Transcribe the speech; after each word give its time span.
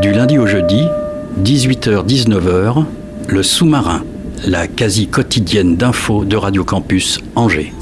Du 0.00 0.12
lundi 0.12 0.38
au 0.38 0.46
jeudi, 0.46 0.88
18h-19h, 1.42 2.86
le 3.28 3.42
sous-marin, 3.42 4.02
la 4.46 4.66
quasi 4.66 5.08
quotidienne 5.08 5.76
d'infos 5.76 6.24
de 6.24 6.38
Radio 6.38 6.64
Campus 6.64 7.20
Angers. 7.36 7.74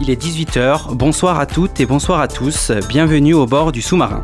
Il 0.00 0.10
est 0.10 0.22
18h, 0.22 0.94
bonsoir 0.94 1.40
à 1.40 1.46
toutes 1.46 1.80
et 1.80 1.86
bonsoir 1.86 2.20
à 2.20 2.28
tous, 2.28 2.70
bienvenue 2.88 3.34
au 3.34 3.46
bord 3.46 3.72
du 3.72 3.82
sous-marin. 3.82 4.22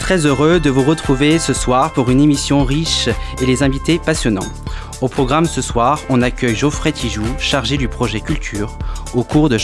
Très 0.00 0.26
heureux 0.26 0.58
de 0.58 0.68
vous 0.68 0.82
retrouver 0.82 1.38
ce 1.38 1.52
soir 1.52 1.92
pour 1.92 2.10
une 2.10 2.20
émission 2.20 2.64
riche 2.64 3.08
et 3.40 3.46
les 3.46 3.62
invités 3.62 4.00
passionnants. 4.04 4.50
Au 5.00 5.06
programme 5.06 5.46
ce 5.46 5.62
soir, 5.62 6.00
on 6.08 6.22
accueille 6.22 6.56
Geoffrey 6.56 6.90
Tijoux, 6.90 7.22
chargé 7.38 7.76
du 7.76 7.86
projet 7.86 8.20
culture, 8.20 8.76
au 9.14 9.22
cours 9.22 9.48
de 9.48 9.58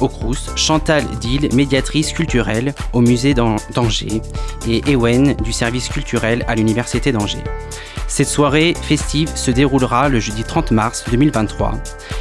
au 0.00 0.08
Crous, 0.08 0.50
Chantal 0.56 1.04
Dill, 1.20 1.48
médiatrice 1.54 2.12
culturelle 2.12 2.74
au 2.92 3.00
musée 3.00 3.34
d'An- 3.34 3.56
d'Angers, 3.74 4.20
et 4.66 4.82
Ewen 4.90 5.34
du 5.34 5.52
service 5.52 5.88
culturel 5.88 6.44
à 6.48 6.54
l'université 6.54 7.12
d'Angers. 7.12 7.44
Cette 8.06 8.28
soirée 8.28 8.74
festive 8.80 9.30
se 9.34 9.50
déroulera 9.50 10.08
le 10.08 10.18
jeudi 10.18 10.42
30 10.42 10.70
mars 10.70 11.04
2023 11.10 11.74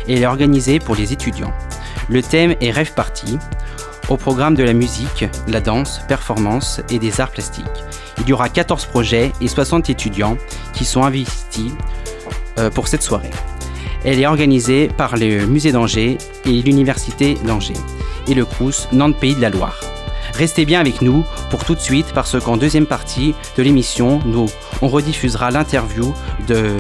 et 0.08 0.14
elle 0.16 0.24
est 0.24 0.26
organisée 0.28 0.80
pour 0.80 0.96
les 0.96 1.14
étudiants. 1.14 1.54
Le 2.10 2.22
thème 2.22 2.56
est 2.62 2.72
Rêve 2.72 2.94
Party. 2.94 3.38
Au 4.10 4.16
programme 4.18 4.56
de 4.56 4.64
la 4.64 4.74
musique, 4.74 5.26
la 5.48 5.60
danse, 5.60 6.00
performance 6.08 6.80
et 6.90 7.00
des 7.00 7.20
arts 7.20 7.32
plastiques. 7.32 7.66
Il 8.20 8.30
y 8.30 8.34
aura 8.34 8.48
14 8.50 8.86
projets 8.86 9.32
et 9.42 9.48
60 9.50 9.90
étudiants 9.90 10.38
qui 10.74 10.86
sont 10.86 11.04
investis 11.04 11.72
euh, 12.58 12.70
pour 12.70 12.88
cette 12.88 13.04
soirée. 13.04 13.32
Elle 14.04 14.20
est 14.20 14.28
organisée 14.28 14.90
par 14.96 15.18
le 15.18 15.46
musée 15.46 15.72
d'Angers 15.72 16.18
et 16.46 16.62
l'université 16.62 17.36
d'Angers 17.46 17.74
et 18.28 18.34
le 18.34 18.46
Crous 18.46 18.88
Nantes 18.92 19.18
Pays 19.18 19.36
de 19.36 19.42
la 19.42 19.50
Loire. 19.50 19.80
Restez 20.34 20.66
bien 20.66 20.80
avec 20.80 21.02
nous 21.02 21.26
pour 21.50 21.66
tout 21.66 21.74
de 21.74 21.80
suite 21.80 22.08
parce 22.14 22.40
qu'en 22.40 22.58
deuxième 22.58 22.86
partie 22.86 23.34
de 23.58 23.64
l'émission, 23.64 24.20
nous 24.26 24.46
on 24.82 24.88
rediffusera 24.88 25.50
l'interview 25.50 26.14
de 26.48 26.56
euh, 26.56 26.78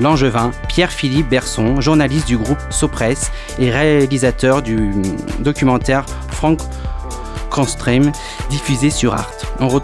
l'angevin 0.00 0.50
Pierre-Philippe 0.68 1.28
Berson, 1.28 1.80
journaliste 1.80 2.26
du 2.26 2.36
groupe 2.36 2.58
Sopress 2.70 3.30
et 3.60 3.70
réalisateur 3.70 4.62
du 4.62 4.76
euh, 4.76 4.92
documentaire 5.38 6.06
Frank 6.32 6.58
Constrem 7.50 8.10
diffusé 8.50 8.90
sur 8.90 9.14
Art. 9.14 9.30
On, 9.60 9.68
re- 9.68 9.82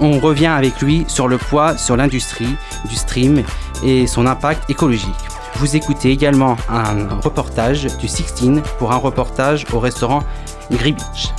on 0.00 0.18
revient 0.18 0.46
avec 0.46 0.80
lui 0.80 1.04
sur 1.06 1.28
le 1.28 1.38
poids 1.38 1.78
sur 1.78 1.96
l'industrie 1.96 2.56
du 2.88 2.96
stream 2.96 3.44
et 3.82 4.06
son 4.06 4.26
impact 4.26 4.68
écologique. 4.70 5.08
Vous 5.56 5.76
écoutez 5.76 6.10
également 6.10 6.56
un 6.68 7.08
reportage 7.20 7.86
du 7.98 8.08
16 8.08 8.62
pour 8.78 8.92
un 8.92 8.96
reportage 8.96 9.64
au 9.72 9.78
restaurant 9.78 10.22
Gribich. 10.70 11.32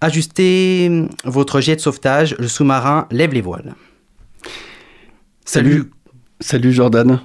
Ajustez 0.00 1.06
votre 1.24 1.60
jet 1.60 1.76
de 1.76 1.80
sauvetage, 1.80 2.36
le 2.38 2.48
sous-marin 2.48 3.06
lève 3.10 3.32
les 3.32 3.40
voiles. 3.40 3.74
Salut, 5.44 5.90
Salut 6.40 6.72
Jordan. 6.72 7.20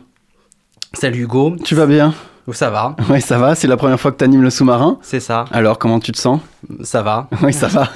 salut 0.93 1.23
Hugo, 1.23 1.55
Tu 1.63 1.75
vas 1.75 1.85
bien? 1.87 2.13
Ça 2.53 2.69
va 2.69 2.95
Oui, 3.09 3.21
ça 3.21 3.37
va. 3.37 3.55
C'est 3.55 3.67
la 3.67 3.77
première 3.77 3.99
fois 3.99 4.11
que 4.11 4.17
tu 4.17 4.23
animes 4.23 4.41
le 4.41 4.49
sous-marin. 4.49 4.97
C'est 5.01 5.19
ça, 5.19 5.45
Alors, 5.51 5.79
comment 5.79 5.99
tu 5.99 6.11
te 6.11 6.17
sens? 6.17 6.39
Ça 6.83 7.01
va. 7.01 7.27
Oui, 7.43 7.53
ça 7.53 7.67
va. 7.67 7.89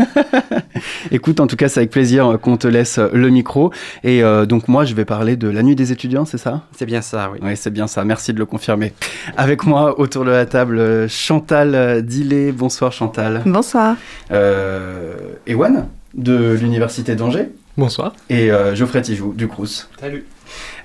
Écoute, 1.12 1.40
en 1.40 1.47
tout 1.47 1.56
cas, 1.56 1.69
c'est 1.69 1.80
avec 1.81 1.91
plaisir 1.91 2.28
euh, 2.28 2.38
qu'on 2.38 2.58
te 2.58 2.68
laisse 2.68 2.97
euh, 2.97 3.09
le 3.14 3.30
micro. 3.30 3.72
Et 4.03 4.24
euh, 4.24 4.46
donc, 4.46 4.68
moi, 4.68 4.86
je 4.86 4.94
vais 4.94 5.06
parler 5.06 5.36
de 5.36 5.50
la 5.50 5.64
nuit 5.64 5.75
des 5.75 5.91
étudiants, 5.91 6.25
c'est 6.25 6.38
ça? 6.38 6.62
C'est 6.78 6.86
bien 6.86 7.02
ça, 7.02 7.30
oui. 7.31 7.40
Oui, 7.41 7.56
c'est 7.56 7.72
bien 7.72 7.88
ça. 7.88 8.03
Merci 8.03 8.34
de 8.34 8.40
le 8.40 8.46
confirmer. 8.46 8.94
Avec 9.38 9.66
moi, 9.66 10.00
autour 10.00 10.25
de 10.25 10.31
la 10.31 10.46
table, 10.46 11.09
Chantal 11.09 12.03
Dillet. 12.03 12.52
Bonsoir, 12.52 12.91
Chantal. 12.91 13.41
Bonsoir. 13.46 13.96
Euh, 14.31 15.16
Ewan, 15.47 15.88
de 16.14 16.53
l'Université 16.53 17.16
d'Angers. 17.16 17.50
Bonsoir. 17.78 18.14
Et 18.30 18.52
euh, 18.52 18.75
Geoffrey 18.75 19.02
Tijoux, 19.02 19.34
du 19.34 19.47
Crous. 19.47 19.90
Salut. 20.00 20.25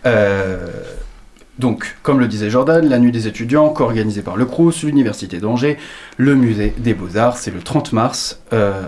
Euh, 0.07 0.67
donc, 1.59 1.97
comme 2.03 2.21
le 2.21 2.29
disait 2.29 2.51
Jordan, 2.51 2.89
la 2.89 2.99
nuit 2.99 3.11
des 3.13 3.27
étudiants, 3.27 3.69
co-organisée 3.71 4.23
par 4.23 4.37
le 4.37 4.45
Crous, 4.45 4.85
l'Université 4.85 5.39
d'Angers, 5.39 5.77
le 6.17 6.35
musée 6.35 6.73
des 6.79 6.95
Beaux-Arts, 6.95 7.37
c'est 7.37 7.51
le 7.51 7.61
30 7.61 7.93
mars, 7.93 8.41
euh, 8.53 8.83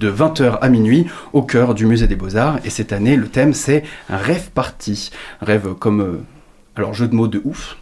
de 0.00 0.10
20h 0.10 0.58
à 0.60 0.68
minuit, 0.68 1.06
au 1.32 1.42
cœur 1.42 1.74
du 1.74 1.86
musée 1.86 2.06
des 2.08 2.16
Beaux-Arts. 2.16 2.58
Et 2.64 2.70
cette 2.70 2.92
année, 2.92 3.16
le 3.16 3.28
thème, 3.28 3.54
c'est 3.54 3.84
rêve 4.08 4.50
party. 4.54 5.10
Rêve 5.40 5.74
comme... 5.78 6.00
euh, 6.00 6.18
alors, 6.74 6.94
jeu 6.94 7.06
de 7.08 7.14
mots 7.14 7.28
de 7.28 7.40
ouf. 7.44 7.76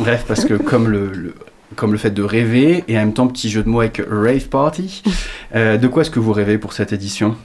Rêve 0.00 0.24
parce 0.26 0.44
que 0.44 0.54
comme 0.54 0.88
le... 0.88 1.12
le- 1.12 1.34
comme 1.76 1.92
le 1.92 1.98
fait 1.98 2.10
de 2.10 2.24
rêver 2.24 2.82
et 2.88 2.96
en 2.96 3.02
même 3.02 3.12
temps 3.12 3.28
petit 3.28 3.48
jeu 3.48 3.62
de 3.62 3.68
mots 3.68 3.78
avec 3.78 4.02
rave 4.10 4.48
party. 4.48 5.04
Euh, 5.54 5.76
de 5.76 5.86
quoi 5.86 6.02
est-ce 6.02 6.10
que 6.10 6.18
vous 6.18 6.32
rêvez 6.32 6.58
pour 6.58 6.72
cette 6.72 6.92
édition? 6.92 7.36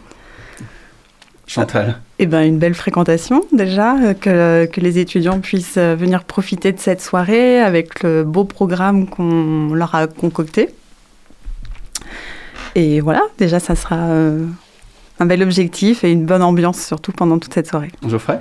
Chantal 1.48 2.00
Eh 2.20 2.26
ben, 2.26 2.42
une 2.42 2.58
belle 2.58 2.74
fréquentation 2.74 3.44
déjà, 3.52 3.96
euh, 3.98 4.14
que, 4.14 4.66
que 4.66 4.82
les 4.82 4.98
étudiants 5.00 5.40
puissent 5.40 5.78
euh, 5.78 5.96
venir 5.96 6.24
profiter 6.24 6.72
de 6.72 6.80
cette 6.80 7.02
soirée 7.02 7.60
avec 7.60 8.02
le 8.04 8.24
beau 8.24 8.46
programme 8.46 9.08
qu'on 9.08 9.74
leur 9.74 9.94
a 9.96 10.08
concocté. 10.08 10.70
Et 12.76 13.00
voilà, 13.00 13.22
déjà, 13.38 13.60
ça 13.60 13.76
sera 13.76 13.96
euh, 13.96 14.46
un 15.20 15.26
bel 15.26 15.42
objectif 15.44 16.04
et 16.04 16.12
une 16.12 16.26
bonne 16.26 16.42
ambiance 16.44 16.82
surtout 16.84 17.12
pendant 17.12 17.40
toute 17.40 17.54
cette 17.54 17.68
soirée. 17.68 17.92
Geoffrey? 18.08 18.40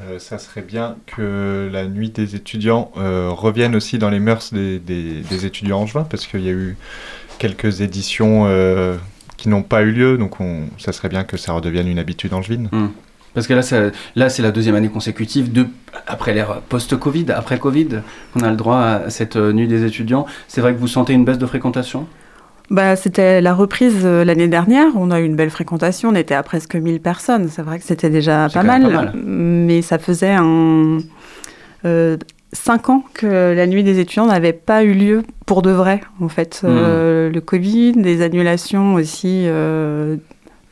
Euh, 0.00 0.18
ça 0.18 0.38
serait 0.38 0.62
bien 0.62 0.96
que 1.06 1.68
la 1.72 1.86
nuit 1.86 2.10
des 2.10 2.34
étudiants 2.34 2.90
euh, 2.96 3.30
revienne 3.30 3.74
aussi 3.76 3.98
dans 3.98 4.10
les 4.10 4.18
mœurs 4.20 4.52
des, 4.52 4.78
des- 4.80 5.20
des 5.20 5.46
étudiants 5.46 5.80
angevins, 5.80 6.04
parce 6.08 6.26
qu'il 6.26 6.40
y 6.40 6.48
a 6.48 6.52
eu 6.52 6.76
quelques 7.38 7.80
éditions 7.80 8.44
euh, 8.46 8.96
qui 9.44 9.50
n'ont 9.50 9.62
pas 9.62 9.82
eu 9.82 9.90
lieu, 9.92 10.16
donc 10.16 10.40
on, 10.40 10.62
ça 10.78 10.92
serait 10.92 11.10
bien 11.10 11.22
que 11.24 11.36
ça 11.36 11.52
redevienne 11.52 11.86
une 11.86 11.98
habitude 11.98 12.32
angevine. 12.32 12.70
Parce 13.34 13.46
que 13.46 13.52
là, 13.52 13.60
ça- 13.60 13.90
là, 14.16 14.30
c'est 14.30 14.40
la 14.42 14.50
deuxième 14.52 14.74
année 14.74 14.88
consécutive, 14.88 15.52
de, 15.52 15.66
après 16.06 16.32
l'ère 16.32 16.62
post-Covid, 16.68 17.26
après 17.34 17.58
Covid, 17.58 17.88
qu'on 18.32 18.40
a 18.40 18.50
le 18.50 18.56
droit 18.56 18.78
à 18.78 19.10
cette 19.10 19.36
euh, 19.36 19.52
nuit 19.52 19.68
des 19.68 19.84
étudiants. 19.84 20.24
C'est 20.48 20.62
vrai 20.62 20.72
que 20.72 20.78
vous 20.78 20.88
sentez 20.88 21.12
une 21.12 21.26
baisse 21.26 21.36
de 21.38 21.44
fréquentation? 21.46 22.06
Bah, 22.70 22.96
c'était 22.96 23.42
la 23.42 23.52
reprise 23.52 24.00
euh, 24.04 24.24
l'année 24.24 24.48
dernière. 24.48 24.86
On 24.96 25.10
a 25.10 25.20
eu 25.20 25.24
une 25.26 25.36
belle 25.36 25.50
fréquentation. 25.50 26.08
On 26.08 26.14
était 26.14 26.34
à 26.34 26.42
presque 26.42 26.74
1000 26.76 27.00
personnes. 27.00 27.48
C'est 27.50 27.60
vrai 27.60 27.78
que 27.78 27.84
c'était 27.84 28.08
déjà 28.08 28.48
mal, 28.54 28.82
pas 28.82 28.88
mal. 28.88 29.12
Mais 29.14 29.82
ça 29.82 29.98
faisait 29.98 30.32
un, 30.32 30.98
euh, 31.84 32.16
cinq 32.54 32.88
ans 32.88 33.04
que 33.12 33.54
la 33.54 33.66
nuit 33.66 33.84
des 33.84 33.98
étudiants 33.98 34.26
n'avait 34.26 34.54
pas 34.54 34.82
eu 34.84 34.94
lieu 34.94 35.22
pour 35.44 35.60
de 35.60 35.70
vrai, 35.70 36.00
en 36.20 36.28
fait. 36.28 36.60
Hmm. 36.62 36.68
Euh, 36.68 37.30
le 37.30 37.40
Covid, 37.40 37.92
des 37.92 38.22
annulations 38.22 38.94
aussi 38.94 39.44
euh, 39.46 40.16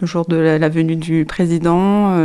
le 0.00 0.06
jour 0.06 0.24
de 0.26 0.36
la, 0.36 0.58
la 0.58 0.68
venue 0.70 0.96
du 0.96 1.26
président. 1.26 2.16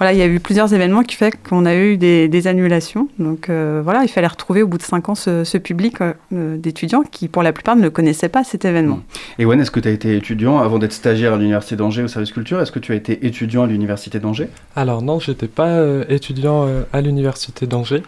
Voilà, 0.00 0.14
il 0.14 0.18
y 0.18 0.22
a 0.22 0.26
eu 0.26 0.40
plusieurs 0.40 0.72
événements 0.72 1.02
qui 1.02 1.14
fait 1.14 1.34
qu'on 1.46 1.66
a 1.66 1.76
eu 1.76 1.98
des, 1.98 2.26
des 2.26 2.46
annulations. 2.46 3.08
Donc 3.18 3.50
euh, 3.50 3.82
voilà, 3.84 4.02
il 4.02 4.08
fallait 4.08 4.26
retrouver 4.26 4.62
au 4.62 4.66
bout 4.66 4.78
de 4.78 4.82
cinq 4.82 5.10
ans 5.10 5.14
ce, 5.14 5.44
ce 5.44 5.58
public 5.58 6.00
euh, 6.00 6.14
euh, 6.32 6.56
d'étudiants 6.56 7.02
qui, 7.02 7.28
pour 7.28 7.42
la 7.42 7.52
plupart, 7.52 7.76
ne 7.76 7.90
connaissaient 7.90 8.30
pas 8.30 8.42
cet 8.42 8.64
événement. 8.64 9.00
Et 9.38 9.44
Wen, 9.44 9.60
est-ce 9.60 9.70
que 9.70 9.78
tu 9.78 9.88
as 9.88 9.90
été 9.90 10.16
étudiant 10.16 10.58
avant 10.58 10.78
d'être 10.78 10.94
stagiaire 10.94 11.34
à 11.34 11.36
l'Université 11.36 11.76
d'Angers 11.76 12.02
au 12.02 12.08
service 12.08 12.32
culture? 12.32 12.62
Est-ce 12.62 12.72
que 12.72 12.78
tu 12.78 12.92
as 12.92 12.94
été 12.94 13.26
étudiant 13.26 13.64
à 13.64 13.66
l'Université 13.66 14.18
d'Angers? 14.20 14.48
Alors 14.74 15.02
non, 15.02 15.20
j'étais 15.20 15.48
pas 15.48 15.68
euh, 15.68 16.04
étudiant 16.08 16.66
euh, 16.66 16.84
à 16.94 17.02
l'université 17.02 17.66
d'Angers. 17.66 18.02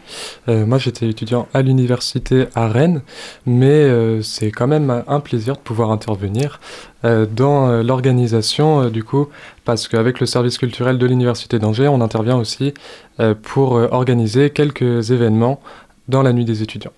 Euh, 0.49 0.65
moi, 0.65 0.79
j'étais 0.79 1.11
étudiant 1.11 1.47
à 1.53 1.61
l'université 1.61 2.47
à 2.55 2.69
Rennes, 2.69 3.03
mais 3.45 3.67
euh, 3.67 4.23
c'est 4.23 4.51
quand 4.51 4.67
même 4.67 5.03
un 5.07 5.21
plaisir 5.21 5.57
de 5.57 5.61
pouvoir 5.61 5.91
intervenir 5.91 6.59
euh, 6.59 6.92
dans 7.05 7.69
euh, 7.69 7.83
l'organisation 7.83 8.83
euh, 8.83 8.91
du 8.91 9.03
coup, 9.05 9.29
parce 9.65 9.89
qu'avec 9.89 10.21
le 10.21 10.27
service 10.27 10.59
culturel 10.59 10.99
de 10.99 11.07
l'université 11.07 11.59
d'Angers, 11.59 11.89
on 11.89 12.01
intervient 12.01 12.37
aussi 12.37 12.75
euh, 13.21 13.35
pour 13.41 13.77
euh, 13.77 13.89
organiser 13.91 14.51
quelques 14.51 15.11
événements 15.11 15.61
dans 16.09 16.23
la 16.23 16.33
nuit 16.33 16.45
des 16.45 16.63
étudiants. 16.63 16.93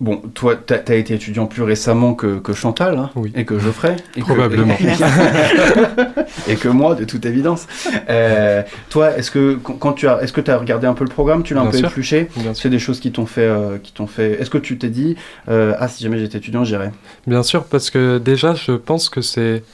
Bon, 0.00 0.18
toi, 0.32 0.54
tu 0.54 0.72
as, 0.72 0.94
été 0.94 1.14
étudiant 1.14 1.46
plus 1.46 1.64
récemment 1.64 2.14
que, 2.14 2.38
que 2.38 2.52
Chantal, 2.52 2.96
hein, 2.96 3.10
Oui. 3.16 3.32
et 3.34 3.44
que 3.44 3.58
Geoffrey. 3.58 3.96
Et 4.14 4.20
que- 4.20 4.26
Probablement. 4.26 4.76
et 6.48 6.54
que 6.54 6.68
moi, 6.68 6.94
de 6.94 7.02
toute 7.04 7.26
évidence. 7.26 7.66
Euh, 8.08 8.62
toi, 8.90 9.16
est-ce 9.16 9.32
que 9.32 9.54
quand 9.56 9.94
tu 9.94 10.06
as, 10.06 10.22
est-ce 10.22 10.32
que 10.32 10.40
tu 10.40 10.52
as 10.52 10.56
regardé 10.56 10.86
un 10.86 10.94
peu 10.94 11.02
le 11.02 11.10
programme, 11.10 11.42
tu 11.42 11.52
l'as 11.52 11.62
un 11.62 11.66
peu 11.66 11.78
sûr. 11.78 11.88
épluché? 11.88 12.28
C'est 12.54 12.70
des 12.70 12.78
choses 12.78 13.00
qui 13.00 13.10
t'ont 13.10 13.26
fait, 13.26 13.40
euh, 13.40 13.78
qui 13.82 13.92
t'ont 13.92 14.06
fait. 14.06 14.40
Est-ce 14.40 14.50
que 14.50 14.58
tu 14.58 14.78
t'es 14.78 14.88
dit, 14.88 15.16
euh, 15.48 15.74
ah, 15.80 15.88
si 15.88 16.04
jamais 16.04 16.18
j'étais 16.18 16.38
étudiant, 16.38 16.62
j'irais? 16.62 16.92
Bien 17.26 17.42
sûr, 17.42 17.64
parce 17.64 17.90
que 17.90 18.18
déjà, 18.18 18.54
je 18.54 18.72
pense 18.72 19.08
que 19.08 19.20
c'est 19.20 19.64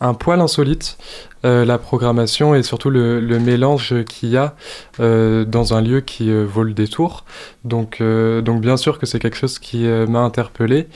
un 0.00 0.14
poil 0.14 0.40
insolite, 0.40 0.98
euh, 1.44 1.64
la 1.64 1.78
programmation 1.78 2.54
et 2.54 2.62
surtout 2.62 2.90
le, 2.90 3.20
mélange 3.38 3.94
qu'il 4.04 4.30
y 4.30 4.36
a 4.36 4.54
euh, 5.00 5.44
dans 5.44 5.74
un 5.74 5.80
lieu 5.80 6.00
qui 6.00 6.30
euh, 6.30 6.44
vaut 6.44 6.64
le 6.64 6.72
détour. 6.72 7.24
Donc, 7.64 8.00
euh, 8.00 8.40
donc 8.42 8.60
bien 8.60 8.76
sûr 8.76 8.98
que 8.98 9.06
c'est 9.06 9.18
quelque 9.18 9.36
chose 9.36 9.58
qui 9.58 9.84
m'a 9.84 10.20
interpellé. 10.20 10.88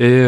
Et 0.00 0.22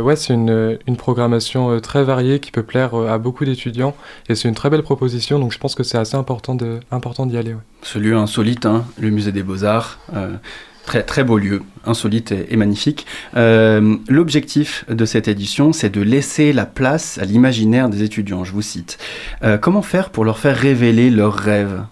ouais, 0.00 0.16
c'est 0.16 0.34
une, 0.34 0.78
une 0.86 0.96
programmation 0.96 1.80
très 1.80 2.04
variée 2.04 2.40
qui 2.40 2.50
peut 2.50 2.62
plaire 2.62 2.94
à 2.94 3.18
beaucoup 3.18 3.44
d'étudiants. 3.44 3.94
Et 4.28 4.34
c'est 4.34 4.48
une 4.48 4.54
très 4.54 4.70
belle 4.70 4.82
proposition, 4.82 5.38
donc 5.38 5.52
je 5.52 5.58
pense 5.58 5.74
que 5.74 5.82
c'est 5.82 5.98
assez 5.98 6.16
important 6.16 6.54
de- 6.54 6.80
important 6.90 7.26
d'y 7.26 7.36
aller. 7.36 7.54
Ce 7.82 7.98
lieu 7.98 8.16
insolite, 8.16 8.66
hein, 8.66 8.84
le 8.98 9.10
musée 9.10 9.32
des 9.32 9.42
Beaux-Arts. 9.42 9.98
Très, 10.86 11.02
très 11.02 11.24
beau 11.24 11.38
lieu, 11.38 11.62
insolite 11.86 12.32
et, 12.32 12.56
magnifique. 12.56 13.06
Euh, 13.36 13.96
L'objectif 14.08 14.84
de 14.88 15.04
cette 15.06 15.28
édition, 15.28 15.72
c'est 15.72 15.88
de 15.88 16.02
laisser 16.02 16.52
la 16.52 16.66
place 16.66 17.18
à 17.18 17.24
l'imaginaire 17.24 17.88
des 17.88 18.02
étudiants, 18.02 18.44
je 18.44 18.52
vous 18.52 18.62
cite. 18.62 18.98
Euh, 19.42 19.56
comment 19.56 19.82
faire 19.82 20.10
pour 20.10 20.24
leur 20.24 20.38
faire 20.38 20.56
révéler 20.56 21.08
leurs 21.08 21.34
rêves? 21.34 21.82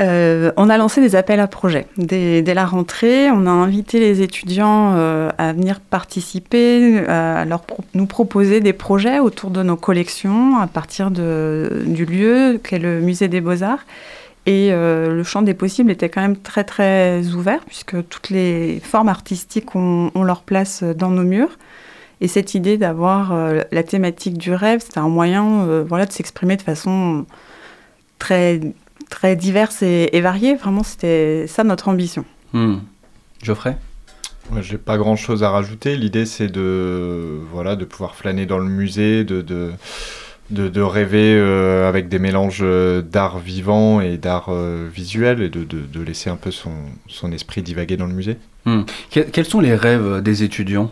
Euh, 0.00 0.50
on 0.56 0.68
a 0.68 0.76
lancé 0.76 1.00
des 1.00 1.16
appels 1.16 1.40
à 1.40 1.46
projets. 1.46 1.86
Dès, 1.96 2.42
la 2.42 2.66
rentrée, 2.66 3.30
on 3.30 3.46
a 3.46 3.50
invité 3.50 3.98
les 3.98 4.20
étudiants 4.20 4.92
à 4.92 5.52
venir 5.52 5.80
participer, 5.80 6.98
à 7.08 7.46
nous 7.94 8.06
proposer 8.06 8.60
des 8.60 8.72
projets 8.72 9.20
autour 9.20 9.50
de 9.50 9.62
nos 9.62 9.76
collections 9.76 10.58
à 10.58 10.66
partir 10.66 11.10
du 11.12 12.04
lieu 12.04 12.60
qu'est 12.62 12.80
le 12.80 13.00
musée 13.00 13.28
des 13.28 13.40
beaux-arts. 13.40 13.86
Et 14.46 14.72
euh, 14.72 15.14
le 15.14 15.22
champ 15.22 15.40
des 15.42 15.54
possibles 15.54 15.90
était 15.90 16.10
quand 16.10 16.20
même 16.20 16.36
très 16.36 16.64
très 16.64 17.26
ouvert 17.28 17.64
puisque 17.64 18.06
toutes 18.08 18.28
les 18.28 18.80
formes 18.80 19.08
artistiques 19.08 19.74
ont, 19.74 20.10
ont 20.14 20.22
leur 20.22 20.42
place 20.42 20.82
dans 20.82 21.10
nos 21.10 21.22
murs. 21.22 21.56
Et 22.20 22.28
cette 22.28 22.54
idée 22.54 22.78
d'avoir 22.78 23.32
euh, 23.32 23.62
la 23.72 23.82
thématique 23.82 24.38
du 24.38 24.52
rêve, 24.52 24.80
c'était 24.80 24.98
un 24.98 25.08
moyen 25.08 25.62
euh, 25.62 25.84
voilà, 25.86 26.06
de 26.06 26.12
s'exprimer 26.12 26.56
de 26.56 26.62
façon 26.62 27.26
très 28.18 28.60
très 29.10 29.36
diverses 29.36 29.82
et, 29.82 30.10
et 30.12 30.20
variées. 30.20 30.54
Vraiment, 30.54 30.82
c'était 30.82 31.46
ça 31.46 31.64
notre 31.64 31.88
ambition. 31.88 32.24
Hmm. 32.52 32.76
Geoffrey? 33.42 33.76
Moi, 34.50 34.60
j'ai 34.60 34.78
pas 34.78 34.98
grand 34.98 35.16
chose 35.16 35.42
à 35.42 35.50
rajouter. 35.50 35.96
L'idée, 35.96 36.26
c'est 36.26 36.48
de, 36.48 37.40
voilà, 37.50 37.76
de 37.76 37.84
pouvoir 37.84 38.14
flâner 38.14 38.46
dans 38.46 38.58
le 38.58 38.68
musée, 38.68 39.24
de, 39.24 39.40
de, 39.40 39.72
de, 40.50 40.68
de 40.68 40.80
rêver 40.80 41.34
euh, 41.36 41.88
avec 41.88 42.08
des 42.08 42.18
mélanges 42.18 42.60
euh, 42.62 43.02
d'art 43.02 43.38
vivant 43.38 44.00
et 44.00 44.18
d'art 44.18 44.46
euh, 44.50 44.88
visuel 44.92 45.40
et 45.42 45.48
de, 45.48 45.64
de, 45.64 46.00
laisser 46.02 46.28
un 46.30 46.36
peu 46.36 46.50
son, 46.50 46.72
son 47.08 47.32
esprit 47.32 47.62
divaguer 47.62 47.96
dans 47.96 48.06
le 48.06 48.14
musée. 48.14 48.36
Que- 49.10 49.20
Quels 49.20 49.44
sont 49.46 49.60
les 49.60 49.74
rêves 49.74 50.20
des 50.22 50.42
étudiants? 50.42 50.90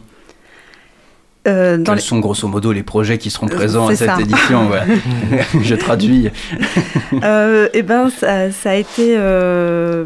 Euh, 1.49 1.77
dans 1.77 1.85
Quels 1.85 1.95
les- 1.97 2.01
sont 2.01 2.21
grosso 2.21 2.47
modo 2.47 2.71
les 2.73 2.85
projets 2.85 3.19
qui 3.19 3.29
seront 3.31 3.49
présents 3.49 3.89
à 3.89 3.97
cette 3.97 4.09
ça. 4.09 4.21
édition. 4.21 4.71
Je 5.61 5.75
traduis. 5.75 6.31
Euh, 7.25 7.69
eh 7.75 7.83
ben, 7.83 8.11
ça, 8.11 8.53
ça 8.53 8.71
a 8.71 8.75
été 8.75 9.15
euh, 9.17 10.05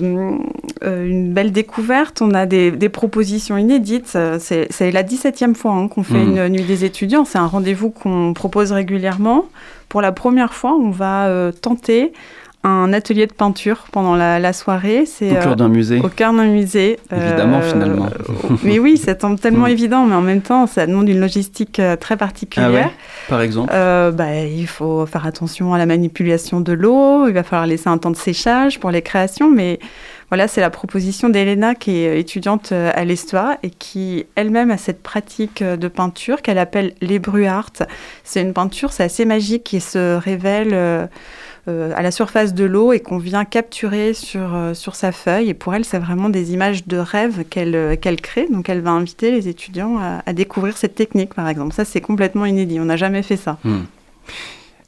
une 0.82 1.32
belle 1.32 1.52
découverte. 1.52 2.22
On 2.22 2.32
a 2.32 2.46
des, 2.46 2.70
des 2.70 2.88
propositions 2.88 3.58
inédites. 3.58 4.16
C'est 4.38 4.90
la 4.90 5.02
17e 5.02 5.54
fois 5.54 5.72
hein, 5.72 5.88
qu'on 5.88 6.02
fait 6.02 6.14
Mhm. 6.14 6.38
une 6.38 6.48
nuit 6.48 6.62
des 6.62 6.84
étudiants. 6.84 7.24
C'est 7.24 7.38
un 7.38 7.46
rendez-vous 7.46 7.90
qu'on 7.90 8.32
propose 8.34 8.72
régulièrement. 8.72 9.44
Pour 9.88 10.00
la 10.00 10.12
première 10.12 10.54
fois, 10.54 10.72
on 10.74 10.90
va 10.90 11.50
tenter 11.60 12.12
un 12.66 12.92
atelier 12.92 13.26
de 13.26 13.32
peinture 13.32 13.84
pendant 13.92 14.14
la, 14.14 14.38
la 14.38 14.52
soirée. 14.52 15.04
C'est 15.06 15.30
Au 15.30 15.34
euh, 15.36 15.42
cœur 15.42 15.56
d'un 15.56 15.68
musée. 15.68 16.00
Au 16.00 16.08
cœur 16.08 16.32
d'un 16.32 16.46
musée. 16.46 16.98
Évidemment, 17.14 17.60
finalement. 17.62 18.06
mais 18.64 18.78
oui, 18.78 18.96
ça 18.96 19.18
semble 19.18 19.38
tellement 19.38 19.66
Mm. 19.66 19.70
évident, 19.70 20.04
mais 20.06 20.14
en 20.14 20.20
même 20.22 20.42
temps, 20.42 20.66
ça 20.66 20.86
demande 20.86 21.08
une 21.08 21.20
logistique 21.20 21.78
euh, 21.80 21.96
très 21.96 22.16
particulière. 22.16 22.70
Ah 22.72 22.86
ouais 22.86 22.90
Par 23.28 23.40
exemple 23.40 23.70
Euh, 23.72 24.10
bah, 24.10 24.34
il 24.44 24.66
faut 24.66 25.06
faire 25.06 25.26
attention 25.26 25.74
à 25.74 25.78
la 25.78 25.86
manipulation 25.86 26.60
de 26.60 26.72
l'eau, 26.72 27.26
il 27.28 27.32
va 27.34 27.42
falloir 27.42 27.66
laisser 27.66 27.88
un 27.88 27.98
temps 27.98 28.10
de 28.10 28.16
séchage 28.16 28.78
pour 28.80 28.90
les 28.90 29.02
créations, 29.02 29.50
mais 29.50 29.78
voilà, 30.28 30.48
c'est 30.48 30.60
la 30.60 30.70
proposition 30.70 31.28
d'Elena 31.28 31.76
qui 31.76 31.98
est 31.98 32.18
étudiante 32.18 32.72
euh, 32.72 32.90
à 32.94 33.04
l'Estoire 33.04 33.54
et 33.62 33.70
qui 33.70 34.26
elle-même 34.34 34.72
a 34.72 34.76
cette 34.76 35.02
pratique 35.02 35.62
euh, 35.62 35.76
de 35.76 35.86
peinture 35.88 36.42
qu'elle 36.42 36.58
appelle 36.58 36.94
l'ébru 37.00 37.46
art. 37.46 37.70
C'est 38.24 38.42
une 38.42 38.52
peinture, 38.52 38.92
c'est 38.92 39.04
assez 39.04 39.24
magique 39.24 39.62
qui 39.62 39.80
se 39.80 40.16
révèle 40.16 40.70
euh, 40.72 40.96
euh, 40.96 41.06
à 41.68 42.02
la 42.02 42.10
surface 42.10 42.54
de 42.54 42.64
l'eau 42.64 42.92
et 42.92 43.00
qu'on 43.00 43.18
vient 43.18 43.44
capturer 43.44 44.14
sur, 44.14 44.54
euh, 44.54 44.74
sur 44.74 44.94
sa 44.94 45.12
feuille. 45.12 45.48
Et 45.48 45.54
pour 45.54 45.74
elle, 45.74 45.84
c'est 45.84 45.98
vraiment 45.98 46.28
des 46.28 46.52
images 46.52 46.86
de 46.86 46.96
rêve 46.96 47.44
qu'elle 47.48 47.74
euh, 47.74 47.96
crée. 47.96 48.46
Donc 48.50 48.68
elle 48.68 48.80
va 48.80 48.90
inviter 48.90 49.30
les 49.30 49.48
étudiants 49.48 49.98
à, 49.98 50.32
découvrir 50.32 50.76
cette 50.76 50.94
technique, 50.94 51.34
par 51.34 51.48
exemple. 51.48 51.74
Ça, 51.74 51.84
c'est 51.84 52.00
complètement 52.00 52.44
inédit. 52.44 52.78
On 52.80 52.84
n'a 52.84 52.96
jamais 52.96 53.22
fait 53.22 53.36
ça. 53.36 53.58
Hmm. 53.64 53.82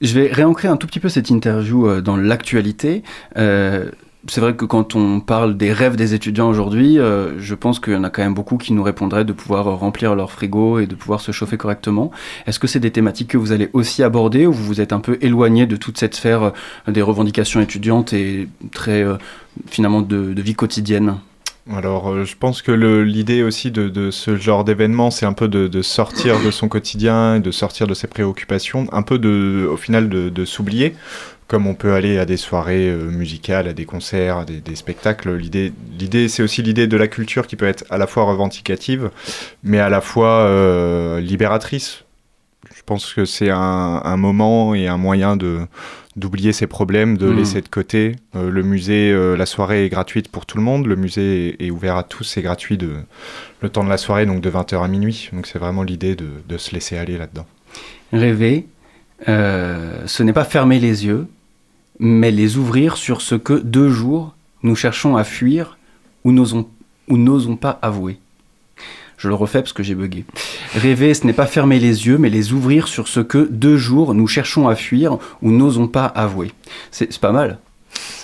Je 0.01 0.15
vais 0.15 0.29
réancrer 0.29 0.69
un 0.69 0.77
tout 0.77 0.87
petit 0.87 1.01
peu 1.01 1.09
cette 1.09 1.31
interview 1.31 1.89
euh, 1.89 2.01
dans 2.01 2.17
l'actualité. 2.17 3.03
Euh, 3.37 3.91
c'est 4.29 4.41
vrai 4.41 4.55
que 4.55 4.65
quand 4.65 4.95
on 4.95 5.21
parle 5.21 5.57
des 5.57 5.73
rêves 5.73 5.97
des 5.97 6.15
étudiants 6.15 6.49
aujourd'hui, 6.49 6.99
euh, 6.99 7.39
je 7.41 7.55
pense 7.55 7.81
qu'il 7.81 7.95
y 7.95 7.97
en 7.97 8.05
a 8.05 8.11
quand 8.11 8.23
même 8.23 8.35
beaucoup 8.35 8.59
qui 8.59 8.73
nous 8.73 8.83
répondraient 8.83 9.25
de 9.25 9.33
pouvoir 9.33 9.67
euh, 9.67 9.75
remplir 9.75 10.15
leur 10.15 10.31
frigo 10.31 10.79
et 10.79 10.87
de 10.87 10.95
pouvoir 10.95 11.21
se 11.21 11.33
chauffer 11.33 11.57
correctement. 11.57 12.11
Est-ce 12.47 12.59
que 12.59 12.67
c'est 12.67 12.81
des 12.81 12.91
thématiques 12.91 13.29
que 13.29 13.39
vous 13.39 13.53
allez 13.53 13.71
aussi 13.73 14.03
aborder 14.03 14.47
ou 14.47 14.53
vous 14.53 14.65
vous 14.65 14.81
êtes 14.81 14.93
un 14.93 15.01
peu 15.01 15.19
éloigné 15.23 15.67
de 15.67 15.77
toute 15.77 15.99
cette 15.99 16.15
sphère 16.15 16.43
euh, 16.43 16.93
des 16.93 17.03
revendications 17.03 17.61
étudiantes 17.61 18.13
et 18.13 18.49
très 18.73 19.05
finalement 19.67 20.03
de, 20.03 20.35
vie 20.41 20.55
quotidienne? 20.55 21.17
Alors, 21.71 22.25
je 22.25 22.35
pense 22.39 22.63
que 22.63 22.73
l'idée 22.73 23.43
aussi 23.43 23.71
de, 23.71 24.11
ce 24.11 24.37
genre 24.37 24.65
d'événement, 24.65 25.11
c'est 25.11 25.27
un 25.27 25.33
peu 25.33 25.49
de, 25.49 25.83
sortir 25.83 26.43
de 26.43 26.51
son 26.51 26.69
quotidien, 26.69 27.41
de 27.41 27.51
sortir 27.51 27.87
de 27.87 27.95
ses 27.95 28.07
préoccupations, 28.07 28.87
un 28.93 29.03
peu 29.03 29.19
au 29.71 29.77
final 29.77 30.09
de 30.09 30.45
s'oublier, 30.45 30.95
comme 31.49 31.67
on 31.67 31.75
peut 31.75 31.95
aller 31.95 32.19
à 32.19 32.27
des 32.27 32.37
soirées 32.37 32.89
euh, 32.91 33.11
musicales, 33.11 33.67
à 33.69 33.73
des 33.73 33.87
concerts, 33.87 34.37
à 34.39 34.45
des, 34.45 34.61
des 34.61 34.77
spectacles. 34.77 35.35
L'idée, 35.35 35.73
l'idée, 35.99 36.29
c'est 36.29 36.43
aussi 36.43 36.63
l'idée 36.63 36.87
de 36.87 36.97
la 36.97 37.09
culture 37.09 37.47
qui 37.47 37.57
peut 37.57 37.67
être 37.67 37.85
à 37.91 37.97
la 37.97 38.07
fois 38.07 38.25
revendicative, 38.25 39.11
mais 39.65 39.79
à 39.79 39.89
la 39.89 40.03
fois 40.03 40.43
euh, 40.43 41.21
libératrice. 41.21 42.05
Je 42.77 42.83
pense 42.85 43.13
que 43.15 43.25
c'est 43.25 43.51
un, 43.51 43.57
un 44.05 44.17
moment 44.19 44.75
et 44.75 44.87
un 44.89 44.99
moyen 44.99 45.37
de 45.37 45.61
d'oublier 46.17 46.53
ses 46.53 46.67
problèmes, 46.67 47.17
de 47.17 47.29
Mm. 47.29 47.37
laisser 47.37 47.61
de 47.63 47.69
côté. 47.69 48.17
Euh, 48.35 48.51
le 48.51 48.63
musée, 48.65 49.13
euh, 49.13 49.37
la 49.37 49.47
soirée 49.47 49.85
est 49.85 49.89
gratuite 49.89 50.29
pour 50.29 50.47
tout 50.47 50.59
le 50.59 50.65
monde. 50.65 50.85
Le 50.87 50.97
musée 50.97 51.57
est, 51.61 51.67
est 51.67 51.71
ouvert 51.71 51.97
à 51.97 52.03
tous, 52.03 52.25
c'est 52.25 52.43
gratuit 52.43 52.77
de, 52.77 52.95
le 53.63 53.69
temps 53.69 53.85
de 53.85 53.89
la 53.89 53.99
soirée, 53.99 54.27
donc 54.27 54.41
de 54.41 54.51
20h 54.51 54.83
à 54.83 54.89
minuit. 54.89 55.31
Donc 55.33 55.47
c'est 55.47 55.61
vraiment 55.61 55.85
l'idée 55.85 56.17
de, 56.17 56.27
de 56.47 56.59
se 56.59 56.75
laisser 56.75 56.99
aller 56.99 57.17
là-dedans. 57.17 57.47
Rêver, 58.13 58.67
ce 59.27 60.23
n'est 60.23 60.33
pas 60.33 60.45
fermer 60.45 60.81
les 60.81 61.07
yeux, 61.07 61.29
mais 61.99 62.31
les 62.31 62.57
ouvrir 62.57 62.97
sur 62.97 63.21
ce 63.21 63.35
que, 63.35 63.55
deux 63.55 63.89
jours, 63.89 64.35
nous 64.63 64.77
cherchons 64.77 65.17
à 65.17 65.25
fuir 65.25 65.79
ou 66.25 66.33
n'osons 66.33 67.57
pas 67.57 67.79
avouer. 67.83 68.19
Je 69.17 69.29
le 69.29 69.35
refais 69.35 69.61
parce 69.61 69.73
que 69.73 69.83
j'ai 69.83 69.97
bugué. 69.97 70.25
Rêver, 70.75 71.13
ce 71.13 71.27
n'est 71.27 71.33
pas 71.33 71.47
fermer 71.47 71.81
les 71.81 72.07
yeux, 72.07 72.19
mais 72.19 72.31
les 72.31 72.53
ouvrir 72.53 72.87
sur 72.87 73.09
ce 73.09 73.19
que, 73.19 73.49
deux 73.51 73.77
jours, 73.77 74.15
nous 74.15 74.29
cherchons 74.29 74.69
à 74.69 74.77
fuir 74.77 75.19
ou 75.43 75.51
n'osons 75.51 75.89
pas 75.89 76.07
avouer. 76.07 76.53
C'est 76.93 77.19
pas 77.19 77.33
mal. 77.33 77.59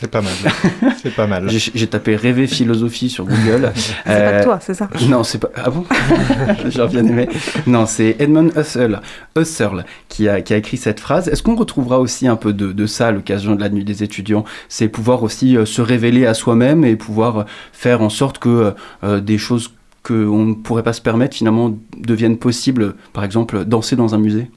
C'est 0.00 0.10
pas 0.10 0.20
mal. 0.22 0.32
c'est 1.02 1.14
pas 1.14 1.26
mal. 1.26 1.48
J'ai 1.48 1.72
j'ai 1.74 1.86
tapé 1.86 2.16
rêver 2.16 2.46
philosophie 2.46 3.08
sur 3.08 3.24
Google. 3.24 3.72
C'est 3.74 3.94
pas 4.04 4.10
Euh, 4.10 4.44
toi, 4.44 4.58
c'est 4.60 4.74
ça 4.74 4.88
non, 5.08 5.22
c'est 5.24 5.38
pas. 5.38 5.50
Ah 5.56 5.70
bon 5.70 5.84
J'aurais 6.68 6.88
bien 6.88 7.04
aimé. 7.06 7.28
Non, 7.66 7.86
c'est 7.86 8.16
Edmund 8.18 8.52
Husserl, 8.56 9.00
Husserl 9.36 9.84
qui, 10.08 10.28
a, 10.28 10.40
qui 10.40 10.52
a 10.52 10.56
écrit 10.56 10.76
cette 10.76 11.00
phrase. 11.00 11.28
Est-ce 11.28 11.42
qu'on 11.42 11.56
retrouvera 11.56 12.00
aussi 12.00 12.26
un 12.26 12.36
peu 12.36 12.52
de, 12.52 12.72
de 12.72 12.86
ça 12.86 13.08
à 13.08 13.12
l'occasion 13.12 13.54
de 13.54 13.60
la 13.60 13.68
nuit 13.68 13.84
des 13.84 14.02
étudiants? 14.02 14.44
C'est 14.68 14.88
pouvoir 14.88 15.22
aussi 15.22 15.56
euh, 15.56 15.64
se 15.64 15.82
révéler 15.82 16.26
à 16.26 16.34
soi-même 16.34 16.84
et 16.84 16.96
pouvoir 16.96 17.38
euh, 17.38 17.44
faire 17.72 18.02
en 18.02 18.10
sorte 18.10 18.38
que 18.38 18.74
euh, 19.04 19.20
des 19.20 19.38
choses 19.38 19.72
qu'on 20.02 20.44
ne 20.44 20.54
pourrait 20.54 20.82
pas 20.82 20.92
se 20.92 21.00
permettre 21.00 21.36
finalement 21.36 21.76
deviennent 21.96 22.38
possibles. 22.38 22.94
Par 23.12 23.24
exemple, 23.24 23.64
danser 23.64 23.96
dans 23.96 24.14
un 24.14 24.18
musée. 24.18 24.50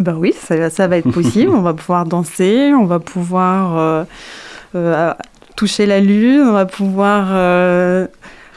Bah 0.00 0.14
oui, 0.16 0.34
ça, 0.36 0.70
ça 0.70 0.88
va 0.88 0.96
être 0.96 1.10
possible. 1.10 1.50
on 1.54 1.60
va 1.60 1.74
pouvoir 1.74 2.06
danser, 2.06 2.72
on 2.74 2.86
va 2.86 2.98
pouvoir 2.98 3.76
euh, 3.76 4.04
euh, 4.74 5.12
toucher 5.56 5.84
la 5.84 6.00
lune, 6.00 6.40
on 6.40 6.52
va 6.52 6.64
pouvoir 6.64 7.26
euh, 7.30 8.06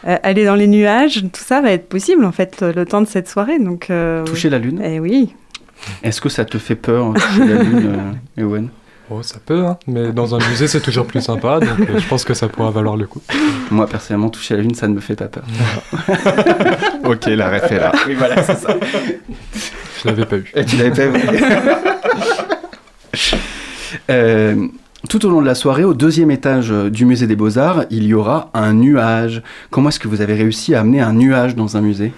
aller 0.04 0.46
dans 0.46 0.56
les 0.56 0.68
nuages. 0.68 1.22
Tout 1.22 1.44
ça 1.44 1.62
va 1.62 1.72
être 1.74 1.90
possible 1.90 2.24
en 2.24 2.32
fait 2.32 2.62
le 2.62 2.86
temps 2.86 3.02
de 3.02 3.08
cette 3.08 3.28
soirée. 3.30 3.60
Donc 3.60 3.90
euh, 3.90 4.24
Toucher 4.24 4.50
la 4.50 4.58
lune. 4.58 4.82
Eh 4.84 5.02
oui. 5.02 5.36
Est-ce 6.02 6.22
que 6.22 6.30
ça 6.30 6.46
te 6.46 6.58
fait 6.58 6.76
peur, 6.76 7.08
hein, 7.08 7.14
toucher 7.14 7.46
la 7.46 7.62
lune, 7.62 8.16
Ewen? 8.38 8.70
Oh, 9.10 9.22
ça 9.22 9.36
peut, 9.46 9.66
hein, 9.66 9.78
mais 9.86 10.14
dans 10.14 10.34
un 10.34 10.38
musée, 10.50 10.68
c'est 10.68 10.80
toujours 10.80 11.06
plus 11.06 11.20
sympa, 11.22 11.60
donc 11.60 11.90
euh, 11.90 12.00
je 12.00 12.08
pense 12.08 12.24
que 12.24 12.34
ça 12.34 12.48
pourra 12.48 12.72
valoir 12.72 12.96
le 12.96 13.06
coup. 13.06 13.22
Moi, 13.70 13.86
personnellement, 13.86 14.30
toucher 14.30 14.54
à 14.54 14.58
la 14.58 14.64
lune, 14.64 14.76
ça 14.76 14.88
ne 14.88 14.94
me 14.94 15.02
fait 15.02 15.18
pas 15.18 15.28
peur. 15.28 15.44
ok, 17.04 17.26
la 17.26 17.50
ref 17.50 17.70
est 17.70 17.80
là. 17.80 17.92
oui, 18.08 18.16
voilà, 18.16 18.42
c'est 18.44 18.56
ça. 18.56 18.78
Je 20.04 20.10
l'avais 20.10 20.26
pas 20.26 20.38
eu. 20.38 20.52
Tu 20.66 20.78
l'avais 20.78 20.92
pas 20.92 21.08
vu. 21.08 21.20
Euh, 24.10 24.68
tout 25.08 25.24
au 25.26 25.30
long 25.30 25.40
de 25.40 25.46
la 25.46 25.54
soirée, 25.54 25.84
au 25.84 25.94
deuxième 25.94 26.32
étage 26.32 26.72
euh, 26.72 26.90
du 26.90 27.06
musée 27.06 27.28
des 27.28 27.36
Beaux-Arts, 27.36 27.86
il 27.92 28.06
y 28.06 28.16
aura 28.16 28.50
un 28.56 28.74
nuage. 28.74 29.44
Comment 29.70 29.90
est-ce 29.90 30.00
que 30.00 30.08
vous 30.08 30.22
avez 30.22 30.34
réussi 30.34 30.74
à 30.74 30.80
amener 30.80 31.00
un 31.00 31.14
nuage 31.14 31.56
dans 31.56 31.78
un 31.78 31.82
musée? 31.82 32.12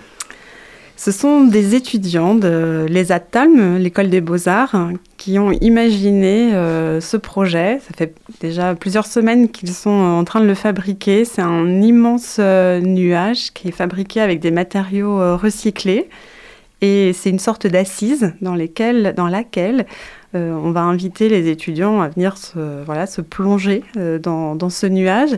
Ce 0.98 1.12
sont 1.12 1.44
des 1.44 1.76
étudiants 1.76 2.36
de 2.36 2.86
l'ESA 2.90 3.20
Talm, 3.20 3.78
l'école 3.78 4.10
des 4.10 4.22
beaux-arts, 4.22 4.92
qui 5.18 5.38
ont 5.38 5.52
imaginé 5.52 6.54
euh, 6.54 7.02
ce 7.02 7.18
projet. 7.18 7.80
Ça 7.86 7.94
fait 7.98 8.16
déjà 8.40 8.76
plusieurs 8.76 9.06
semaines 9.06 9.50
qu'ils 9.50 9.74
sont 9.74 9.90
en 9.90 10.24
train 10.24 10.40
de 10.40 10.48
le 10.48 10.56
fabriquer. 10.56 11.26
C'est 11.26 11.42
un 11.42 11.82
immense 11.82 12.38
euh, 12.40 12.80
nuage 12.80 13.52
qui 13.54 13.68
est 13.68 13.72
fabriqué 13.72 14.22
avec 14.22 14.40
des 14.40 14.52
matériaux 14.52 15.20
euh, 15.20 15.36
recyclés. 15.36 16.08
Et 16.82 17.14
c'est 17.14 17.30
une 17.30 17.40
sorte 17.40 17.68
d'assise 17.68 18.34
dans, 18.42 18.56
dans 18.56 19.28
laquelle 19.28 19.86
euh, 20.36 20.52
on 20.52 20.72
va 20.72 20.82
inviter 20.82 21.30
les 21.30 21.50
étudiants 21.50 22.02
à 22.02 22.10
venir 22.10 22.38
se, 22.38 22.84
voilà, 22.84 23.08
se 23.08 23.22
plonger 23.22 23.84
euh, 23.98 24.20
dans, 24.20 24.56
dans 24.56 24.70
ce 24.70 24.86
nuage. 24.86 25.32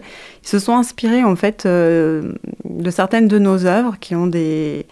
Ils 0.43 0.47
se 0.47 0.59
sont 0.59 0.75
inspirés 0.75 1.23
en 1.23 1.35
fait 1.35 1.65
euh, 1.65 2.33
de 2.65 2.89
certaines 2.89 3.27
de 3.27 3.37
nos 3.37 3.65
œuvres 3.65 3.97
qui 3.99 4.15
ont 4.15 4.27
des, 4.27 4.87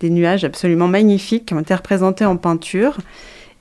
des 0.00 0.10
nuages 0.10 0.44
absolument 0.44 0.88
magnifiques 0.88 1.46
qui 1.46 1.54
ont 1.54 1.60
été 1.60 1.74
représentés 1.74 2.26
en 2.26 2.36
peinture. 2.36 2.98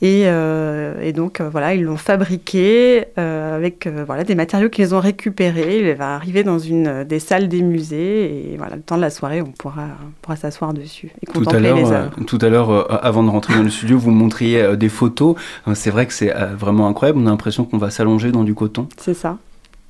Et, 0.03 0.25
euh, 0.27 1.01
et 1.01 1.11
donc 1.11 1.41
euh, 1.41 1.49
voilà, 1.49 1.73
ils 1.73 1.83
l'ont 1.83 1.97
fabriqué 1.97 3.05
euh, 3.17 3.55
avec 3.55 3.87
voilà, 4.05 4.23
des 4.23 4.35
matériaux 4.35 4.69
qu'ils 4.69 4.93
ont 4.93 4.99
récupérés. 4.99 5.79
Il 5.89 5.95
va 5.95 6.13
arriver 6.13 6.43
dans 6.43 6.59
une 6.59 7.03
des 7.03 7.19
salles 7.19 7.47
des 7.47 7.63
musées 7.63 8.51
et 8.53 8.57
voilà, 8.57 8.75
le 8.75 8.83
temps 8.83 8.97
de 8.97 9.01
la 9.01 9.09
soirée, 9.09 9.41
on 9.41 9.51
pourra, 9.51 9.85
on 10.03 10.11
pourra 10.21 10.35
s'asseoir 10.35 10.73
dessus 10.73 11.09
et 11.23 11.25
Tout 11.25 11.31
à 11.41 11.43
contempler 11.45 11.73
les 11.73 11.91
œuvres. 11.91 12.11
tout 12.27 12.37
à 12.41 12.49
l'heure, 12.49 13.03
avant 13.03 13.23
de 13.23 13.29
rentrer 13.29 13.55
dans 13.55 13.63
le 13.63 13.71
studio, 13.71 13.97
vous 13.97 14.11
montriez 14.11 14.77
des 14.77 14.89
photos. 14.89 15.35
C'est 15.73 15.89
vrai 15.89 16.05
que 16.05 16.13
c'est 16.13 16.31
vraiment 16.55 16.87
incroyable. 16.87 17.19
On 17.19 17.25
a 17.25 17.31
l'impression 17.31 17.65
qu'on 17.65 17.79
va 17.79 17.89
s'allonger 17.89 18.31
dans 18.31 18.43
du 18.43 18.53
coton. 18.53 18.87
C'est 18.97 19.15
ça. 19.15 19.37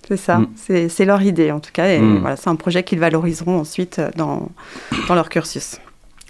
C'est 0.08 0.16
ça, 0.16 0.38
Mm. 0.38 0.48
c'est 0.88 1.04
leur 1.04 1.22
idée 1.22 1.52
en 1.52 1.60
tout 1.60 1.72
cas. 1.74 1.90
Et 1.90 2.00
Mm. 2.00 2.20
voilà, 2.20 2.38
c'est 2.38 2.50
un 2.50 2.56
projet 2.56 2.82
qu'ils 2.84 3.00
valoriseront 3.00 3.60
ensuite 3.60 4.00
dans, 4.16 4.48
dans 5.10 5.16
leur 5.16 5.28
cursus. 5.28 5.82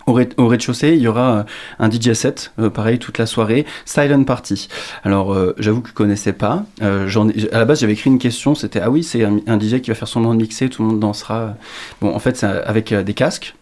Au 0.08 0.14
rez- 0.14 0.30
au 0.38 0.48
rez-de-chaussée, 0.48 0.94
il 0.94 1.02
y 1.02 1.08
aura 1.10 1.40
euh, 1.40 1.44
un 1.80 1.92
DJ 1.92 2.14
set, 2.14 2.54
euh, 2.60 2.70
pareil, 2.70 2.98
toute 2.98 3.18
la 3.18 3.26
soirée, 3.26 3.66
Silent 3.84 4.24
Party. 4.24 4.70
Alors, 5.04 5.34
euh, 5.34 5.54
j'avoue 5.60 5.82
que 5.82 5.90
je 5.90 5.94
connaissais 5.94 6.32
pas. 6.32 6.64
Euh, 6.82 7.10
à 7.52 7.58
la 7.58 7.66
base, 7.66 7.82
j'avais 7.82 7.92
écrit 7.92 8.10
une 8.10 8.18
question, 8.18 8.56
c'était 8.56 8.80
«Ah 8.82 8.90
oui, 8.90 9.04
c'est 9.04 9.26
un, 9.26 9.60
DJ 9.60 9.82
qui 9.82 9.90
va 9.90 9.96
faire 9.96 10.08
son 10.08 10.22
nom 10.22 10.34
de 10.34 10.40
mixer, 10.40 10.70
tout 10.70 10.82
le 10.82 10.88
monde 10.88 11.02
dansera.» 11.02 11.56
Bon, 12.02 12.16
en 12.16 12.20
fait, 12.20 12.38
c'est 12.38 12.46
avec 12.46 12.94
des 12.94 13.14
casques. 13.14 13.54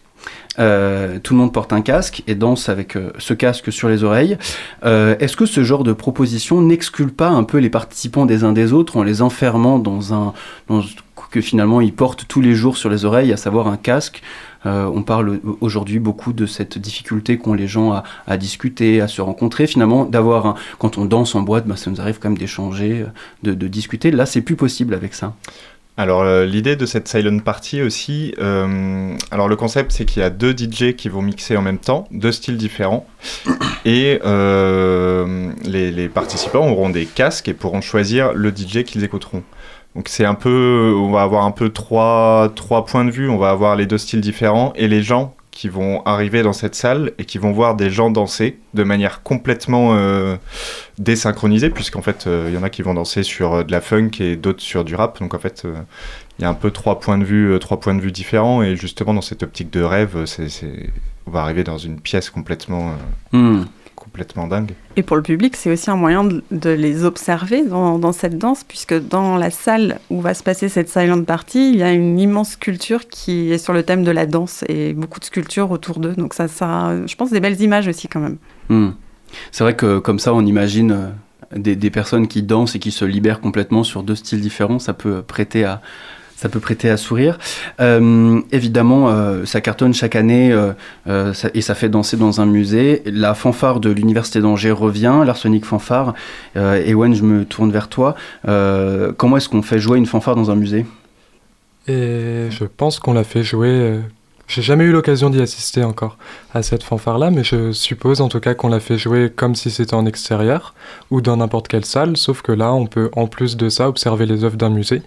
Tout 0.57 1.33
le 1.33 1.35
monde 1.35 1.51
porte 1.51 1.73
un 1.73 1.81
casque 1.81 2.23
et 2.27 2.35
danse 2.35 2.69
avec 2.69 2.97
ce 3.17 3.33
casque 3.33 3.73
sur 3.73 3.89
les 3.89 4.03
oreilles. 4.03 4.37
Est-ce 4.83 5.35
que 5.35 5.45
ce 5.45 5.63
genre 5.63 5.83
de 5.83 5.93
proposition 5.93 6.61
n'excule 6.61 7.11
pas 7.11 7.27
un 7.27 7.43
peu 7.43 7.57
les 7.57 7.69
participants 7.69 8.25
des 8.25 8.43
uns 8.43 8.53
des 8.53 8.71
autres 8.71 8.97
en 8.97 9.03
les 9.03 9.21
enfermant 9.21 9.79
dans 9.79 10.13
un... 10.13 10.33
Dans, 10.69 10.81
que 11.35 11.41
finalement 11.41 11.81
ils 11.81 11.93
portent 11.93 12.25
tous 12.29 12.39
les 12.39 12.55
jours 12.55 12.77
sur 12.77 12.89
les 12.89 13.03
oreilles, 13.03 13.33
à 13.33 13.37
savoir 13.37 13.67
un 13.67 13.75
casque 13.75 14.21
euh, 14.65 14.85
on 14.85 15.03
parle 15.03 15.39
aujourd'hui 15.61 15.99
beaucoup 15.99 16.33
de 16.33 16.45
cette 16.45 16.77
difficulté 16.77 17.37
qu'ont 17.37 17.53
les 17.53 17.67
gens 17.67 17.91
à, 17.91 18.03
à 18.27 18.37
discuter, 18.37 19.01
à 19.01 19.07
se 19.07 19.21
rencontrer. 19.21 19.67
Finalement, 19.67 20.05
d'avoir 20.05 20.45
un... 20.45 20.55
quand 20.79 20.97
on 20.97 21.05
danse 21.05 21.35
en 21.35 21.41
boîte, 21.41 21.67
bah, 21.67 21.75
ça 21.75 21.91
nous 21.91 22.01
arrive 22.01 22.19
quand 22.19 22.29
même 22.29 22.37
d'échanger, 22.37 23.05
de, 23.43 23.53
de 23.53 23.67
discuter. 23.67 24.11
Là, 24.11 24.25
c'est 24.25 24.41
plus 24.41 24.55
possible 24.55 24.93
avec 24.93 25.13
ça. 25.13 25.33
Alors 25.97 26.23
euh, 26.23 26.45
l'idée 26.45 26.75
de 26.75 26.85
cette 26.85 27.07
silent 27.07 27.39
party 27.39 27.81
aussi, 27.81 28.33
euh, 28.39 29.15
alors 29.31 29.47
le 29.47 29.55
concept 29.55 29.93
c'est 29.93 30.03
qu'il 30.03 30.21
y 30.21 30.25
a 30.25 30.29
deux 30.29 30.51
DJ 30.51 30.93
qui 30.97 31.07
vont 31.07 31.21
mixer 31.21 31.55
en 31.55 31.61
même 31.61 31.77
temps, 31.77 32.05
deux 32.11 32.33
styles 32.33 32.57
différents, 32.57 33.07
et 33.85 34.19
euh, 34.25 35.51
les, 35.63 35.91
les 35.91 36.09
participants 36.09 36.67
auront 36.67 36.89
des 36.89 37.05
casques 37.05 37.47
et 37.47 37.53
pourront 37.53 37.79
choisir 37.79 38.33
le 38.33 38.49
DJ 38.49 38.83
qu'ils 38.83 39.05
écouteront. 39.05 39.43
Donc 39.95 40.09
c'est 40.09 40.25
un 40.25 40.35
peu, 40.35 40.93
on 40.97 41.11
va 41.11 41.21
avoir 41.21 41.45
un 41.45 41.51
peu 41.51 41.69
trois, 41.69 42.53
points 42.85 43.05
de 43.05 43.11
vue, 43.11 43.29
on 43.29 43.37
va 43.37 43.49
avoir 43.49 43.75
les 43.77 43.85
deux 43.85 43.97
styles 43.97 44.21
différents 44.21 44.73
et 44.75 44.87
les 44.87 45.01
gens 45.01 45.35
qui 45.51 45.69
vont 45.69 46.03
arriver 46.03 46.43
dans 46.43 46.51
cette 46.51 46.75
salle 46.75 47.13
et 47.17 47.23
qui 47.23 47.37
vont 47.37 47.53
voir 47.53 47.75
des 47.75 47.89
gens 47.89 48.11
danser 48.11 48.59
de 48.73 48.83
manière 48.83 49.23
complètement 49.23 49.95
euh, 49.95 50.35
désynchronisée, 50.97 51.69
puisqu'en 51.69 52.01
fait, 52.01 52.27
euh, 52.27 52.47
il 52.49 52.55
y 52.55 52.57
en 52.57 52.63
a 52.63 52.69
qui 52.69 52.81
vont 52.81 52.93
danser 52.93 53.23
sur 53.23 53.53
euh, 53.53 53.63
de 53.63 53.71
la 53.71 53.79
funk 53.79 54.11
et 54.19 54.35
d'autres 54.35 54.61
sur 54.61 54.83
du 54.83 54.95
rap. 54.95 55.17
Donc 55.21 55.33
en 55.33 55.39
fait, 55.39 55.65
il 56.37 56.41
y 56.41 56.45
a 56.45 56.49
un 56.49 56.53
peu 56.53 56.71
trois 56.71 56.99
points 56.99 57.17
de 57.17 57.23
vue, 57.23 57.57
trois 57.59 57.79
points 57.79 57.95
de 57.95 58.01
vue 58.01 58.11
différents. 58.11 58.63
Et 58.63 58.75
justement, 58.75 59.13
dans 59.13 59.21
cette 59.21 59.43
optique 59.43 59.71
de 59.71 59.81
rêve, 59.81 60.25
on 61.25 61.31
va 61.31 61.39
arriver 61.39 61.63
dans 61.63 61.77
une 61.77 62.01
pièce 62.01 62.29
complètement, 62.29 62.93
Hmm. 63.31 63.63
Complètement 63.95 64.47
dingue. 64.47 64.71
Et 64.95 65.03
pour 65.03 65.15
le 65.17 65.23
public, 65.23 65.55
c'est 65.55 65.71
aussi 65.71 65.89
un 65.89 65.95
moyen 65.95 66.23
de, 66.23 66.43
de 66.51 66.69
les 66.69 67.03
observer 67.03 67.63
dans, 67.63 67.97
dans 67.97 68.11
cette 68.11 68.37
danse, 68.37 68.63
puisque 68.63 68.93
dans 68.93 69.37
la 69.37 69.49
salle 69.49 69.99
où 70.09 70.21
va 70.21 70.33
se 70.33 70.43
passer 70.43 70.69
cette 70.69 70.89
silent 70.89 71.23
party, 71.23 71.71
il 71.73 71.77
y 71.77 71.83
a 71.83 71.91
une 71.91 72.19
immense 72.19 72.51
sculpture 72.51 73.07
qui 73.07 73.51
est 73.51 73.57
sur 73.57 73.73
le 73.73 73.83
thème 73.83 74.03
de 74.03 74.11
la 74.11 74.25
danse 74.25 74.63
et 74.67 74.93
beaucoup 74.93 75.19
de 75.19 75.25
sculptures 75.25 75.71
autour 75.71 75.99
d'eux. 75.99 76.13
Donc 76.13 76.33
ça 76.33 76.47
sera, 76.47 77.05
je 77.05 77.15
pense, 77.15 77.31
des 77.31 77.39
belles 77.39 77.61
images 77.61 77.87
aussi 77.87 78.07
quand 78.07 78.19
même. 78.19 78.37
Hmm. 78.69 78.91
C'est 79.51 79.63
vrai 79.63 79.75
que 79.75 79.99
comme 79.99 80.19
ça, 80.19 80.33
on 80.33 80.45
imagine 80.45 80.91
euh, 80.91 81.09
des, 81.55 81.75
des 81.75 81.89
personnes 81.89 82.27
qui 82.27 82.43
dansent 82.43 82.75
et 82.75 82.79
qui 82.79 82.91
se 82.91 83.05
libèrent 83.05 83.41
complètement 83.41 83.83
sur 83.83 84.03
deux 84.03 84.15
styles 84.15 84.41
différents. 84.41 84.79
Ça 84.79 84.93
peut 84.93 85.21
prêter 85.21 85.65
à, 85.65 85.81
ça 86.35 86.49
peut 86.49 86.59
prêter 86.59 86.89
à 86.89 86.97
sourire. 86.97 87.37
Euh, 87.79 88.41
évidemment, 88.51 89.09
euh, 89.09 89.45
ça 89.45 89.61
cartonne 89.61 89.93
chaque 89.93 90.15
année 90.15 90.51
euh, 90.51 91.33
et 91.53 91.61
ça 91.61 91.75
fait 91.75 91.89
danser 91.89 92.17
dans 92.17 92.41
un 92.41 92.45
musée. 92.45 93.01
La 93.05 93.33
fanfare 93.33 93.79
de 93.79 93.89
l'Université 93.89 94.41
d'Angers 94.41 94.71
revient, 94.71 95.23
l'arsenic 95.25 95.65
fanfare. 95.65 96.13
Ewen, 96.55 97.13
je 97.13 97.23
me 97.23 97.45
tourne 97.45 97.71
vers 97.71 97.87
toi. 97.87 98.15
Comment 98.43 99.37
est-ce 99.37 99.49
qu'on 99.49 99.61
fait 99.61 99.79
jouer 99.79 99.97
une 99.97 100.05
fanfare 100.05 100.35
dans 100.35 100.51
un 100.51 100.55
musée? 100.55 100.85
Je 101.87 102.65
pense 102.65 102.99
qu'on 102.99 103.13
l'a 103.13 103.23
fait 103.23 103.43
jouer. 103.43 103.99
J'ai 104.47 104.61
jamais 104.61 104.83
eu 104.83 104.91
l'occasion 104.91 105.29
d'y 105.29 105.41
assister 105.41 105.83
encore 105.83 106.17
à 106.53 106.61
cette 106.61 106.83
fanfare-là, 106.83 107.31
mais 107.31 107.43
je 107.43 107.71
suppose 107.71 108.21
en 108.21 108.29
tout 108.29 108.39
cas 108.39 108.53
qu'on 108.53 108.69
l'a 108.69 108.79
fait 108.79 108.97
jouer 108.97 109.31
comme 109.35 109.55
si 109.55 109.71
c'était 109.71 109.95
en 109.95 110.05
extérieur 110.05 110.75
ou 111.09 111.21
dans 111.21 111.37
n'importe 111.37 111.67
quelle 111.67 111.85
salle, 111.85 112.15
sauf 112.15 112.41
que 112.41 112.51
là, 112.51 112.73
on 112.73 112.85
peut 112.85 113.09
en 113.15 113.27
plus 113.27 113.57
de 113.57 113.69
ça 113.69 113.89
observer 113.89 114.25
les 114.25 114.43
œuvres 114.43 114.57
d'un 114.57 114.69
musée. 114.69 115.01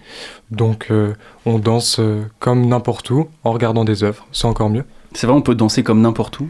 Donc 0.51 0.87
euh, 0.91 1.13
on 1.45 1.57
danse 1.57 1.99
euh, 1.99 2.21
comme 2.39 2.65
n'importe 2.67 3.09
où 3.11 3.29
en 3.43 3.51
regardant 3.51 3.85
des 3.85 4.03
œuvres, 4.03 4.27
c'est 4.31 4.45
encore 4.45 4.69
mieux. 4.69 4.83
C'est 5.13 5.25
vrai, 5.25 5.35
on 5.35 5.41
peut 5.41 5.55
danser 5.55 5.83
comme 5.83 6.01
n'importe 6.01 6.39
où? 6.39 6.49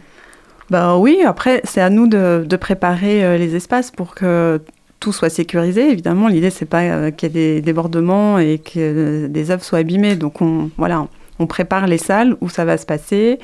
Bah 0.69 0.97
oui, 0.97 1.21
après, 1.25 1.61
c'est 1.63 1.81
à 1.81 1.89
nous 1.89 2.07
de, 2.07 2.45
de 2.47 2.55
préparer 2.55 3.23
euh, 3.23 3.37
les 3.37 3.55
espaces 3.55 3.89
pour 3.89 4.13
que 4.13 4.61
tout 4.99 5.11
soit 5.11 5.29
sécurisé. 5.29 5.89
Évidemment, 5.89 6.27
l'idée, 6.27 6.49
c'est 6.49 6.65
pas 6.65 6.81
euh, 6.81 7.11
qu'il 7.11 7.29
y 7.29 7.31
ait 7.31 7.53
des 7.55 7.61
débordements 7.61 8.37
et 8.37 8.59
que 8.59 8.71
euh, 8.77 9.27
des 9.27 9.49
œuvres 9.49 9.63
soient 9.63 9.79
abîmées. 9.79 10.15
Donc, 10.15 10.41
on, 10.41 10.69
voilà, 10.77 11.07
on 11.39 11.47
prépare 11.47 11.87
les 11.87 11.97
salles 11.97 12.35
où 12.41 12.49
ça 12.49 12.65
va 12.65 12.77
se 12.77 12.85
passer. 12.85 13.39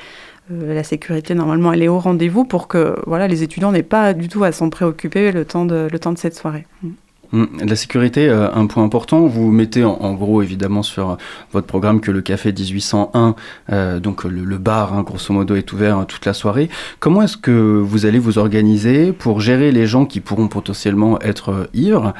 Euh, 0.52 0.74
la 0.74 0.84
sécurité, 0.84 1.34
normalement, 1.34 1.72
elle 1.72 1.82
est 1.82 1.88
au 1.88 1.98
rendez-vous 1.98 2.44
pour 2.44 2.68
que 2.68 2.96
voilà, 3.06 3.26
les 3.26 3.42
étudiants 3.42 3.72
n'aient 3.72 3.82
pas 3.82 4.14
du 4.14 4.28
tout 4.28 4.44
à 4.44 4.52
s'en 4.52 4.70
préoccuper 4.70 5.32
le 5.32 5.44
temps 5.44 5.64
de, 5.64 5.88
cette 6.16 6.36
soirée. 6.36 6.66
Mm. 6.82 6.90
Mm, 7.32 7.44
La 7.66 7.76
sécurité, 7.76 8.28
euh, 8.28 8.52
un 8.52 8.66
point 8.66 8.84
important. 8.84 9.26
Vous 9.26 9.50
mettez 9.50 9.84
en, 9.84 10.14
gros 10.14 10.42
évidemment 10.42 10.82
sur 10.82 11.16
votre 11.52 11.66
programme 11.66 12.00
que 12.00 12.10
le 12.10 12.22
café 12.22 12.52
1801, 12.52 13.34
euh, 13.72 14.00
donc 14.00 14.24
le, 14.24 14.58
bar, 14.58 14.94
hein, 14.94 15.02
grosso 15.02 15.32
modo, 15.32 15.54
est 15.54 15.72
ouvert 15.72 15.98
euh, 15.98 16.04
toute 16.04 16.24
la 16.26 16.32
soirée. 16.32 16.68
Comment 17.00 17.22
est-ce 17.22 17.36
que 17.36 17.50
vous 17.50 18.06
allez 18.06 18.18
vous 18.18 18.38
organiser 18.38 19.12
pour 19.12 19.40
gérer 19.40 19.72
les 19.72 19.86
gens 19.86 20.06
qui 20.06 20.20
pourront 20.20 20.48
potentiellement 20.48 21.20
être 21.20 21.68
ivres 21.74 22.14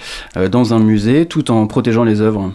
dans 0.51 0.75
un 0.75 0.79
musée 0.79 1.27
tout 1.27 1.51
en 1.51 1.67
protégeant 1.67 2.05
les 2.05 2.21
œuvres? 2.21 2.53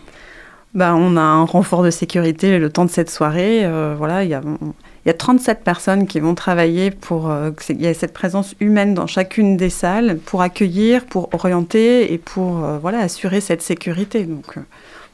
Bah, 0.73 0.95
on 0.95 1.17
a 1.17 1.21
un 1.21 1.43
renfort 1.43 1.83
de 1.83 1.89
sécurité 1.91 2.57
le 2.57 2.69
temps 2.69 2.85
de 2.85 2.89
cette 2.89 3.09
soirée. 3.09 3.65
Euh, 3.65 3.93
voilà, 3.97 4.23
il 4.23 4.29
y 4.29 4.33
a, 4.33 4.41
il 4.61 5.07
y 5.07 5.09
a 5.09 5.13
37 5.13 5.63
personnes 5.65 6.07
qui 6.07 6.21
vont 6.21 6.33
travailler 6.33 6.91
pour 6.91 7.29
euh, 7.29 7.51
qu'il 7.51 7.81
y 7.81 7.85
ait 7.85 7.93
cette 7.93 8.13
présence 8.13 8.55
humaine 8.61 8.93
dans 8.93 9.05
chacune 9.07 9.57
des 9.57 9.69
salles 9.69 10.17
pour 10.25 10.41
accueillir, 10.41 11.05
pour 11.05 11.27
orienter 11.33 12.13
et 12.13 12.17
pour 12.17 12.63
euh, 12.63 12.77
voilà, 12.79 12.99
assurer 12.99 13.41
cette 13.41 13.61
sécurité. 13.61 14.23
Donc 14.23 14.57
euh, 14.57 14.61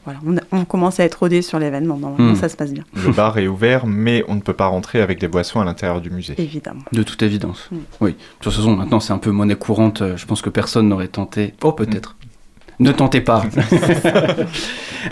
voilà, 0.04 0.20
on, 0.24 0.36
a- 0.36 0.42
on 0.52 0.64
commence 0.64 1.00
à 1.00 1.04
être 1.04 1.16
rodé 1.16 1.42
sur 1.42 1.58
l'événement. 1.58 1.96
Normalement, 1.96 2.34
Hmm. 2.34 2.36
ça 2.36 2.48
se 2.48 2.56
passe 2.56 2.72
bien, 2.72 2.84
Le 2.94 3.10
bar 3.10 3.36
est 3.38 3.48
ouvert, 3.48 3.84
mais 3.84 4.22
on 4.28 4.36
ne 4.36 4.40
peut 4.40 4.52
pas 4.52 4.66
rentrer 4.68 5.00
avec 5.02 5.18
des 5.18 5.26
boissons 5.26 5.60
à 5.60 5.64
l'intérieur 5.64 6.00
du 6.00 6.10
musée. 6.10 6.34
évidemment. 6.38 6.82
De 6.92 7.02
toute 7.02 7.20
évidence. 7.22 7.68
Mm. 7.72 7.76
Oui. 8.00 8.12
De 8.12 8.16
toute 8.40 8.52
façon, 8.52 8.76
maintenant, 8.76 9.00
c'est 9.00 9.12
un 9.12 9.18
peu 9.18 9.32
monnaie 9.32 9.56
courante. 9.56 10.04
Je 10.16 10.24
pense 10.24 10.40
que 10.40 10.50
personne 10.50 10.88
n'aurait 10.88 11.08
tenté. 11.08 11.54
Oh, 11.64 11.72
peut-être. 11.72 12.14
Ne 12.80 12.92
tentez 12.92 13.20
pas. 13.20 13.44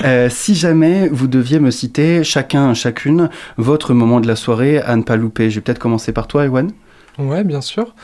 Euh, 0.04 0.28
si 0.28 0.56
jamais 0.56 1.08
vous 1.08 1.28
deviez 1.28 1.60
me 1.60 1.70
citer 1.70 2.24
chacun, 2.24 2.74
chacune, 2.74 3.30
votre 3.56 3.94
moment 3.94 4.20
de 4.20 4.26
la 4.26 4.34
soirée 4.34 4.78
à 4.78 4.96
ne 4.96 5.02
pas 5.02 5.16
louper, 5.16 5.48
je 5.48 5.54
vais 5.54 5.60
peut-être 5.60 5.78
commencer 5.78 6.12
par 6.12 6.26
toi, 6.26 6.44
Ewan. 6.44 6.72
Ouais, 7.18 7.44
bien 7.44 7.60
sûr. 7.60 7.94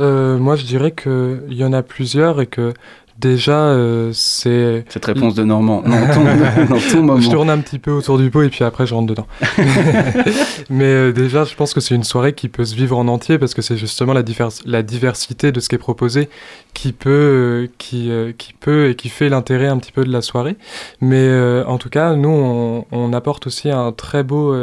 Euh, 0.00 0.38
moi, 0.38 0.54
je 0.54 0.64
dirais 0.64 0.92
qu'il 0.92 1.40
y 1.48 1.64
en 1.64 1.72
a 1.72 1.82
plusieurs 1.82 2.40
et 2.42 2.46
que 2.46 2.74
Déjà, 3.20 3.58
euh, 3.66 4.10
c'est. 4.14 4.84
Cette 4.88 5.04
réponse 5.04 5.34
de 5.34 5.44
Normand, 5.44 5.82
non, 5.86 5.96
ton, 6.14 6.24
non, 6.24 6.78
ton 6.90 7.02
moment. 7.02 7.20
Je 7.20 7.28
tourne 7.30 7.50
un 7.50 7.58
petit 7.58 7.78
peu 7.78 7.90
autour 7.90 8.16
du 8.18 8.30
pot 8.30 8.42
et 8.42 8.48
puis 8.48 8.64
après 8.64 8.86
je 8.86 8.94
rentre 8.94 9.08
dedans. 9.08 9.26
Mais 10.70 10.84
euh, 10.84 11.12
déjà, 11.12 11.44
je 11.44 11.54
pense 11.54 11.74
que 11.74 11.80
c'est 11.80 11.94
une 11.94 12.04
soirée 12.04 12.32
qui 12.32 12.48
peut 12.48 12.64
se 12.64 12.74
vivre 12.74 12.96
en 12.96 13.08
entier 13.08 13.38
parce 13.38 13.54
que 13.54 13.62
c'est 13.62 13.76
justement 13.76 14.12
la, 14.12 14.22
divers- 14.22 14.62
la 14.64 14.82
diversité 14.82 15.52
de 15.52 15.60
ce 15.60 15.68
qui 15.68 15.74
est 15.74 15.78
proposé 15.78 16.28
qui 16.72 16.92
peut, 16.92 17.10
euh, 17.10 17.66
qui, 17.78 18.10
qui 18.38 18.52
peut 18.54 18.88
et 18.90 18.94
qui 18.94 19.08
fait 19.08 19.28
l'intérêt 19.28 19.66
un 19.66 19.78
petit 19.78 19.92
peu 19.92 20.04
de 20.04 20.12
la 20.12 20.22
soirée. 20.22 20.56
Mais 21.00 21.30
en 21.66 21.78
tout 21.78 21.90
cas, 21.90 22.14
nous, 22.14 22.28
on, 22.30 22.84
on 22.92 23.12
apporte 23.12 23.46
aussi 23.46 23.70
un 23.70 23.92
très 23.92 24.22
beau. 24.22 24.54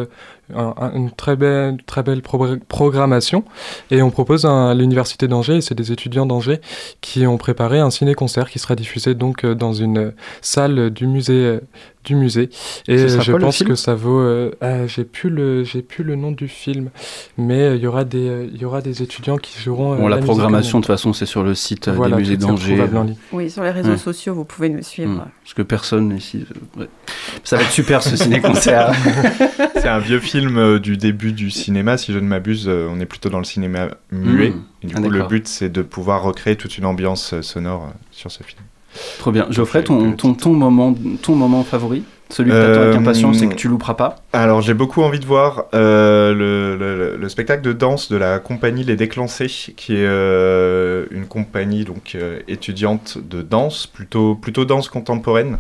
Euh, 0.56 0.58
un- 0.58 0.74
un- 0.78 0.94
une 0.94 1.12
très 1.12 1.36
belle, 1.36 1.78
très 1.86 2.04
belle 2.04 2.22
pro- 2.22 2.58
programmation. 2.68 3.44
Et 3.92 4.02
on 4.02 4.10
propose 4.12 4.46
un- 4.46 4.68
à 4.70 4.74
l'université 4.74 5.28
d'Angers 5.28 5.58
et 5.58 5.62
c'est 5.62 5.76
des 5.76 5.92
étudiants 5.92 6.26
d'Angers 6.26 6.60
qui 7.02 7.26
ont 7.28 7.38
préparé 7.38 7.80
un 7.80 7.90
ciné-concert 7.90 8.50
qui 8.50 8.60
sera 8.60 8.76
diffusé 8.76 9.16
donc 9.16 9.44
euh, 9.44 9.56
dans 9.56 9.74
une 9.74 10.14
salle 10.42 10.90
du 10.90 11.08
musée 11.08 11.34
euh, 11.46 11.60
du 12.08 12.16
musée 12.16 12.50
et 12.88 12.96
euh, 12.98 13.20
je 13.22 13.32
pense 13.34 13.58
film 13.58 13.70
que 13.70 13.76
ça 13.76 13.94
vaut 13.94 14.20
euh, 14.20 14.52
ah, 14.62 14.88
j'ai 14.88 15.04
plus 15.04 15.30
le 15.30 15.64
j'ai 15.64 15.82
plus 15.82 16.04
le 16.04 16.16
nom 16.16 16.32
du 16.32 16.48
film 16.48 16.90
mais 17.38 17.62
euh, 17.62 17.76
il 17.76 17.82
y 17.82 17.88
aura 17.88 18.04
des 18.06 18.28
euh, 18.28 18.48
il 18.52 18.60
y 18.62 18.66
aura 18.66 18.82
des 18.82 19.04
étudiants 19.04 19.38
qui 19.38 19.60
joueront 19.62 19.94
euh, 19.94 19.98
Bon, 19.98 20.08
la 20.08 20.18
programmation, 20.18 20.80
de 20.80 20.84
toute 20.86 20.94
façon, 20.94 21.12
c'est 21.14 21.26
sur 21.26 21.44
le 21.44 21.54
site 21.54 21.90
Voilà, 21.90 22.16
des 22.16 22.22
musées 22.24 22.38
d'Angers. 22.38 22.82
Oui, 23.32 23.50
sur 23.52 23.64
les 23.64 23.72
réseaux 23.72 23.92
Ouais. 23.92 23.98
sociaux, 23.98 24.34
vous 24.34 24.46
pouvez 24.46 24.70
nous 24.70 24.82
suivre. 24.84 25.12
Hmm, 25.12 25.26
Parce 25.44 25.54
que 25.54 25.62
personne 25.62 26.16
ici. 26.16 26.46
ouais. 26.78 26.88
Ça 27.44 27.58
va 27.58 27.64
être 27.64 27.72
super 27.72 28.02
ce 28.04 28.16
ciné-concert. 28.16 28.92
C'est 29.76 29.88
un 29.88 30.00
vieux 30.00 30.20
film 30.20 30.58
euh, 30.58 30.80
du 30.80 30.98
début 30.98 31.34
du 31.34 31.52
cinéma, 31.52 31.98
si 31.98 32.14
je 32.14 32.20
ne 32.20 32.28
m'abuse. 32.28 32.68
euh, 32.68 32.88
on 32.90 33.00
est 33.00 33.06
plutôt 33.06 33.30
dans 33.30 33.38
le 33.40 33.44
cinéma 33.46 33.90
muet. 34.12 34.50
Mmh. 34.52 34.64
Et 34.84 34.88
du 34.88 34.94
Ah, 34.98 35.02
coup, 35.02 35.10
le 35.10 35.24
but, 35.24 35.48
c'est 35.48 35.70
de 35.70 35.82
pouvoir 35.82 36.24
recréer 36.24 36.56
toute 36.56 36.78
une 36.78 36.86
ambiance 36.86 37.34
euh, 37.34 37.42
sonore 37.42 37.84
euh, 37.86 37.94
sur 38.12 38.32
ce 38.32 38.44
film. 38.44 38.62
Trop 39.20 39.32
bien. 39.32 39.48
Geoffrey, 39.50 39.84
ton, 39.84 40.14
ton, 40.14 40.34
ton, 40.34 40.54
moment, 40.54 40.94
ton 41.22 41.36
moment 41.36 41.64
favori 41.64 42.04
Celui 42.30 42.52
que 42.52 42.56
t'attends 42.56 42.82
avec 42.82 42.96
Euh, 42.96 43.00
impatience 43.00 43.42
et 43.42 43.48
que 43.48 43.56
tu 43.56 43.68
louperas 43.68 43.94
pas 43.94 44.18
Alors, 44.34 44.62
j'ai 44.62 44.74
beaucoup 44.74 45.02
envie 45.02 45.20
de 45.20 45.26
voir 45.26 45.66
euh, 45.74 46.34
le, 46.34 46.76
le- 46.78 47.18
le 47.18 47.30
spectacle 47.30 47.62
de 47.62 47.74
danse 47.74 48.10
de 48.12 48.18
la 48.18 48.40
compagnie 48.40 48.84
Les 48.84 48.96
Déclancés, 48.96 49.48
qui 49.48 49.94
est 49.94 50.06
euh, 50.06 51.06
une 51.12 51.26
compagnie 51.26 51.84
donc 51.86 52.14
euh, 52.16 52.40
étudiante 52.48 53.18
de 53.18 53.42
danse, 53.42 53.88
plutôt, 53.88 54.36
plutôt 54.36 54.66
danse 54.66 54.90
contemporaine. 54.90 55.58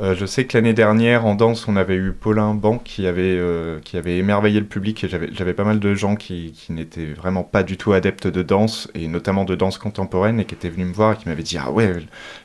Je 0.00 0.24
sais 0.24 0.46
que 0.46 0.56
l'année 0.56 0.72
dernière, 0.72 1.26
en 1.26 1.34
danse, 1.34 1.68
on 1.68 1.76
avait 1.76 1.94
eu 1.96 2.12
Paulin 2.18 2.54
Ban 2.54 2.78
qui 2.78 3.06
avait, 3.06 3.38
qui 3.84 3.96
avait 3.98 4.16
émerveillé 4.16 4.58
le 4.58 4.64
public 4.66 5.04
et 5.04 5.08
j'avais 5.08 5.28
j'avais 5.32 5.52
pas 5.52 5.64
mal 5.64 5.78
de 5.80 5.94
gens 5.94 6.16
qui, 6.16 6.52
qui 6.56 6.72
n'étaient 6.72 7.12
vraiment 7.12 7.42
pas 7.44 7.62
du 7.62 7.76
tout 7.76 7.92
adeptes 7.92 8.26
de 8.26 8.42
danse 8.42 8.88
et 8.94 9.06
notamment 9.06 9.44
de 9.44 9.54
danse 9.54 9.76
contemporaine 9.76 10.40
et 10.40 10.44
qui 10.46 10.54
étaient 10.54 10.70
venus 10.70 10.88
me 10.88 10.92
voir 10.94 11.12
et 11.12 11.16
qui 11.16 11.28
m'avaient 11.28 11.42
dit 11.42 11.58
Ah 11.60 11.70
ouais, 11.70 11.92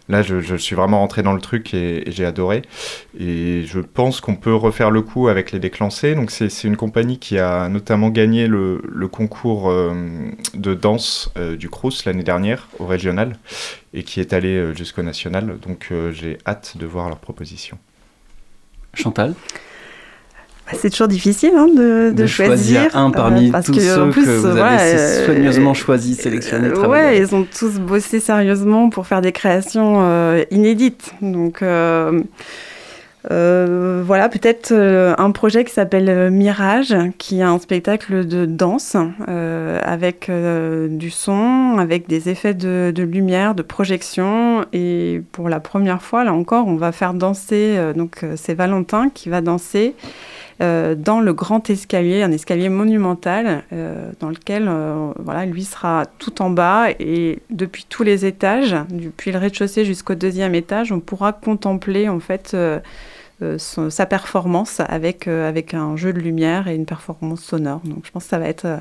là 0.10 0.22
je, 0.22 0.56
suis 0.56 0.76
vraiment 0.76 1.00
rentré 1.00 1.24
dans 1.24 1.34
le 1.34 1.42
truc 1.42 1.74
et, 1.74 2.04
j'ai 2.08 2.26
adoré. 2.26 2.62
Et 3.20 3.64
je 3.66 3.80
pense 3.80 4.22
qu'on 4.22 4.36
peut 4.36 4.54
refaire 4.54 4.92
le 4.92 5.02
coup 5.02 5.28
avec 5.28 5.52
les 5.52 5.60
déclancés. 5.60 6.16
Donc 6.16 6.32
c'est 6.32 6.64
une 6.64 6.78
compagnie 6.78 7.20
qui 7.20 7.40
a 7.40 7.70
notamment 7.70 8.10
gagné 8.10 8.48
le, 8.48 9.08
concours 9.12 9.70
euh, 9.70 9.94
de 10.54 10.74
danse 10.74 11.32
euh, 11.38 11.56
du 11.56 11.70
Crous 11.70 12.06
l'année 12.06 12.24
dernière 12.24 12.68
au 12.80 12.86
régional 12.86 13.38
et 13.94 14.04
qui 14.04 14.20
est 14.20 14.34
allé 14.34 14.56
euh, 14.56 14.74
jusqu'au 14.74 15.02
national. 15.02 15.58
Donc 15.60 15.92
j'ai 16.12 16.38
hâte 16.46 16.78
de 16.78 16.86
voir 16.86 17.10
leur 17.10 17.20
proposition. 17.20 17.78
Chantal? 18.94 19.34
C'est 20.74 20.90
toujours 20.90 21.08
difficile 21.08 21.54
hein, 21.56 21.68
de, 21.68 22.12
de 22.12 22.22
De 22.24 22.26
choisir 22.28 22.96
un 22.96 23.12
parmi 23.12 23.50
euh, 23.50 23.52
parce 23.52 23.68
tous 23.68 23.74
que, 23.74 23.80
ceux 23.82 24.02
en 24.02 24.10
plus, 24.10 24.26
que 24.26 24.30
vous 24.30 24.46
avez 24.48 24.60
voilà, 24.60 24.80
si 24.80 24.96
euh, 24.96 25.26
soigneusement 25.26 25.74
choisis, 25.74 26.20
sélectionnés, 26.20 26.70
euh, 26.70 26.88
ouais, 26.88 27.20
ils 27.20 27.34
ont 27.36 27.46
tous 27.58 27.80
bossé 27.80 28.20
sérieusement 28.20 28.90
pour 28.90 29.08
faire 29.08 29.22
des 29.22 29.32
créations 29.32 29.98
euh, 30.02 30.44
inédites. 30.52 31.14
Donc 31.22 31.62
euh, 31.62 32.22
euh, 33.30 34.04
voilà, 34.06 34.30
peut-être 34.30 34.72
euh, 34.72 35.14
un 35.18 35.32
projet 35.32 35.66
qui 35.66 35.74
s'appelle 35.74 36.08
euh, 36.08 36.30
Mirage, 36.30 36.96
qui 37.18 37.40
est 37.40 37.44
un 37.44 37.60
spectacle 37.60 38.26
de 38.26 38.46
danse 38.46 38.96
euh, 39.28 39.80
avec 39.84 40.30
euh, 40.30 40.88
du 40.88 41.10
son, 41.10 41.78
avec 41.78 42.08
des 42.08 42.30
effets 42.30 42.54
de, 42.54 42.94
de 42.96 43.04
lumière, 43.04 43.54
de 43.54 43.64
projection. 43.64 44.64
Et 44.72 45.22
pour 45.34 45.50
la 45.50 45.60
première 45.60 46.02
fois, 46.02 46.24
là 46.24 46.34
encore, 46.34 46.68
on 46.68 46.76
va 46.76 46.92
faire 46.94 47.14
danser. 47.14 47.76
euh, 47.78 47.94
donc 47.94 48.24
euh, 48.24 48.36
c'est 48.38 48.54
Valentin 48.54 49.10
qui 49.14 49.28
va 49.28 49.42
danser 49.42 49.96
euh, 49.98 50.47
dans 50.60 51.20
le 51.20 51.34
grand 51.34 51.70
escalier, 51.70 52.24
un 52.24 52.32
escalier 52.32 52.70
monumental 52.70 53.64
euh, 53.72 54.12
dans 54.20 54.30
lequel 54.30 54.68
euh, 54.68 55.12
voilà, 55.20 55.46
lui 55.46 55.64
sera 55.64 56.06
tout 56.18 56.42
en 56.42 56.50
bas 56.50 56.90
et 57.00 57.40
depuis 57.50 57.86
tous 57.88 58.04
les 58.04 58.26
étages, 58.26 58.76
depuis 58.90 59.32
le 59.32 59.38
rez-de-chaussée 59.38 59.86
jusqu'au 59.86 60.16
deuxième 60.16 60.56
étage, 60.56 60.92
on 60.92 61.00
pourra 61.00 61.32
contempler 61.32 62.10
en 62.10 62.20
fait 62.20 62.52
euh, 62.54 62.80
euh, 63.44 63.60
sa 63.60 64.06
performance 64.08 64.82
avec, 64.88 65.28
euh, 65.28 65.48
avec 65.48 65.76
un 65.76 65.96
jeu 65.96 66.12
de 66.12 66.20
lumière 66.20 66.68
et 66.68 66.74
une 66.74 66.88
performance 66.88 67.42
sonore. 67.42 67.82
Donc 67.84 68.00
je 68.04 68.12
pense 68.12 68.24
que 68.24 68.30
ça 68.30 68.40
va 68.40 68.48
être 68.48 68.66
euh, 68.66 68.78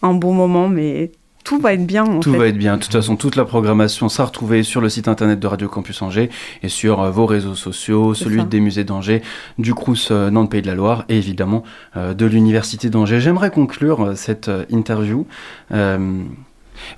un 0.00 0.14
bon 0.14 0.32
moment, 0.32 0.68
mais 0.68 1.10
tout 1.50 1.58
va 1.58 1.72
être 1.74 1.84
bien. 1.84 2.04
En 2.04 2.20
Tout 2.20 2.30
fait. 2.30 2.38
va 2.38 2.46
être 2.46 2.56
bien. 2.56 2.76
De 2.76 2.82
toute 2.82 2.92
façon, 2.92 3.16
toute 3.16 3.34
la 3.34 3.44
programmation 3.44 4.08
sera 4.08 4.26
retrouvée 4.26 4.62
sur 4.62 4.80
le 4.80 4.88
site 4.88 5.08
internet 5.08 5.40
de 5.40 5.46
Radio 5.48 5.68
Campus 5.68 6.00
Angers 6.00 6.30
et 6.62 6.68
sur 6.68 7.02
euh, 7.02 7.10
vos 7.10 7.26
réseaux 7.26 7.56
sociaux, 7.56 8.14
celui 8.14 8.38
ça. 8.38 8.44
des 8.44 8.60
musées 8.60 8.84
d'Angers, 8.84 9.20
du 9.58 9.74
Crous 9.74 10.12
euh, 10.12 10.30
Nantes 10.30 10.48
Pays 10.48 10.62
de 10.62 10.68
la 10.68 10.76
Loire 10.76 11.04
et 11.08 11.18
évidemment 11.18 11.64
euh, 11.96 12.14
de 12.14 12.24
l'Université 12.24 12.88
d'Angers. 12.88 13.20
J'aimerais 13.20 13.50
conclure 13.50 14.00
euh, 14.00 14.14
cette 14.14 14.46
euh, 14.46 14.64
interview. 14.70 15.26
Euh, 15.72 16.22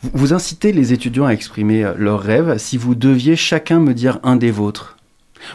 vous, 0.03 0.35
incitez 0.35 0.73
les 0.73 0.93
étudiants 0.93 1.25
à 1.25 1.31
exprimer 1.33 1.83
euh, 1.83 1.95
leurs 1.97 2.21
rêves. 2.21 2.59
Si 2.59 2.77
vous 2.77 2.95
deviez 2.95 3.37
chacun 3.37 3.81
me 3.81 3.95
dire 3.95 4.19
un 4.23 4.37
des 4.37 4.51
vôtres. 4.51 4.99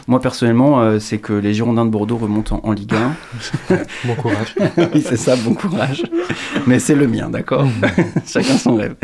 Moi 0.06 0.20
personnellement, 0.20 0.80
euh, 0.80 0.98
c'est 0.98 1.18
que 1.18 1.32
les 1.32 1.54
Girondins 1.54 1.84
de 1.84 1.90
Bordeaux 1.90 2.16
remontent 2.16 2.60
en, 2.62 2.68
en 2.68 2.72
Ligue 2.72 2.94
1. 2.94 3.76
Bon 4.04 4.14
courage. 4.14 4.54
oui, 4.94 5.04
c'est 5.06 5.16
ça, 5.16 5.36
bon 5.36 5.54
courage. 5.54 6.02
Mais 6.66 6.78
c'est 6.78 6.94
le 6.94 7.06
mien, 7.06 7.28
d'accord? 7.30 7.66
Chacun 8.26 8.56
son 8.56 8.76
rêve. 8.76 8.94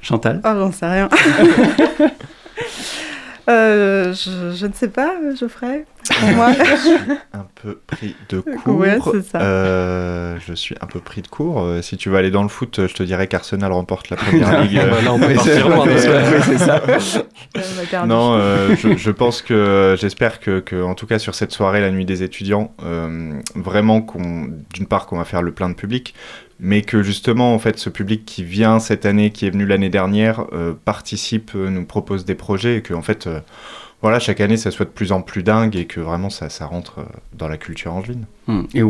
Chantal? 0.00 0.40
Oh, 0.44 0.48
j'en 0.54 0.72
sais 0.72 0.86
rien. 0.86 1.08
Euh, 3.48 4.12
je, 4.12 4.54
je 4.54 4.66
ne 4.66 4.72
sais 4.72 4.88
pas, 4.88 5.14
Geoffrey. 5.38 5.84
Moi. 6.34 6.50
Un 7.32 7.46
peu 7.62 7.80
pris 7.86 8.14
de 8.28 8.40
cours. 8.40 8.76
Ouais, 8.76 8.98
c'est 9.12 9.22
ça. 9.22 9.40
Euh, 9.40 10.36
je 10.46 10.52
suis 10.54 10.74
un 10.80 10.86
peu 10.86 11.00
pris 11.00 11.22
de 11.22 11.28
cours. 11.28 11.60
Euh, 11.62 11.82
si 11.82 11.96
tu 11.96 12.08
veux 12.08 12.16
aller 12.16 12.30
dans 12.30 12.42
le 12.42 12.48
foot, 12.48 12.78
euh, 12.78 12.88
je 12.88 12.94
te 12.94 13.02
dirais 13.02 13.26
qu'Arsenal 13.26 13.72
remporte 13.72 14.10
la 14.10 14.16
première 14.16 14.60
ligue. 14.62 14.78
euh, 14.78 14.90
Bah, 14.90 15.02
là, 15.02 15.12
on 15.12 15.18
peut 15.18 15.26
Oui, 15.26 15.34
partir 15.34 15.52
c'est- 15.54 15.60
loin, 15.60 16.58
ça. 16.58 16.82
Euh. 16.88 18.06
Non, 18.06 18.34
euh, 18.34 18.74
je, 18.76 18.96
je 18.96 19.10
pense 19.10 19.42
que 19.42 19.96
j'espère 19.98 20.40
que, 20.40 20.60
que, 20.60 20.82
en 20.82 20.94
tout 20.94 21.06
cas 21.06 21.18
sur 21.18 21.34
cette 21.34 21.52
soirée, 21.52 21.80
la 21.80 21.90
nuit 21.90 22.04
des 22.04 22.22
étudiants, 22.22 22.72
euh, 22.84 23.32
vraiment 23.54 24.00
qu'on, 24.02 24.48
d'une 24.72 24.86
part, 24.86 25.06
qu'on 25.06 25.18
va 25.18 25.24
faire 25.24 25.42
le 25.42 25.52
plein 25.52 25.68
de 25.68 25.74
public, 25.74 26.14
mais 26.60 26.82
que 26.82 27.02
justement, 27.02 27.54
en 27.54 27.58
fait, 27.58 27.78
ce 27.78 27.90
public 27.90 28.24
qui 28.24 28.44
vient 28.44 28.78
cette 28.78 29.06
année, 29.06 29.30
qui 29.30 29.46
est 29.46 29.50
venu 29.50 29.66
l'année 29.66 29.88
dernière, 29.88 30.46
euh, 30.52 30.74
participe, 30.84 31.52
euh, 31.54 31.70
nous 31.70 31.84
propose 31.84 32.24
des 32.24 32.34
projets 32.34 32.78
et 32.78 32.82
que, 32.82 32.94
en 32.94 33.02
fait, 33.02 33.26
euh, 33.26 33.40
voilà, 34.00 34.18
chaque 34.18 34.40
année, 34.40 34.56
ça 34.56 34.70
soit 34.70 34.86
de 34.86 34.90
plus 34.90 35.12
en 35.12 35.22
plus 35.22 35.42
dingue 35.42 35.76
et 35.76 35.86
que 35.86 36.00
vraiment 36.00 36.30
ça, 36.30 36.48
ça 36.48 36.66
rentre 36.66 37.04
dans 37.34 37.48
la 37.48 37.56
culture 37.56 37.92
angevine. 37.92 38.26
Hmm. 38.46 38.62
Et 38.74 38.82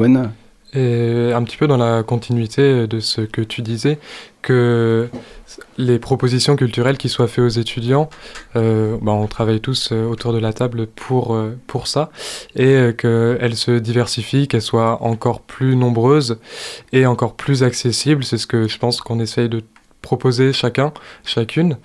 Et 0.75 1.33
un 1.35 1.43
petit 1.43 1.59
peu 1.59 1.67
dans 1.67 1.77
la 1.77 2.03
continuité 2.03 2.87
de 2.87 2.99
ce 3.01 3.21
que 3.21 3.43
tu 3.43 3.61
disais, 3.61 3.99
que 4.41 5.09
les 5.79 5.99
propositions 5.99 6.57
culturelles 6.57 6.99
qui 6.99 7.09
soient 7.09 7.29
faites 7.29 7.45
aux 7.45 7.49
étudiants, 7.49 8.09
euh, 8.57 8.97
bah, 9.01 9.13
on 9.13 9.27
travaille 9.27 9.61
tous 9.61 9.91
euh, 9.93 10.07
autour 10.07 10.33
de 10.33 10.39
la 10.39 10.53
table 10.53 10.87
pour, 10.87 11.35
euh, 11.35 11.59
pour 11.67 11.87
ça, 11.87 12.11
et 12.57 12.93
qu'elles 12.97 13.57
se 13.57 13.79
diversifient, 13.79 14.49
qu'elles 14.49 14.63
soient 14.63 15.03
encore 15.03 15.41
plus 15.41 15.77
nombreuses 15.77 16.39
et 16.93 17.07
encore 17.07 17.35
plus 17.35 17.63
accessibles. 17.63 18.25
C'est 18.25 18.39
ce 18.39 18.47
que 18.47 18.69
je 18.69 18.79
pense 18.79 19.01
qu'on 19.01 19.21
essaye 19.21 19.49
de 19.49 19.63
proposer 20.03 20.53
chacun, 20.53 20.93
chacune. 21.25 21.77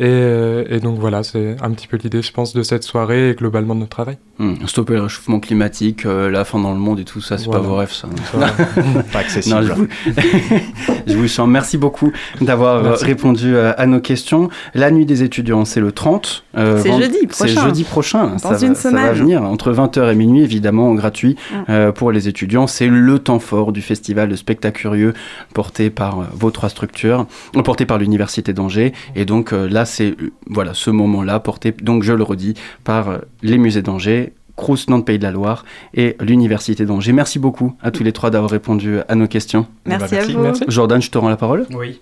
Et, 0.00 0.04
euh, 0.06 0.64
et 0.68 0.80
donc 0.80 0.98
voilà, 0.98 1.22
c'est 1.22 1.56
un 1.62 1.70
petit 1.70 1.86
peu 1.86 1.96
l'idée, 1.96 2.20
je 2.20 2.32
pense, 2.32 2.52
de 2.52 2.62
cette 2.62 2.82
soirée 2.82 3.30
et 3.30 3.34
globalement 3.34 3.74
de 3.74 3.80
notre 3.80 3.90
travail. 3.90 4.18
Hmm. 4.40 4.54
Stopper 4.66 4.94
le 4.94 5.02
réchauffement 5.02 5.38
climatique, 5.38 6.04
euh, 6.06 6.28
la 6.30 6.44
fin 6.44 6.58
dans 6.58 6.72
le 6.72 6.80
monde 6.80 6.98
et 6.98 7.04
tout 7.04 7.20
ça, 7.20 7.38
c'est 7.38 7.44
Voilà. 7.44 7.60
pas 7.60 7.66
vos 7.68 7.76
rêves, 7.76 7.92
ça. 7.92 8.08
Voilà. 8.32 8.52
Pas 9.12 9.20
accessible. 9.20 9.54
Non, 9.54 9.62
je 9.62 9.72
vous, 9.72 9.86
je 11.06 11.16
vous 11.16 11.28
sens. 11.28 11.48
Merci 11.48 11.78
beaucoup 11.78 12.12
d'avoir 12.40 12.84
euh, 12.84 12.94
répondu 12.94 13.56
à 13.56 13.86
nos 13.86 14.00
questions. 14.00 14.48
La 14.74 14.90
nuit 14.90 15.06
des 15.06 15.22
étudiants, 15.22 15.64
c'est 15.64 15.80
le 15.80 15.92
30. 15.92 16.44
euh, 16.56 16.80
C'est 16.82 16.88
vend- 16.88 17.00
jeudi 17.00 17.18
C'est 17.30 17.44
prochain. 17.46 17.64
jeudi 17.64 17.84
prochain. 17.84 18.26
Dans 18.26 18.38
ça, 18.38 18.48
va, 18.54 18.74
ça 18.74 19.12
venir 19.12 19.42
entre 19.44 19.72
20h 19.72 20.10
et 20.12 20.16
minuit, 20.16 20.42
évidemment, 20.42 20.92
gratuit 20.94 21.36
euh, 21.68 21.92
pour 21.92 22.10
les 22.10 22.26
étudiants. 22.26 22.66
C'est 22.66 22.88
le 22.88 23.18
temps 23.20 23.38
fort 23.38 23.70
du 23.70 23.82
festival 23.82 24.28
de 24.28 24.34
spectacle 24.36 24.80
curieux 24.80 25.14
porté 25.54 25.90
par 25.90 26.18
euh, 26.20 26.24
vos 26.32 26.50
trois 26.50 26.68
structures, 26.68 27.26
porté 27.64 27.86
par 27.86 27.98
l'Université 27.98 28.52
d'Angers. 28.52 28.92
Et 29.14 29.24
donc 29.24 29.52
euh, 29.52 29.68
là, 29.84 29.86
c'est 29.86 30.10
euh, 30.20 30.32
voilà, 30.46 30.72
ce 30.74 30.90
moment-là 30.90 31.38
porté, 31.40 31.72
donc 31.72 32.02
je 32.02 32.12
le 32.12 32.22
redis, 32.22 32.54
par 32.84 33.08
euh, 33.10 33.18
les 33.42 33.58
musées 33.58 33.82
d'Angers. 33.82 34.32
Crous 34.56 34.88
Nantes 34.88 35.04
Pays 35.04 35.18
de 35.18 35.24
la 35.24 35.32
Loire 35.32 35.64
et 35.94 36.14
l'Université 36.20 36.86
d'Angers. 36.86 37.12
Merci 37.12 37.40
beaucoup 37.40 37.74
à 37.82 37.90
tous 37.90 38.04
les 38.04 38.12
trois 38.12 38.30
d'avoir 38.30 38.52
répondu 38.52 38.98
à 39.08 39.16
nos 39.16 39.26
questions. 39.26 39.66
Merci, 39.84 40.14
Bah, 40.14 40.22
à 40.22 40.26
vous. 40.28 40.38
merci. 40.38 40.64
Jordan, 40.68 41.02
je 41.02 41.10
te 41.10 41.18
rends 41.18 41.28
la 41.28 41.36
parole. 41.36 41.66
Oui. 41.72 42.00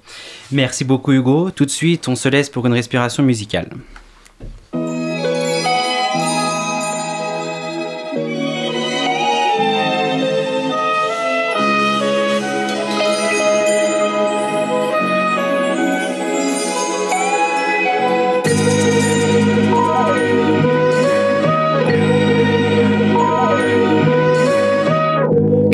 Merci 0.51 0.85
beaucoup 0.85 1.12
Hugo. 1.12 1.51
Tout 1.51 1.64
de 1.64 1.71
suite, 1.71 2.09
on 2.09 2.14
se 2.14 2.29
laisse 2.29 2.51
pour 2.51 2.66
une 2.66 2.75
respiration 2.75 3.23
musicale. 3.23 3.71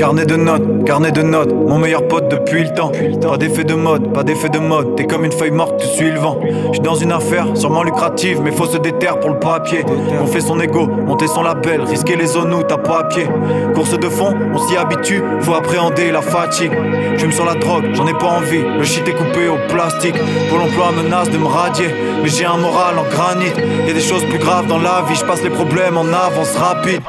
Carnet 0.09 0.25
de 0.25 0.37
notes, 0.37 0.85
carnet 0.87 1.13
de 1.13 1.21
notes, 1.21 1.53
mon 1.53 1.77
meilleur 1.77 2.09
pote 2.09 2.31
depuis 2.31 2.65
le 2.65 2.73
temps. 2.73 2.91
Pas 3.21 3.37
d'effet 3.37 3.65
de 3.65 3.75
mode, 3.75 4.11
pas 4.15 4.23
d'effet 4.23 4.49
de 4.49 4.59
mode, 4.59 4.97
t'es 4.97 5.05
comme 5.05 5.23
une 5.23 5.33
feuille 5.33 5.51
morte, 5.51 5.79
tu 5.79 5.87
suis 5.87 6.11
le 6.11 6.19
vent. 6.19 6.41
J'suis 6.73 6.81
dans 6.81 6.95
une 6.95 7.13
affaire 7.13 7.55
sûrement 7.55 7.83
lucrative, 7.83 8.41
mais 8.43 8.51
faut 8.51 8.65
se 8.65 8.79
déterre 8.79 9.21
pour 9.21 9.29
le 9.29 9.39
papier. 9.39 9.85
On 10.19 10.27
fait 10.27 10.41
son 10.41 10.59
ego, 10.61 10.87
monter 10.87 11.27
son 11.27 11.43
label, 11.43 11.83
risquer 11.83 12.17
les 12.17 12.25
zones 12.25 12.55
où 12.55 12.63
t'as 12.63 12.79
pas 12.79 13.01
à 13.01 13.05
pied. 13.05 13.29
Course 13.75 13.99
de 13.99 14.09
fond, 14.09 14.35
on 14.55 14.59
s'y 14.59 14.79
habitue, 14.79 15.23
faut 15.41 15.53
appréhender 15.53 16.11
la 16.11 16.23
fatigue. 16.23 16.73
J'fume 17.19 17.33
sur 17.33 17.45
la 17.45 17.57
drogue, 17.57 17.91
j'en 17.93 18.07
ai 18.07 18.15
pas 18.15 18.29
envie, 18.29 18.63
le 18.63 18.85
shit 18.85 19.07
est 19.07 19.13
coupé 19.13 19.49
au 19.49 19.59
plastique. 19.69 20.17
Pôle 20.49 20.63
emploi 20.63 20.91
menace 20.93 21.29
de 21.29 21.37
me 21.37 21.45
radier, 21.45 21.89
mais 22.23 22.31
j'ai 22.31 22.47
un 22.47 22.57
moral 22.57 22.99
en 22.99 23.05
granit. 23.15 23.53
Y 23.87 23.91
a 23.91 23.93
des 23.93 24.01
choses 24.01 24.25
plus 24.25 24.39
graves 24.39 24.69
dans 24.69 24.79
la 24.79 25.03
vie, 25.07 25.17
je 25.17 25.25
passe 25.27 25.43
les 25.43 25.51
problèmes 25.51 25.99
en 25.99 26.07
avance 26.07 26.57
rapide. 26.57 27.03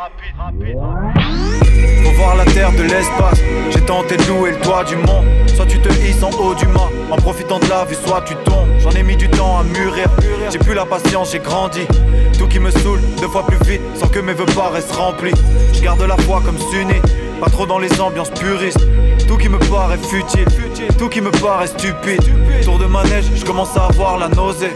Voir 2.19 2.35
la 2.35 2.45
terre 2.45 2.71
de 2.73 2.83
l'espace. 2.83 3.39
J'ai 3.71 3.81
tenté 3.81 4.17
de 4.17 4.23
louer 4.23 4.51
le 4.51 4.59
toit 4.59 4.83
du 4.83 4.97
monde. 4.97 5.25
Soit 5.55 5.65
tu 5.65 5.79
te 5.79 5.89
hisses 5.89 6.21
en 6.21 6.31
haut 6.31 6.53
du 6.53 6.67
mât, 6.67 6.89
en 7.09 7.15
profitant 7.15 7.59
de 7.59 7.67
la 7.67 7.85
vue, 7.85 7.95
soit 7.95 8.21
tu 8.21 8.35
tombes. 8.43 8.69
J'en 8.79 8.91
ai 8.91 9.03
mis 9.03 9.15
du 9.15 9.29
temps 9.29 9.59
à 9.59 9.63
mûrir. 9.63 10.07
J'ai 10.51 10.59
plus 10.59 10.73
la 10.73 10.85
patience, 10.85 11.31
j'ai 11.31 11.39
grandi. 11.39 11.87
Tout 12.37 12.47
qui 12.47 12.59
me 12.59 12.71
saoule, 12.71 13.01
deux 13.21 13.27
fois 13.27 13.45
plus 13.45 13.57
vite, 13.65 13.81
sans 13.95 14.07
que 14.07 14.19
mes 14.19 14.33
vœux 14.33 14.45
paraissent 14.53 14.91
remplis. 14.91 15.33
Je 15.73 15.81
garde 15.81 16.01
la 16.01 16.17
foi 16.17 16.41
comme 16.45 16.57
sunni, 16.57 16.99
pas 17.41 17.49
trop 17.49 17.65
dans 17.65 17.79
les 17.79 18.01
ambiances 18.01 18.31
puristes. 18.31 18.85
Tout 19.27 19.37
qui 19.37 19.47
me 19.47 19.59
paraît 19.59 19.97
futile, 19.97 20.47
tout 20.97 21.07
qui 21.07 21.21
me 21.21 21.31
paraît 21.31 21.67
stupide. 21.67 22.23
Tour 22.63 22.79
de 22.79 22.85
manège, 22.85 23.25
je 23.35 23.45
commence 23.45 23.75
à 23.77 23.85
avoir 23.85 24.17
la 24.17 24.27
nausée. 24.27 24.73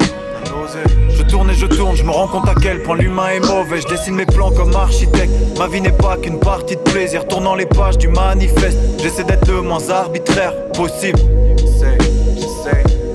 Je 1.09 1.23
tourne 1.23 1.49
et 1.49 1.53
je 1.53 1.65
tourne, 1.65 1.95
je 1.95 2.03
me 2.03 2.11
rends 2.11 2.27
compte 2.27 2.47
à 2.47 2.55
quel 2.55 2.83
point 2.83 2.95
l'humain 2.95 3.29
est 3.29 3.39
mauvais. 3.39 3.81
Je 3.81 3.87
dessine 3.87 4.15
mes 4.15 4.25
plans 4.25 4.51
comme 4.51 4.73
architecte. 4.75 5.31
Ma 5.57 5.67
vie 5.67 5.81
n'est 5.81 5.91
pas 5.91 6.17
qu'une 6.17 6.39
partie 6.39 6.75
de 6.75 6.81
plaisir. 6.81 7.27
Tournant 7.27 7.55
les 7.55 7.65
pages 7.65 7.97
du 7.97 8.07
manifeste, 8.07 8.77
j'essaie 9.01 9.23
d'être 9.23 9.47
le 9.47 9.61
moins 9.61 9.89
arbitraire 9.89 10.53
possible. 10.69 11.19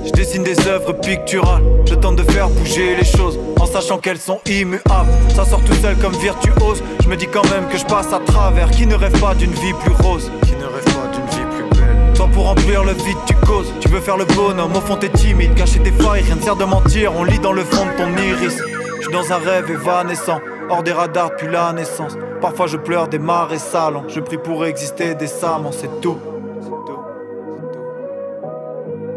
Je 0.05 0.11
dessine 0.11 0.43
des 0.43 0.67
œuvres 0.67 0.93
picturales. 0.93 1.63
Je 1.85 1.95
tente 1.95 2.17
de 2.17 2.23
faire 2.31 2.49
bouger 2.49 2.95
les 2.95 3.05
choses 3.05 3.39
en 3.59 3.65
sachant 3.65 3.97
qu'elles 3.97 4.19
sont 4.19 4.39
immuables. 4.45 5.11
Ça 5.35 5.45
sort 5.45 5.61
tout 5.61 5.73
seul 5.81 5.95
comme 5.97 6.13
virtuose. 6.13 6.83
Je 7.03 7.07
me 7.07 7.15
dis 7.15 7.27
quand 7.27 7.49
même 7.49 7.67
que 7.69 7.77
je 7.77 7.85
passe 7.85 8.13
à 8.13 8.19
travers. 8.19 8.69
Qui 8.69 8.85
ne 8.85 8.95
rêve 8.95 9.19
pas 9.19 9.33
d'une 9.33 9.53
vie 9.53 9.73
plus 9.83 9.93
rose? 10.03 10.31
Toi 12.19 12.27
pour 12.33 12.47
remplir 12.47 12.83
le 12.83 12.91
vide, 12.91 13.17
tu 13.25 13.33
causes. 13.47 13.73
Tu 13.79 13.87
veux 13.87 14.01
faire 14.01 14.17
le 14.17 14.25
bonhomme, 14.25 14.75
au 14.75 14.81
fond 14.81 14.97
t'es 14.97 15.07
timide. 15.07 15.55
Cacher 15.55 15.79
tes 15.79 15.91
failles, 15.93 16.21
rien 16.21 16.35
ne 16.35 16.41
sert 16.41 16.57
de 16.57 16.65
mentir. 16.65 17.13
On 17.15 17.23
lit 17.23 17.39
dans 17.39 17.53
le 17.53 17.63
fond 17.63 17.85
de 17.85 17.97
ton 17.97 18.09
iris. 18.21 18.57
Je 18.97 19.03
suis 19.03 19.13
dans 19.13 19.31
un 19.31 19.37
rêve 19.37 19.71
évanescent, 19.71 20.41
hors 20.69 20.83
des 20.83 20.91
radars 20.91 21.29
depuis 21.29 21.47
la 21.47 21.71
naissance. 21.71 22.17
Parfois 22.41 22.67
je 22.67 22.75
pleure 22.75 23.07
des 23.07 23.19
marais 23.19 23.57
salants. 23.57 24.03
Je 24.09 24.19
prie 24.19 24.37
pour 24.37 24.65
exister 24.65 25.15
décemment, 25.15 25.71
c'est 25.71 26.01
tout. 26.01 26.17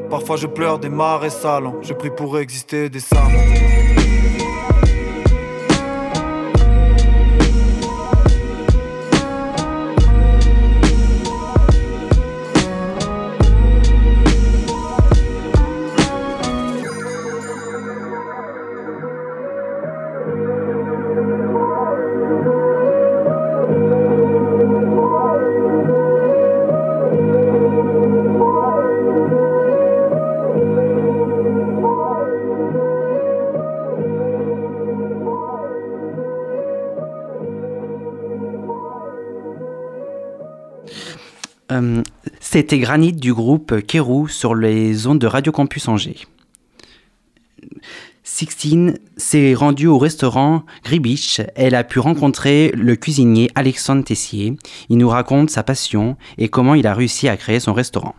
Parfois 0.08 0.36
je 0.36 0.46
pleure 0.46 0.78
des 0.78 0.88
marais 0.88 1.30
salants. 1.30 1.78
Je 1.82 1.94
prie 1.94 2.10
pour 2.10 2.38
exister 2.38 2.88
décemment. 2.88 3.30
C'était 42.62 42.79
Granit 42.79 43.12
du 43.12 43.35
groupe 43.35 43.81
Kérou 43.81 44.29
sur 44.29 44.55
les 44.55 45.09
ondes 45.09 45.18
de 45.18 45.27
Radio 45.27 45.51
Campus 45.51 45.88
Angers. 45.88 46.29
Sixtine 48.22 49.01
s'est 49.16 49.55
rendue 49.55 49.88
au 49.88 49.98
restaurant 49.98 50.62
Gribiche. 50.85 51.40
Elle 51.57 51.75
a 51.75 51.83
pu 51.83 51.98
rencontrer 51.98 52.70
le 52.77 52.94
cuisinier 52.94 53.51
Alexandre 53.57 54.05
Tessier. 54.05 54.55
Il 54.90 54.98
nous 54.98 55.09
raconte 55.09 55.51
sa 55.51 55.64
passion 55.64 56.16
et 56.38 56.48
comment 56.48 56.77
il 56.77 56.87
a 56.87 56.94
réussi 56.94 57.29
à 57.29 57.37
créer 57.37 57.59
son 57.59 57.72
restaurant. 57.72 58.14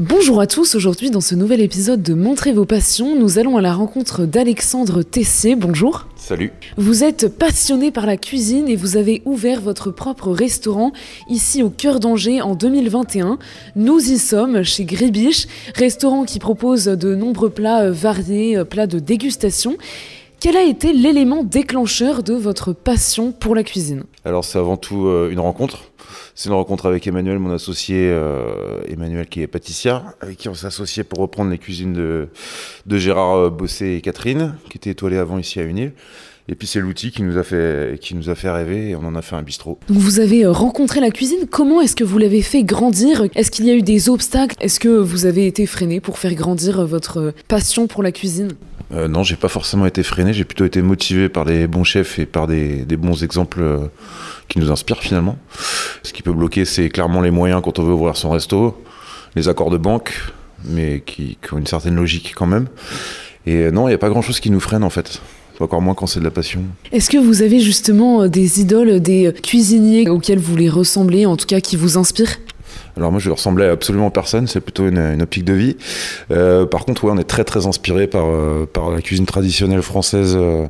Bonjour 0.00 0.40
à 0.40 0.46
tous, 0.46 0.74
aujourd'hui 0.74 1.10
dans 1.10 1.20
ce 1.20 1.34
nouvel 1.34 1.60
épisode 1.60 2.02
de 2.02 2.14
Montrez 2.14 2.52
vos 2.52 2.64
passions, 2.64 3.16
nous 3.16 3.38
allons 3.38 3.56
à 3.56 3.60
la 3.60 3.72
rencontre 3.72 4.26
d'Alexandre 4.26 5.02
Tessier. 5.02 5.54
Bonjour. 5.54 6.08
Salut. 6.16 6.52
Vous 6.76 7.04
êtes 7.04 7.28
passionné 7.28 7.90
par 7.90 8.04
la 8.04 8.16
cuisine 8.16 8.68
et 8.68 8.76
vous 8.76 8.96
avez 8.96 9.22
ouvert 9.24 9.60
votre 9.60 9.90
propre 9.92 10.32
restaurant 10.32 10.92
ici 11.28 11.62
au 11.62 11.70
cœur 11.70 12.00
d'Angers 12.00 12.42
en 12.42 12.54
2021. 12.54 13.38
Nous 13.76 14.00
y 14.10 14.18
sommes 14.18 14.64
chez 14.64 14.84
Gribiche, 14.84 15.46
restaurant 15.76 16.24
qui 16.24 16.40
propose 16.40 16.86
de 16.86 17.14
nombreux 17.14 17.50
plats 17.50 17.84
euh, 17.84 17.92
variés, 17.92 18.56
euh, 18.56 18.64
plats 18.64 18.88
de 18.88 18.98
dégustation. 18.98 19.76
Quel 20.40 20.56
a 20.56 20.62
été 20.62 20.92
l'élément 20.92 21.42
déclencheur 21.42 22.22
de 22.22 22.34
votre 22.34 22.72
passion 22.72 23.32
pour 23.32 23.54
la 23.54 23.62
cuisine? 23.62 24.02
Alors 24.24 24.44
c'est 24.44 24.58
avant 24.58 24.76
tout 24.76 25.06
euh, 25.06 25.30
une 25.30 25.40
rencontre. 25.40 25.84
C'est 26.34 26.48
une 26.48 26.54
rencontre 26.54 26.86
avec 26.86 27.06
Emmanuel, 27.06 27.38
mon 27.38 27.52
associé, 27.52 28.08
euh, 28.10 28.82
Emmanuel 28.88 29.26
qui 29.26 29.40
est 29.40 29.46
pâtissier, 29.46 29.94
avec 30.20 30.36
qui 30.36 30.48
on 30.48 30.54
s'est 30.54 30.66
associé 30.66 31.04
pour 31.04 31.20
reprendre 31.20 31.50
les 31.50 31.58
cuisines 31.58 31.92
de, 31.92 32.28
de 32.86 32.98
Gérard 32.98 33.36
euh, 33.36 33.50
Bossé 33.50 33.94
et 33.94 34.00
Catherine, 34.00 34.54
qui 34.68 34.78
étaient 34.78 34.90
étoilées 34.90 35.18
avant 35.18 35.38
ici 35.38 35.60
à 35.60 35.62
Unil. 35.62 35.92
Et 36.48 36.56
puis 36.56 36.66
c'est 36.66 36.80
l'outil 36.80 37.10
qui 37.10 37.22
nous 37.22 37.38
a 37.38 37.42
fait 37.42 37.98
qui 38.02 38.14
nous 38.14 38.28
a 38.28 38.34
fait 38.34 38.50
rêver 38.50 38.90
et 38.90 38.96
on 38.96 39.04
en 39.06 39.14
a 39.14 39.22
fait 39.22 39.34
un 39.34 39.42
bistrot. 39.42 39.78
Donc 39.88 39.96
vous 39.96 40.18
avez 40.18 40.44
euh, 40.44 40.50
rencontré 40.50 41.00
la 41.00 41.10
cuisine, 41.10 41.46
comment 41.50 41.80
est-ce 41.80 41.96
que 41.96 42.04
vous 42.04 42.18
l'avez 42.18 42.42
fait 42.42 42.64
grandir? 42.64 43.24
Est-ce 43.34 43.50
qu'il 43.50 43.64
y 43.64 43.70
a 43.70 43.74
eu 43.74 43.82
des 43.82 44.10
obstacles? 44.10 44.56
Est-ce 44.60 44.78
que 44.78 44.88
vous 44.88 45.24
avez 45.24 45.46
été 45.46 45.64
freiné 45.66 46.00
pour 46.00 46.18
faire 46.18 46.34
grandir 46.34 46.84
votre 46.84 47.32
passion 47.48 47.86
pour 47.86 48.02
la 48.02 48.12
cuisine? 48.12 48.52
Euh, 48.92 49.08
non, 49.08 49.22
j'ai 49.22 49.36
pas 49.36 49.48
forcément 49.48 49.86
été 49.86 50.02
freiné, 50.02 50.34
j'ai 50.34 50.44
plutôt 50.44 50.66
été 50.66 50.82
motivé 50.82 51.30
par 51.30 51.46
des 51.46 51.66
bons 51.66 51.84
chefs 51.84 52.18
et 52.18 52.26
par 52.26 52.46
des, 52.46 52.84
des 52.84 52.96
bons 52.98 53.22
exemples 53.22 53.62
qui 54.48 54.58
nous 54.58 54.70
inspirent 54.70 55.02
finalement. 55.02 55.36
Ce 56.02 56.12
qui 56.12 56.22
peut 56.22 56.32
bloquer, 56.32 56.64
c'est 56.64 56.88
clairement 56.88 57.20
les 57.20 57.30
moyens 57.30 57.62
quand 57.62 57.78
on 57.78 57.84
veut 57.84 57.92
ouvrir 57.92 58.16
son 58.16 58.30
resto, 58.30 58.82
les 59.36 59.48
accords 59.48 59.70
de 59.70 59.78
banque, 59.78 60.12
mais 60.64 61.02
qui, 61.04 61.38
qui 61.42 61.54
ont 61.54 61.58
une 61.58 61.66
certaine 61.66 61.96
logique 61.96 62.34
quand 62.34 62.46
même. 62.46 62.66
Et 63.46 63.56
euh, 63.56 63.70
non, 63.70 63.86
il 63.88 63.90
n'y 63.90 63.94
a 63.94 63.98
pas 63.98 64.10
grand-chose 64.10 64.40
qui 64.40 64.50
nous 64.50 64.60
freine 64.60 64.84
en 64.84 64.90
fait. 64.90 65.20
Encore 65.60 65.80
moins 65.80 65.94
quand 65.94 66.08
c'est 66.08 66.18
de 66.18 66.24
la 66.24 66.32
passion. 66.32 66.62
Est-ce 66.90 67.08
que 67.08 67.16
vous 67.16 67.42
avez 67.42 67.60
justement 67.60 68.26
des 68.26 68.60
idoles, 68.60 69.00
des 69.00 69.32
cuisiniers 69.40 70.08
auxquels 70.08 70.40
vous 70.40 70.56
les 70.56 70.68
ressemblez, 70.68 71.26
en 71.26 71.36
tout 71.36 71.46
cas 71.46 71.60
qui 71.60 71.76
vous 71.76 71.96
inspirent? 71.96 72.38
Alors 72.96 73.10
moi 73.10 73.20
je 73.20 73.30
ressemblais 73.30 73.66
à 73.66 73.72
absolument 73.72 74.10
personne, 74.10 74.46
c'est 74.46 74.60
plutôt 74.60 74.86
une, 74.86 74.98
une, 74.98 75.22
optique 75.22 75.44
de 75.44 75.52
vie. 75.52 75.76
Euh, 76.30 76.64
par 76.66 76.84
contre, 76.84 77.04
ouais, 77.04 77.12
on 77.12 77.18
est 77.18 77.24
très 77.24 77.44
très 77.44 77.66
inspiré 77.66 78.06
par, 78.06 78.26
euh, 78.26 78.68
par 78.72 78.90
la 78.90 79.00
cuisine 79.00 79.26
traditionnelle 79.26 79.82
française. 79.82 80.34
Euh, 80.36 80.66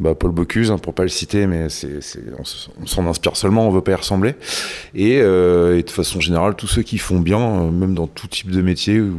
bah, 0.00 0.14
Paul 0.14 0.30
Bocuse, 0.30 0.70
hein, 0.70 0.78
pour 0.78 0.94
pas 0.94 1.02
le 1.02 1.10
citer, 1.10 1.46
mais 1.46 1.68
c'est, 1.68 2.02
c'est, 2.02 2.22
on, 2.38 2.86
s'en 2.86 3.06
inspire 3.06 3.36
seulement, 3.36 3.68
on 3.68 3.70
veut 3.70 3.82
pas 3.82 3.92
y 3.92 3.94
ressembler. 3.94 4.34
Et, 4.94 5.20
euh, 5.20 5.80
de 5.80 5.90
façon 5.90 6.20
générale, 6.20 6.54
tous 6.56 6.66
ceux 6.66 6.82
qui 6.82 6.96
font 6.96 7.20
bien, 7.20 7.38
euh, 7.38 7.70
même 7.70 7.94
dans 7.94 8.06
tout 8.06 8.26
type 8.26 8.50
de 8.50 8.62
métier, 8.62 8.98
ou 9.00 9.18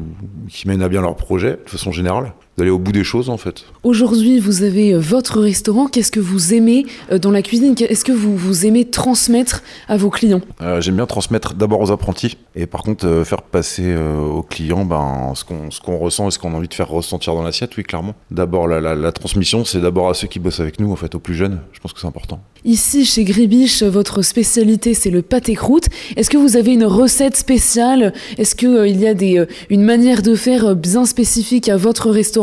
qui 0.50 0.68
mènent 0.68 0.82
à 0.82 0.90
bien 0.90 1.02
leur 1.02 1.16
projet, 1.16 1.52
de 1.64 1.70
façon 1.70 1.92
générale, 1.92 2.34
d'aller 2.58 2.70
au 2.70 2.80
bout 2.80 2.92
des 2.92 3.04
choses 3.04 3.30
en 3.30 3.38
fait. 3.38 3.66
Aujourd'hui, 3.84 4.40
vous 4.40 4.64
avez 4.64 4.94
votre 4.94 5.40
restaurant. 5.40 5.88
Qu'est-ce 5.88 6.12
que 6.12 6.20
vous 6.20 6.54
aimez 6.54 6.86
dans 7.22 7.32
la 7.32 7.42
cuisine? 7.42 7.76
Est-ce 7.80 8.04
que 8.04 8.12
vous, 8.12 8.36
vous 8.36 8.66
aimez 8.66 8.86
transmettre 8.86 9.64
à 9.88 9.98
vos 9.98 10.10
clients? 10.10 10.42
Euh, 10.62 10.82
J'aime 10.82 10.96
bien 10.96 11.06
transmettre 11.06 11.54
d'abord 11.54 11.82
aux 11.82 11.92
apprentis 11.92 12.38
et 12.56 12.66
par 12.66 12.84
contre 12.84 13.08
euh, 13.08 13.24
faire 13.24 13.42
passer 13.42 13.84
euh, 13.86 14.20
aux 14.20 14.44
clients 14.44 14.86
ben, 14.86 15.34
ce 15.36 15.44
qu'on 15.46 15.72
ce 15.72 15.80
qu'on 15.80 15.98
ressent 15.98 16.28
et 16.28 16.32
ce 16.32 16.40
qu'on 16.40 16.54
a 16.54 16.58
envie 16.58 16.68
de 16.68 16.74
faire 16.74 16.90
ressentir 16.90 17.34
dans 17.34 17.44
l'assiette, 17.44 17.78
oui 17.78 17.84
clairement. 17.84 18.14
D'abord 18.32 18.68
la, 18.68 18.82
la, 18.82 18.96
la 18.96 19.12
transmission, 19.12 19.64
c'est 19.64 19.80
d'abord 19.80 20.10
à 20.10 20.14
ceux 20.14 20.28
qui 20.28 20.40
bossent 20.40 20.60
avec 20.60 20.80
nous 20.80 20.92
en 20.92 20.96
fait, 20.96 21.16
aux 21.16 21.20
plus 21.20 21.36
jeunes. 21.36 21.60
Je 21.72 21.80
pense 21.80 21.94
que 21.94 22.00
c'est 22.00 22.08
important. 22.08 22.42
Ici, 22.64 23.06
chez 23.06 23.24
Gribiche, 23.24 23.82
votre 23.82 24.22
spécialité, 24.22 24.94
c'est 24.94 25.10
le 25.10 25.24
pâté 25.24 25.56
croûte. 25.56 25.86
Est-ce 26.16 26.30
que 26.30 26.38
vous 26.38 26.58
avez 26.58 26.74
une 26.74 26.86
recette 26.86 27.36
spéciale? 27.36 28.14
Est-ce 28.38 28.56
qu'il 28.56 28.68
euh, 28.70 28.88
y 28.88 29.08
a 29.08 29.14
des, 29.16 29.40
euh, 29.40 29.46
une 29.70 29.82
manière 29.84 30.22
de 30.22 30.36
faire 30.36 30.76
bien 30.76 31.06
spécifique 31.06 31.70
à 31.70 31.78
votre 31.78 32.10
restaurant? 32.12 32.41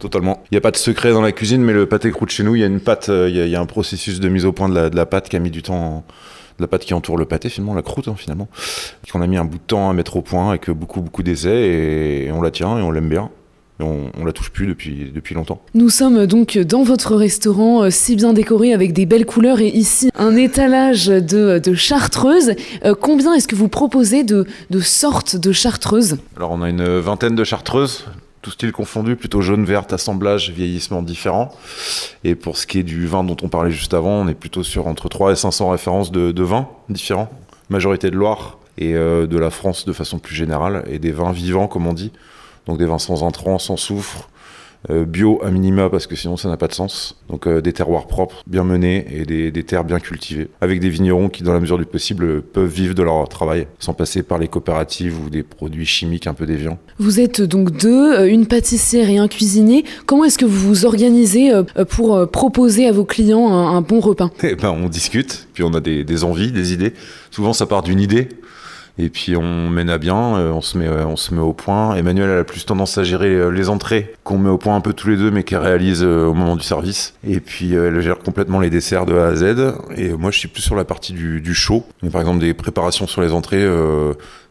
Totalement. 0.00 0.42
Il 0.50 0.54
n'y 0.54 0.58
a 0.58 0.60
pas 0.60 0.70
de 0.72 0.76
secret 0.76 1.12
dans 1.12 1.20
la 1.20 1.30
cuisine, 1.30 1.62
mais 1.62 1.72
le 1.72 1.86
pâté 1.86 2.10
croûte 2.10 2.30
chez 2.30 2.42
nous, 2.42 2.56
il 2.56 2.60
y 2.60 2.64
a 2.64 2.66
une 2.66 2.80
pâte, 2.80 3.08
il 3.08 3.36
y 3.36 3.40
a, 3.40 3.44
il 3.44 3.50
y 3.50 3.56
a 3.56 3.60
un 3.60 3.66
processus 3.66 4.18
de 4.18 4.28
mise 4.28 4.46
au 4.46 4.52
point 4.52 4.68
de 4.68 4.74
la, 4.74 4.90
de 4.90 4.96
la 4.96 5.06
pâte 5.06 5.28
qui 5.28 5.36
a 5.36 5.38
mis 5.38 5.50
du 5.50 5.62
temps, 5.62 5.74
en, 5.74 6.04
la 6.58 6.66
pâte 6.66 6.84
qui 6.84 6.94
entoure 6.94 7.16
le 7.16 7.26
pâté 7.26 7.48
finalement, 7.48 7.74
la 7.74 7.82
croûte 7.82 8.08
hein, 8.08 8.14
finalement, 8.16 8.48
qu'on 9.12 9.22
a 9.22 9.26
mis 9.26 9.36
un 9.36 9.44
bout 9.44 9.58
de 9.58 9.62
temps 9.66 9.88
à 9.88 9.92
mettre 9.92 10.16
au 10.16 10.22
point 10.22 10.50
avec 10.50 10.70
beaucoup 10.70 11.00
beaucoup 11.00 11.22
d'essais 11.22 11.54
et, 11.54 12.24
et 12.26 12.32
on 12.32 12.42
la 12.42 12.50
tient 12.50 12.78
et 12.78 12.82
on 12.82 12.90
l'aime 12.90 13.08
bien. 13.08 13.30
Et 13.78 13.82
on, 13.82 14.12
on 14.20 14.26
la 14.26 14.32
touche 14.32 14.50
plus 14.50 14.66
depuis, 14.66 15.10
depuis 15.14 15.34
longtemps. 15.34 15.62
Nous 15.72 15.88
sommes 15.88 16.26
donc 16.26 16.58
dans 16.58 16.82
votre 16.82 17.16
restaurant 17.16 17.84
euh, 17.84 17.90
si 17.90 18.14
bien 18.14 18.34
décoré 18.34 18.74
avec 18.74 18.92
des 18.92 19.06
belles 19.06 19.24
couleurs 19.24 19.58
et 19.60 19.68
ici 19.68 20.10
un 20.16 20.36
étalage 20.36 21.06
de, 21.06 21.58
de 21.58 21.74
chartreuses. 21.74 22.52
Euh, 22.84 22.94
combien 22.94 23.32
est-ce 23.32 23.48
que 23.48 23.56
vous 23.56 23.68
proposez 23.68 24.22
de, 24.22 24.46
de 24.68 24.80
sortes 24.80 25.36
de 25.36 25.52
chartreuses? 25.52 26.18
Alors 26.36 26.50
on 26.50 26.60
a 26.60 26.68
une 26.68 26.98
vingtaine 26.98 27.34
de 27.34 27.44
chartreuses, 27.44 28.04
tout 28.42 28.50
style 28.50 28.72
confondu, 28.72 29.16
plutôt 29.16 29.42
jaune, 29.42 29.64
verte, 29.64 29.92
assemblage, 29.92 30.50
vieillissement 30.50 31.02
différent. 31.02 31.54
Et 32.24 32.34
pour 32.34 32.56
ce 32.56 32.66
qui 32.66 32.78
est 32.78 32.82
du 32.82 33.06
vin 33.06 33.22
dont 33.22 33.36
on 33.42 33.48
parlait 33.48 33.70
juste 33.70 33.92
avant, 33.94 34.12
on 34.12 34.28
est 34.28 34.34
plutôt 34.34 34.62
sur 34.62 34.86
entre 34.86 35.08
3 35.08 35.32
et 35.32 35.36
500 35.36 35.70
références 35.70 36.10
de, 36.10 36.32
de 36.32 36.42
vins 36.42 36.68
différents. 36.88 37.30
Majorité 37.68 38.10
de 38.10 38.16
Loire 38.16 38.58
et 38.78 38.94
euh, 38.94 39.26
de 39.26 39.38
la 39.38 39.50
France 39.50 39.84
de 39.84 39.92
façon 39.92 40.18
plus 40.18 40.34
générale, 40.34 40.84
et 40.88 40.98
des 40.98 41.12
vins 41.12 41.32
vivants 41.32 41.68
comme 41.68 41.86
on 41.86 41.92
dit. 41.92 42.12
Donc 42.66 42.78
des 42.78 42.86
vins 42.86 42.98
sans 42.98 43.24
intrants, 43.24 43.58
sans 43.58 43.76
soufre, 43.76 44.29
bio 44.88 45.40
à 45.44 45.50
minima 45.50 45.90
parce 45.90 46.06
que 46.06 46.16
sinon 46.16 46.36
ça 46.36 46.48
n'a 46.48 46.56
pas 46.56 46.68
de 46.68 46.72
sens. 46.72 47.16
Donc 47.28 47.46
euh, 47.46 47.60
des 47.60 47.72
terroirs 47.72 48.06
propres, 48.06 48.42
bien 48.46 48.64
menés 48.64 49.06
et 49.10 49.24
des, 49.24 49.50
des 49.50 49.62
terres 49.62 49.84
bien 49.84 50.00
cultivées. 50.00 50.48
Avec 50.60 50.80
des 50.80 50.88
vignerons 50.88 51.28
qui 51.28 51.42
dans 51.42 51.52
la 51.52 51.60
mesure 51.60 51.78
du 51.78 51.84
possible 51.84 52.42
peuvent 52.42 52.70
vivre 52.70 52.94
de 52.94 53.02
leur 53.02 53.28
travail 53.28 53.66
sans 53.78 53.92
passer 53.92 54.22
par 54.22 54.38
les 54.38 54.48
coopératives 54.48 55.18
ou 55.24 55.30
des 55.30 55.42
produits 55.42 55.86
chimiques 55.86 56.26
un 56.26 56.34
peu 56.34 56.46
déviants. 56.46 56.78
Vous 56.98 57.20
êtes 57.20 57.42
donc 57.42 57.76
deux, 57.76 58.14
euh, 58.14 58.26
une 58.26 58.46
pâtissière 58.46 59.10
et 59.10 59.18
un 59.18 59.28
cuisinier. 59.28 59.84
Comment 60.06 60.24
est-ce 60.24 60.38
que 60.38 60.46
vous 60.46 60.68
vous 60.68 60.86
organisez 60.86 61.52
euh, 61.52 61.62
pour 61.88 62.16
euh, 62.16 62.26
proposer 62.26 62.86
à 62.86 62.92
vos 62.92 63.04
clients 63.04 63.52
un, 63.52 63.76
un 63.76 63.80
bon 63.82 64.00
repas? 64.00 64.30
Eh 64.42 64.54
ben, 64.54 64.70
on 64.70 64.88
discute, 64.88 65.48
puis 65.52 65.62
on 65.62 65.74
a 65.74 65.80
des, 65.80 66.04
des 66.04 66.24
envies, 66.24 66.52
des 66.52 66.72
idées. 66.72 66.94
Souvent, 67.30 67.52
ça 67.52 67.66
part 67.66 67.82
d'une 67.82 68.00
idée. 68.00 68.28
Et 69.02 69.08
puis 69.08 69.34
on 69.34 69.70
mène 69.70 69.88
à 69.88 69.96
bien, 69.96 70.36
euh, 70.36 70.52
on 70.52 70.60
se 70.60 70.76
met, 70.76 70.86
euh, 70.86 71.06
on 71.06 71.16
se 71.16 71.32
met 71.32 71.40
au 71.40 71.54
point. 71.54 71.96
Emmanuel 71.96 72.28
elle 72.28 72.38
a 72.40 72.44
plus 72.44 72.66
tendance 72.66 72.98
à 72.98 73.02
gérer 73.02 73.34
euh, 73.34 73.48
les 73.48 73.70
entrées 73.70 74.12
qu'on 74.24 74.36
met 74.36 74.50
au 74.50 74.58
point 74.58 74.76
un 74.76 74.82
peu 74.82 74.92
tous 74.92 75.08
les 75.08 75.16
deux, 75.16 75.30
mais 75.30 75.42
qu'elle 75.42 75.60
réalise 75.60 76.04
au 76.04 76.34
moment 76.34 76.54
du 76.54 76.62
service. 76.62 77.14
Et 77.26 77.40
puis 77.40 77.72
elle 77.72 77.98
gère 78.00 78.18
complètement 78.18 78.60
les 78.60 78.68
desserts 78.68 79.06
de 79.06 79.14
A 79.16 79.28
à 79.28 79.34
Z. 79.34 79.72
Et 79.96 80.12
moi, 80.12 80.30
je 80.30 80.38
suis 80.38 80.48
plus 80.48 80.62
sur 80.62 80.76
la 80.76 80.84
partie 80.84 81.14
du. 81.14 81.42
Mais 82.02 82.10
par 82.10 82.20
exemple, 82.20 82.40
des 82.40 82.54
préparations 82.54 83.06
sur 83.06 83.22
les 83.22 83.32
entrées, 83.32 83.66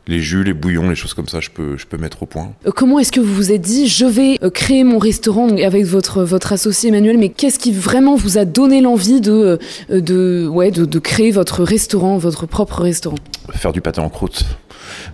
les 0.10 0.22
jus, 0.22 0.44
les 0.44 0.54
bouillons, 0.54 0.90
les 0.90 0.96
choses 0.96 1.14
comme 1.14 1.28
ça, 1.28 1.40
je 1.40 1.50
peux, 1.50 1.78
je 1.78 1.86
peux 1.86 1.98
mettre 1.98 2.24
au 2.24 2.26
point. 2.26 2.52
Euh, 2.66 2.72
Comment 2.76 2.98
est-ce 3.00 3.12
que 3.12 3.20
vous 3.20 3.34
vous 3.34 3.52
êtes 3.52 3.62
dit, 3.62 3.88
je 3.88 4.06
vais 4.06 4.38
euh, 4.42 4.50
créer 4.50 4.84
mon 4.84 4.98
restaurant 4.98 5.48
avec 5.58 5.86
votre, 5.86 6.24
votre 6.24 6.52
associé 6.52 6.90
Emmanuel, 6.90 7.18
mais 7.20 7.30
qu'est-ce 7.30 7.60
qui 7.60 7.72
vraiment 7.72 8.16
vous 8.16 8.38
a 8.40 8.46
donné 8.46 8.82
l'envie 8.82 9.22
de, 9.22 9.60
euh, 9.92 10.02
de, 10.02 10.48
ouais, 10.52 10.72
de, 10.72 10.86
de 10.86 11.00
créer 11.00 11.32
votre 11.32 11.64
restaurant, 11.64 12.18
votre 12.18 12.48
propre 12.48 12.82
restaurant? 12.82 13.18
Faire 13.52 13.72
du 13.72 13.82
pâté 13.82 14.02
en 14.02 14.10
croûte. 14.10 14.46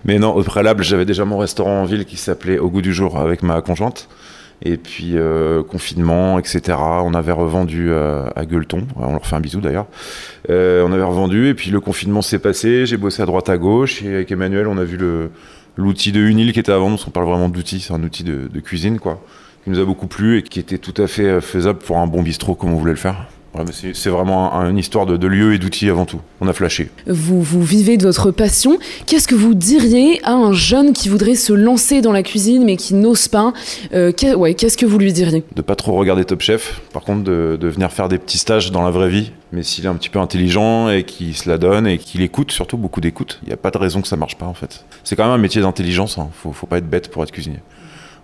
Mais 0.06 0.18
non, 0.18 0.34
au 0.34 0.42
préalable, 0.42 0.82
j'avais 0.82 1.04
déjà 1.04 1.26
mon 1.26 1.38
restaurant 1.38 1.82
en 1.82 1.84
ville 1.84 2.06
qui 2.06 2.16
s'appelait 2.16 2.58
Au 2.58 2.70
goût 2.70 2.82
du 2.82 2.94
jour 2.94 3.18
avec 3.18 3.42
ma 3.42 3.60
conjointe. 3.60 4.08
Et 4.62 4.78
puis 4.78 5.12
euh, 5.14 5.62
confinement, 5.62 6.38
etc. 6.38 6.78
On 6.78 7.12
avait 7.14 7.32
revendu 7.32 7.90
euh, 7.90 8.26
à 8.34 8.46
Gueuleton, 8.46 8.86
on 8.96 9.12
leur 9.12 9.26
fait 9.26 9.36
un 9.36 9.40
bisou 9.40 9.60
d'ailleurs. 9.60 9.86
Euh, 10.48 10.84
on 10.86 10.92
avait 10.92 11.02
revendu 11.02 11.48
et 11.48 11.54
puis 11.54 11.70
le 11.70 11.80
confinement 11.80 12.22
s'est 12.22 12.38
passé. 12.38 12.86
J'ai 12.86 12.96
bossé 12.96 13.22
à 13.22 13.26
droite 13.26 13.48
à 13.48 13.58
gauche 13.58 14.02
et 14.02 14.14
avec 14.14 14.32
Emmanuel, 14.32 14.66
on 14.66 14.78
a 14.78 14.84
vu 14.84 14.98
l'outil 15.76 16.10
de 16.10 16.20
Unil 16.20 16.52
qui 16.52 16.60
était 16.60 16.72
avant 16.72 16.88
nous. 16.88 16.98
On 17.06 17.10
parle 17.10 17.26
vraiment 17.26 17.50
d'outils, 17.50 17.80
c'est 17.80 17.92
un 17.92 18.02
outil 18.02 18.24
de, 18.24 18.48
de 18.48 18.60
cuisine 18.60 18.98
quoi, 18.98 19.22
qui 19.62 19.70
nous 19.70 19.78
a 19.78 19.84
beaucoup 19.84 20.06
plu 20.06 20.38
et 20.38 20.42
qui 20.42 20.58
était 20.58 20.78
tout 20.78 20.94
à 21.02 21.06
fait 21.06 21.40
faisable 21.42 21.78
pour 21.80 21.98
un 21.98 22.06
bon 22.06 22.22
bistrot 22.22 22.54
comme 22.54 22.72
on 22.72 22.76
voulait 22.76 22.92
le 22.92 22.98
faire. 22.98 23.26
C'est 23.94 24.10
vraiment 24.10 24.54
un- 24.54 24.70
une 24.70 24.78
histoire 24.78 25.06
de, 25.06 25.16
de 25.16 25.26
lieu 25.26 25.54
et 25.54 25.58
d'outils 25.58 25.88
avant 25.90 26.04
tout. 26.04 26.20
On 26.40 26.48
a 26.48 26.52
flashé. 26.52 26.90
vous, 27.06 27.42
vous 27.42 27.62
vivez 27.62 27.96
de 27.96 28.02
votre 28.04 28.30
passion. 28.30 28.78
Qu'est-ce 29.06 29.26
que 29.28 29.34
vous 29.34 29.54
diriez 29.54 30.20
à 30.24 30.32
un 30.32 30.52
jeune 30.52 30.92
qui 30.92 31.08
voudrait 31.08 31.34
se 31.34 31.52
lancer 31.52 32.00
dans 32.00 32.12
la 32.12 32.22
cuisine 32.22 32.64
mais 32.64 32.76
qui 32.76 32.94
n'ose 32.94 33.28
pas? 33.28 33.52
Euh, 33.94 34.12
ouais, 34.36 34.54
Qu'est-ce 34.54 34.76
que 34.76 34.86
vous 34.86 34.98
lui 34.98 35.12
diriez? 35.12 35.44
De 35.54 35.62
pas 35.62 35.76
trop 35.76 35.94
regarder 35.94 36.24
Top 36.24 36.40
Chef, 36.42 36.80
par 36.92 37.02
contre 37.02 37.24
de, 37.24 37.56
de 37.60 37.68
venir 37.68 37.90
faire 37.92 38.08
des 38.08 38.18
petits 38.18 38.38
stages 38.38 38.70
dans 38.72 38.82
la 38.82 38.90
vraie 38.90 39.08
vie. 39.08 39.32
Mais 39.52 39.62
s'il 39.62 39.84
est 39.84 39.88
un 39.88 39.94
petit 39.94 40.08
peu 40.10 40.18
intelligent 40.18 40.88
et 40.90 41.04
qu'il 41.04 41.34
se 41.36 41.48
la 41.48 41.56
donne 41.56 41.86
et 41.86 41.98
qu'il 41.98 42.20
écoute, 42.22 42.50
surtout 42.52 42.76
beaucoup 42.76 43.00
d'écoute, 43.00 43.38
il 43.44 43.48
n'y 43.48 43.54
a 43.54 43.56
pas 43.56 43.70
de 43.70 43.78
raison 43.78 44.02
que 44.02 44.08
ça 44.08 44.16
marche 44.16 44.36
pas 44.36 44.46
en 44.46 44.54
fait. 44.54 44.84
C'est 45.04 45.16
quand 45.16 45.24
même 45.24 45.32
un 45.32 45.38
métier 45.38 45.62
d'intelligence, 45.62 46.18
hein. 46.18 46.28
faut, 46.42 46.52
faut 46.52 46.66
pas 46.66 46.78
être 46.78 46.90
bête 46.90 47.08
pour 47.10 47.22
être 47.22 47.30
cuisinier. 47.32 47.60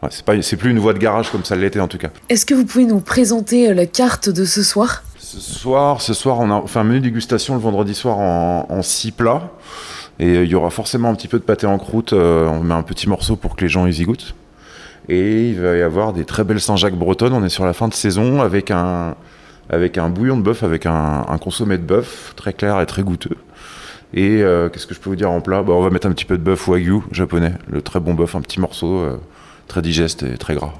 Ouais, 0.02 0.08
c'est 0.42 0.56
plus 0.56 0.70
une 0.72 0.80
voie 0.80 0.94
de 0.94 0.98
garage 0.98 1.30
comme 1.30 1.44
ça 1.44 1.54
l'était 1.54 1.78
en 1.78 1.86
tout 1.86 1.96
cas. 1.98 2.08
Est-ce 2.28 2.44
que 2.44 2.54
vous 2.54 2.64
pouvez 2.64 2.84
nous 2.86 2.98
présenter 3.00 3.68
euh, 3.70 3.74
la 3.74 3.86
carte 3.86 4.28
de 4.28 4.44
ce 4.44 4.64
soir? 4.64 5.04
Ce 5.32 5.40
soir, 5.40 6.02
ce 6.02 6.12
soir, 6.12 6.40
on 6.40 6.50
a 6.50 6.66
fait 6.66 6.78
un 6.78 6.84
menu 6.84 7.00
dégustation 7.00 7.54
le 7.54 7.60
vendredi 7.60 7.94
soir 7.94 8.18
en, 8.18 8.82
six 8.82 9.12
plats. 9.12 9.50
Et 10.18 10.26
euh, 10.26 10.44
il 10.44 10.50
y 10.50 10.54
aura 10.54 10.68
forcément 10.68 11.08
un 11.08 11.14
petit 11.14 11.26
peu 11.26 11.38
de 11.38 11.42
pâté 11.42 11.66
en 11.66 11.78
croûte. 11.78 12.12
euh, 12.12 12.46
on 12.48 12.60
met 12.60 12.74
un 12.74 12.82
petit 12.82 13.08
morceau 13.08 13.34
pour 13.36 13.56
que 13.56 13.62
les 13.62 13.70
gens 13.70 13.86
y 13.86 14.02
goûtent. 14.02 14.34
Et 15.08 15.48
il 15.48 15.58
va 15.58 15.74
y 15.74 15.80
avoir 15.80 16.12
des 16.12 16.26
très 16.26 16.44
belles 16.44 16.60
Saint-Jacques 16.60 16.96
bretonnes. 16.98 17.32
On 17.32 17.42
est 17.46 17.48
sur 17.48 17.64
la 17.64 17.72
fin 17.72 17.88
de 17.88 17.94
saison 17.94 18.42
avec 18.42 18.70
un, 18.70 19.16
bouillon 20.10 20.36
de 20.36 20.42
bœuf, 20.42 20.64
avec 20.64 20.84
un, 20.84 21.24
consommé 21.40 21.78
de 21.78 21.82
bœuf 21.82 22.34
très 22.36 22.52
clair 22.52 22.78
et 22.82 22.84
très 22.84 23.02
goûteux. 23.02 23.38
Et 24.12 24.42
euh, 24.42 24.68
qu'est-ce 24.68 24.86
que 24.86 24.94
je 24.94 25.00
peux 25.00 25.08
vous 25.08 25.16
dire 25.16 25.30
en 25.30 25.40
plat? 25.40 25.62
Bah, 25.62 25.72
On 25.72 25.80
va 25.80 25.88
mettre 25.88 26.06
un 26.06 26.12
petit 26.12 26.26
peu 26.26 26.36
de 26.36 26.42
bœuf 26.42 26.68
wagyu 26.68 27.00
japonais, 27.10 27.54
le 27.70 27.80
très 27.80 28.00
bon 28.00 28.12
bœuf, 28.12 28.34
un 28.34 28.42
petit 28.42 28.60
morceau 28.60 29.02
très 29.66 29.80
digeste 29.80 30.24
et 30.24 30.36
très 30.36 30.56
gras. 30.56 30.74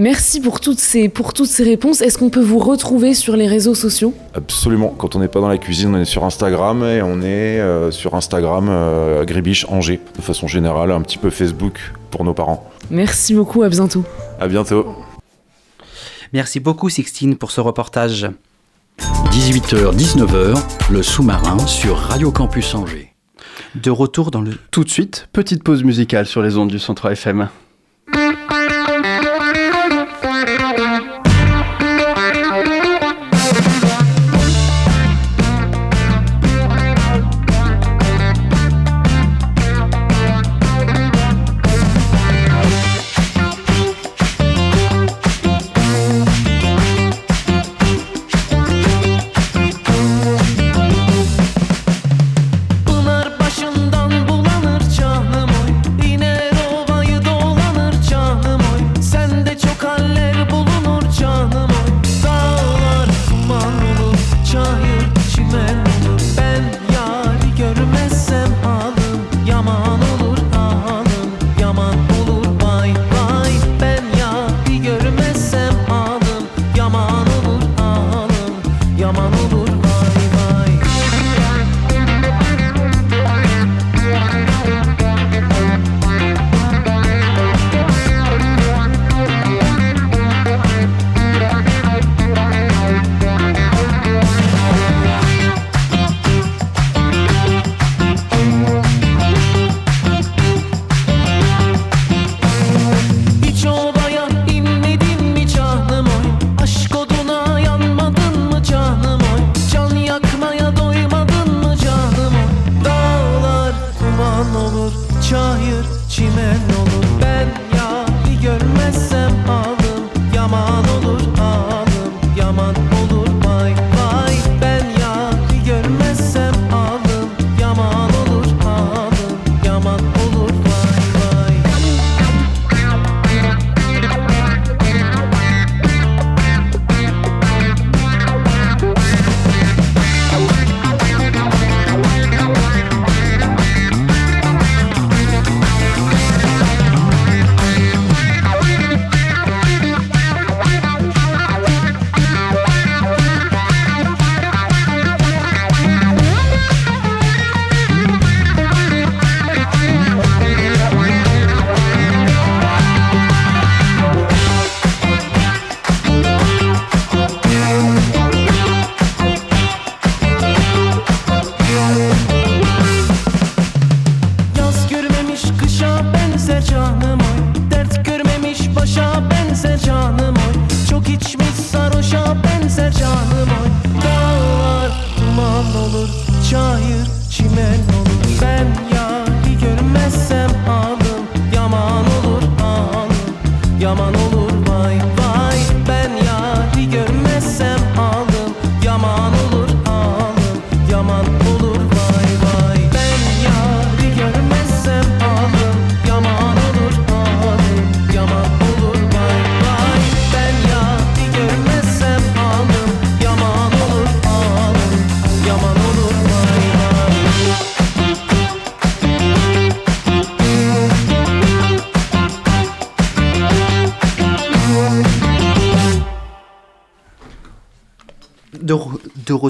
Merci 0.00 0.40
pour 0.40 0.60
toutes 0.60 0.78
ces, 0.78 1.08
pour 1.08 1.32
toutes 1.32 1.48
ces 1.48 1.64
réponses. 1.64 2.02
Est-ce 2.02 2.18
qu'on 2.18 2.30
peut 2.30 2.40
vous 2.40 2.60
retrouver 2.60 3.14
sur 3.14 3.34
les 3.34 3.48
réseaux 3.48 3.74
sociaux? 3.74 4.14
Absolument. 4.32 4.94
Quand 4.96 5.16
on 5.16 5.18
n'est 5.18 5.26
pas 5.26 5.40
dans 5.40 5.48
la 5.48 5.58
cuisine, 5.58 5.92
on 5.92 6.00
est 6.00 6.04
sur 6.04 6.22
Instagram 6.24 6.84
et 6.84 7.02
on 7.02 7.20
est 7.20 7.58
euh, 7.58 7.90
sur 7.90 8.14
Instagram 8.14 8.68
euh, 8.70 9.24
Gribiche 9.24 9.66
Angers. 9.68 9.98
De 10.16 10.22
façon 10.22 10.46
générale, 10.46 10.92
un 10.92 11.02
petit 11.02 11.18
peu 11.18 11.30
Facebook 11.30 11.80
pour 12.12 12.22
nos 12.22 12.32
parents. 12.32 12.70
Merci 12.92 13.34
beaucoup, 13.34 13.64
à 13.64 13.68
bientôt. 13.68 14.04
À 14.38 14.46
bientôt. 14.46 14.86
Merci 16.32 16.60
beaucoup 16.60 16.88
Sixtine 16.90 17.34
pour 17.34 17.50
ce 17.50 17.60
reportage. 17.60 18.28
18h-19h, 19.32 20.62
le 20.92 21.02
sous-marin 21.02 21.58
sur 21.66 21.96
Radio 21.96 22.30
Campus 22.30 22.72
Angers. 22.76 23.14
De 23.74 23.90
retour 23.90 24.30
dans 24.30 24.42
le... 24.42 24.52
Tout 24.70 24.84
de 24.84 24.90
suite, 24.90 25.28
petite 25.32 25.64
pause 25.64 25.82
musicale 25.82 26.26
sur 26.26 26.40
les 26.40 26.56
ondes 26.56 26.70
du 26.70 26.78
Centre 26.78 27.10
FM. 27.10 27.48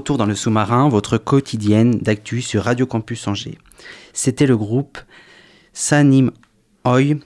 Retour 0.09 0.17
dans 0.17 0.25
le 0.25 0.35
sous-marin, 0.35 0.89
votre 0.89 1.19
quotidienne 1.19 1.99
d'actu 1.99 2.41
sur 2.41 2.65
Radio 2.65 2.87
Campus 2.87 3.29
Angers. 3.29 3.59
C'était 4.15 4.47
le 4.47 4.57
groupe 4.57 4.97
Sanim 5.75 6.31
Oy 6.87 7.21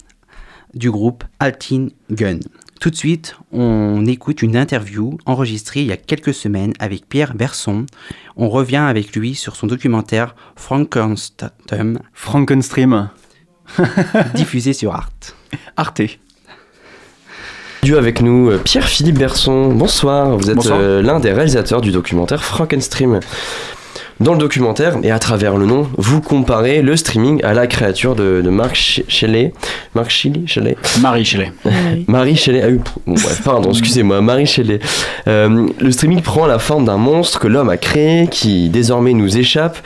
du 0.74 0.90
groupe 0.90 1.22
Altin 1.38 1.90
Gun. 2.10 2.40
Tout 2.80 2.90
de 2.90 2.96
suite, 2.96 3.36
on 3.52 4.04
écoute 4.06 4.42
une 4.42 4.56
interview 4.56 5.16
enregistrée 5.26 5.82
il 5.82 5.86
y 5.86 5.92
a 5.92 5.96
quelques 5.96 6.34
semaines 6.34 6.72
avec 6.80 7.08
Pierre 7.08 7.34
Berson. 7.34 7.86
On 8.34 8.48
revient 8.48 8.78
avec 8.78 9.14
lui 9.14 9.36
sur 9.36 9.54
son 9.54 9.68
documentaire 9.68 10.34
Frankenstein, 10.56 12.00
Frankenstream. 12.12 13.10
diffusé 14.34 14.72
sur 14.72 14.92
Art. 14.92 15.12
Arte. 15.76 16.18
Avec 17.90 18.22
nous, 18.22 18.48
euh, 18.48 18.58
Pierre-Philippe 18.58 19.18
Berson. 19.18 19.72
Bonsoir, 19.74 20.38
vous 20.38 20.50
êtes 20.50 20.66
euh, 20.66 21.02
l'un 21.02 21.18
des 21.18 21.32
réalisateurs 21.32 21.80
du 21.80 21.90
documentaire 21.90 22.44
Frankenstream. 22.44 23.18
Dans 24.22 24.32
le 24.34 24.38
documentaire, 24.38 24.98
et 25.02 25.10
à 25.10 25.18
travers 25.18 25.56
le 25.56 25.66
nom, 25.66 25.88
vous 25.98 26.20
comparez 26.20 26.80
le 26.80 26.96
streaming 26.96 27.42
à 27.42 27.54
la 27.54 27.66
créature 27.66 28.14
de, 28.14 28.40
de 28.40 28.50
Marc 28.50 28.76
Sh- 28.76 29.02
Shelley. 29.08 29.52
Marc 29.96 30.10
Shelley, 30.10 30.42
Shelley 30.46 30.76
Marie 31.00 31.24
Shelley. 31.24 31.50
Marie 32.06 32.36
Shelley. 32.36 32.62
Ah 32.62 32.68
oui, 32.70 32.78
bon, 33.06 33.14
bref, 33.14 33.42
pardon, 33.44 33.70
excusez-moi, 33.72 34.20
Marie 34.20 34.46
Shelley. 34.46 34.78
Euh, 35.26 35.66
le 35.80 35.90
streaming 35.90 36.20
prend 36.20 36.46
la 36.46 36.60
forme 36.60 36.84
d'un 36.84 36.98
monstre 36.98 37.40
que 37.40 37.48
l'homme 37.48 37.68
a 37.68 37.76
créé, 37.78 38.28
qui 38.30 38.68
désormais 38.68 39.12
nous 39.12 39.38
échappe 39.38 39.78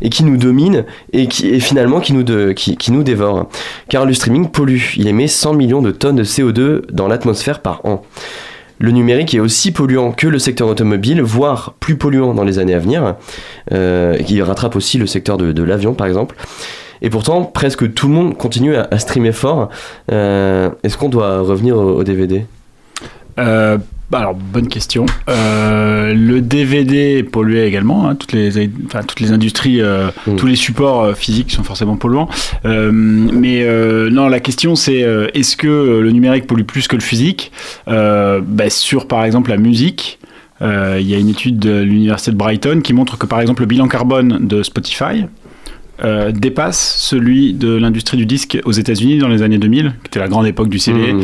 et 0.00 0.08
qui 0.08 0.24
nous 0.24 0.38
domine 0.38 0.84
et 1.12 1.26
qui 1.26 1.48
et 1.48 1.60
finalement 1.60 2.00
qui 2.00 2.14
nous, 2.14 2.22
de- 2.22 2.52
qui, 2.52 2.76
qui 2.78 2.92
nous 2.92 3.02
dévore. 3.02 3.48
Car 3.90 4.06
le 4.06 4.14
streaming 4.14 4.48
pollue. 4.48 4.80
Il 4.96 5.06
émet 5.06 5.28
100 5.28 5.52
millions 5.54 5.82
de 5.82 5.90
tonnes 5.90 6.16
de 6.16 6.24
CO2 6.24 6.82
dans 6.92 7.08
l'atmosphère 7.08 7.60
par 7.60 7.80
an. 7.84 8.02
Le 8.82 8.90
numérique 8.90 9.32
est 9.32 9.38
aussi 9.38 9.70
polluant 9.70 10.10
que 10.10 10.26
le 10.26 10.40
secteur 10.40 10.66
automobile, 10.66 11.22
voire 11.22 11.74
plus 11.78 11.94
polluant 11.96 12.34
dans 12.34 12.42
les 12.42 12.58
années 12.58 12.74
à 12.74 12.80
venir, 12.80 13.14
euh, 13.70 14.18
qui 14.18 14.42
rattrape 14.42 14.74
aussi 14.74 14.98
le 14.98 15.06
secteur 15.06 15.38
de, 15.38 15.62
l'avion 15.62 15.94
par 15.94 16.08
exemple. 16.08 16.34
Et 17.00 17.08
pourtant, 17.08 17.44
presque 17.44 17.94
tout 17.94 18.08
le 18.08 18.14
monde 18.14 18.36
continue 18.36 18.74
à, 18.74 18.98
streamer 18.98 19.30
fort. 19.30 19.68
Euh, 20.10 20.68
Est-ce 20.82 20.98
qu'on 20.98 21.08
doit 21.08 21.38
revenir 21.42 21.76
au, 21.76 22.02
DVD 22.02 22.44
bah 24.12 24.18
alors, 24.18 24.34
bonne 24.34 24.68
question. 24.68 25.06
Euh, 25.30 26.12
le 26.12 26.42
DVD 26.42 27.16
est 27.18 27.22
pollué 27.22 27.64
également. 27.64 28.06
hein, 28.06 28.14
toutes, 28.14 28.32
les, 28.32 28.68
enfin, 28.84 29.00
toutes 29.02 29.20
les 29.20 29.32
industries, 29.32 29.80
euh, 29.80 30.08
tous 30.36 30.46
les 30.46 30.54
supports 30.54 31.02
euh, 31.02 31.14
physiques 31.14 31.50
sont 31.50 31.64
forcément 31.64 31.96
polluants. 31.96 32.28
Mais 32.62 33.66
non, 34.10 34.28
la 34.28 34.40
question 34.40 34.74
c'est 34.76 35.00
est-ce 35.34 35.56
que 35.56 36.00
le 36.00 36.10
numérique 36.12 36.46
pollue 36.46 36.64
plus 36.64 36.86
que 36.88 36.96
le 36.96 37.02
physique? 37.02 37.52
Bah, 37.86 38.68
Sur 38.68 39.08
par 39.08 39.24
exemple 39.24 39.48
la 39.50 39.56
musique. 39.56 40.18
euh, 40.60 40.98
Il 41.00 41.08
y 41.08 41.14
a 41.14 41.18
une 41.18 41.30
étude 41.30 41.58
de 41.58 41.80
l'université 41.80 42.30
de 42.32 42.36
Brighton 42.36 42.80
qui 42.84 42.92
montre 42.92 43.16
que 43.16 43.24
par 43.26 43.40
exemple 43.40 43.62
le 43.62 43.66
bilan 43.66 43.88
carbone 43.88 44.46
de 44.46 44.62
Spotify 44.62 45.24
euh, 46.04 46.32
dépasse 46.32 46.96
celui 46.98 47.54
de 47.54 47.74
l'industrie 47.74 48.16
du 48.18 48.26
disque 48.26 48.58
aux 48.64 48.72
États-Unis 48.72 49.18
dans 49.18 49.28
les 49.28 49.42
années 49.42 49.58
2000, 49.58 49.94
qui 50.02 50.08
était 50.08 50.18
la 50.18 50.28
grande 50.28 50.46
époque 50.46 50.68
du 50.68 50.78
CD. 50.78 51.12
Mmh. 51.14 51.22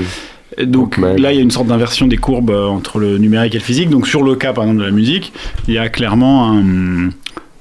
Donc 0.66 0.97
là, 1.18 1.33
il 1.33 1.37
y 1.37 1.38
a 1.38 1.42
une 1.42 1.51
sorte 1.51 1.66
d'inversion 1.68 2.07
des 2.07 2.16
courbes 2.16 2.51
euh, 2.51 2.66
entre 2.66 2.99
le 2.99 3.18
numérique 3.18 3.55
et 3.55 3.59
le 3.59 3.64
physique. 3.64 3.90
Donc 3.90 4.07
sur 4.09 4.23
le 4.23 4.35
cas, 4.35 4.53
par 4.53 4.64
exemple, 4.64 4.81
de 4.81 4.85
la 4.87 4.90
musique, 4.92 5.33
il 5.68 5.75
y 5.75 5.79
a 5.79 5.88
clairement 5.88 6.51
un, 6.53 7.11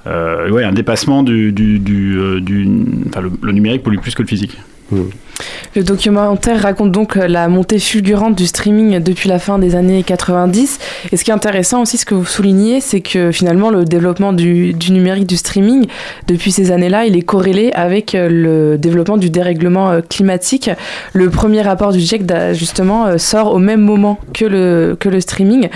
euh, 0.07 0.49
ouais, 0.49 0.63
un 0.63 0.71
dépassement 0.73 1.23
du... 1.23 1.51
du, 1.51 1.79
du, 1.79 2.17
euh, 2.19 2.39
du- 2.39 2.67
enfin, 3.09 3.21
le, 3.21 3.31
le 3.41 3.51
numérique 3.51 3.83
pollue 3.83 3.99
plus 3.99 4.15
que 4.15 4.21
le 4.21 4.27
physique. 4.27 4.57
Le 4.91 5.83
documentaire 5.83 6.61
raconte 6.61 6.91
donc 6.91 7.17
euh, 7.17 7.27
la 7.27 7.47
montée 7.47 7.77
fulgurante 7.77 8.35
du 8.35 8.47
streaming 8.47 8.99
depuis 8.99 9.29
la 9.29 9.37
fin 9.37 9.59
des 9.59 9.75
années 9.75 10.01
90. 10.01 10.79
Et 11.11 11.17
ce 11.17 11.23
qui 11.23 11.29
est 11.29 11.33
intéressant 11.33 11.81
aussi, 11.81 11.97
ce 11.97 12.05
que 12.05 12.15
vous 12.15 12.25
soulignez, 12.25 12.81
c'est 12.81 13.01
que 13.01 13.31
finalement 13.31 13.69
le 13.69 13.85
développement 13.85 14.33
du, 14.33 14.73
numérique, 14.89 15.27
du 15.27 15.37
streaming, 15.37 15.85
depuis 16.27 16.51
ces 16.51 16.71
années-là, 16.71 17.05
il 17.05 17.15
est 17.15 17.21
corrélé 17.21 17.71
avec 17.73 18.15
euh, 18.15 18.29
le 18.29 18.77
développement 18.77 19.17
du 19.17 19.29
dérèglement 19.29 19.91
euh, 19.91 20.01
climatique. 20.01 20.71
Le 21.13 21.29
premier 21.29 21.61
rapport 21.61 21.91
du 21.91 21.99
GIEC, 21.99 22.23
justement, 22.53 23.17
sort 23.17 23.53
au 23.53 23.59
même 23.59 23.81
moment 23.81 24.19
que 24.33 24.45
le, 24.45 24.97
que 24.99 25.09
le 25.09 25.19
streaming. 25.19 25.69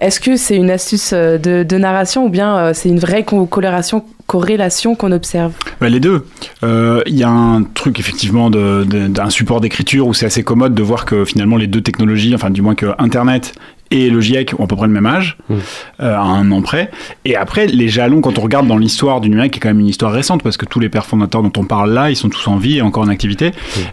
Est-ce 0.00 0.18
que 0.18 0.36
c'est 0.36 0.56
une 0.56 0.70
astuce 0.70 1.12
euh, 1.12 1.36
de, 1.36 1.76
narration 1.76 2.24
ou 2.24 2.28
bien 2.30 2.56
euh, 2.56 2.72
c'est 2.74 2.88
une 2.88 2.98
vraie 2.98 3.22
co- 3.24 3.46
corrélation, 3.46 4.94
qu'on 4.94 5.12
observe? 5.12 5.52
Bah, 5.80 5.88
les 5.88 6.00
deux. 6.00 6.24
Euh, 6.62 7.02
Il 7.06 7.16
y 7.16 7.22
a 7.24 7.28
un 7.28 7.62
truc 7.64 7.98
effectivement 8.00 8.48
d'un 8.50 9.30
support 9.30 9.60
d'écriture 9.60 10.06
où 10.06 10.14
c'est 10.14 10.26
assez 10.26 10.42
commode 10.42 10.74
de 10.74 10.82
voir 10.82 11.04
que 11.04 11.24
finalement 11.24 11.56
les 11.56 11.66
deux 11.66 11.80
technologies, 11.82 12.34
enfin 12.34 12.50
du 12.50 12.62
moins 12.62 12.74
que 12.74 12.86
Internet 12.98 13.52
et 13.90 14.08
le 14.08 14.20
GIEC 14.20 14.54
ont 14.58 14.64
à 14.64 14.66
peu 14.66 14.76
près 14.76 14.86
le 14.86 14.92
même 14.92 15.06
âge, 15.06 15.36
euh, 15.50 15.56
à 15.98 16.20
un 16.20 16.50
an 16.52 16.62
près. 16.62 16.90
Et 17.24 17.34
après, 17.36 17.66
les 17.66 17.88
jalons, 17.88 18.20
quand 18.20 18.38
on 18.38 18.42
regarde 18.42 18.66
dans 18.66 18.76
l'histoire 18.78 19.20
du 19.20 19.28
numérique, 19.28 19.54
qui 19.54 19.58
est 19.58 19.60
quand 19.60 19.68
même 19.68 19.80
une 19.80 19.88
histoire 19.88 20.12
récente, 20.12 20.42
parce 20.42 20.56
que 20.56 20.64
tous 20.64 20.78
les 20.78 20.88
pères 20.88 21.06
fondateurs 21.06 21.42
dont 21.42 21.52
on 21.56 21.64
parle 21.64 21.92
là, 21.92 22.10
ils 22.10 22.16
sont 22.16 22.28
tous 22.28 22.46
en 22.46 22.56
vie 22.56 22.78
et 22.78 22.82
encore 22.82 23.02
en 23.02 23.08
activité. 23.08 23.50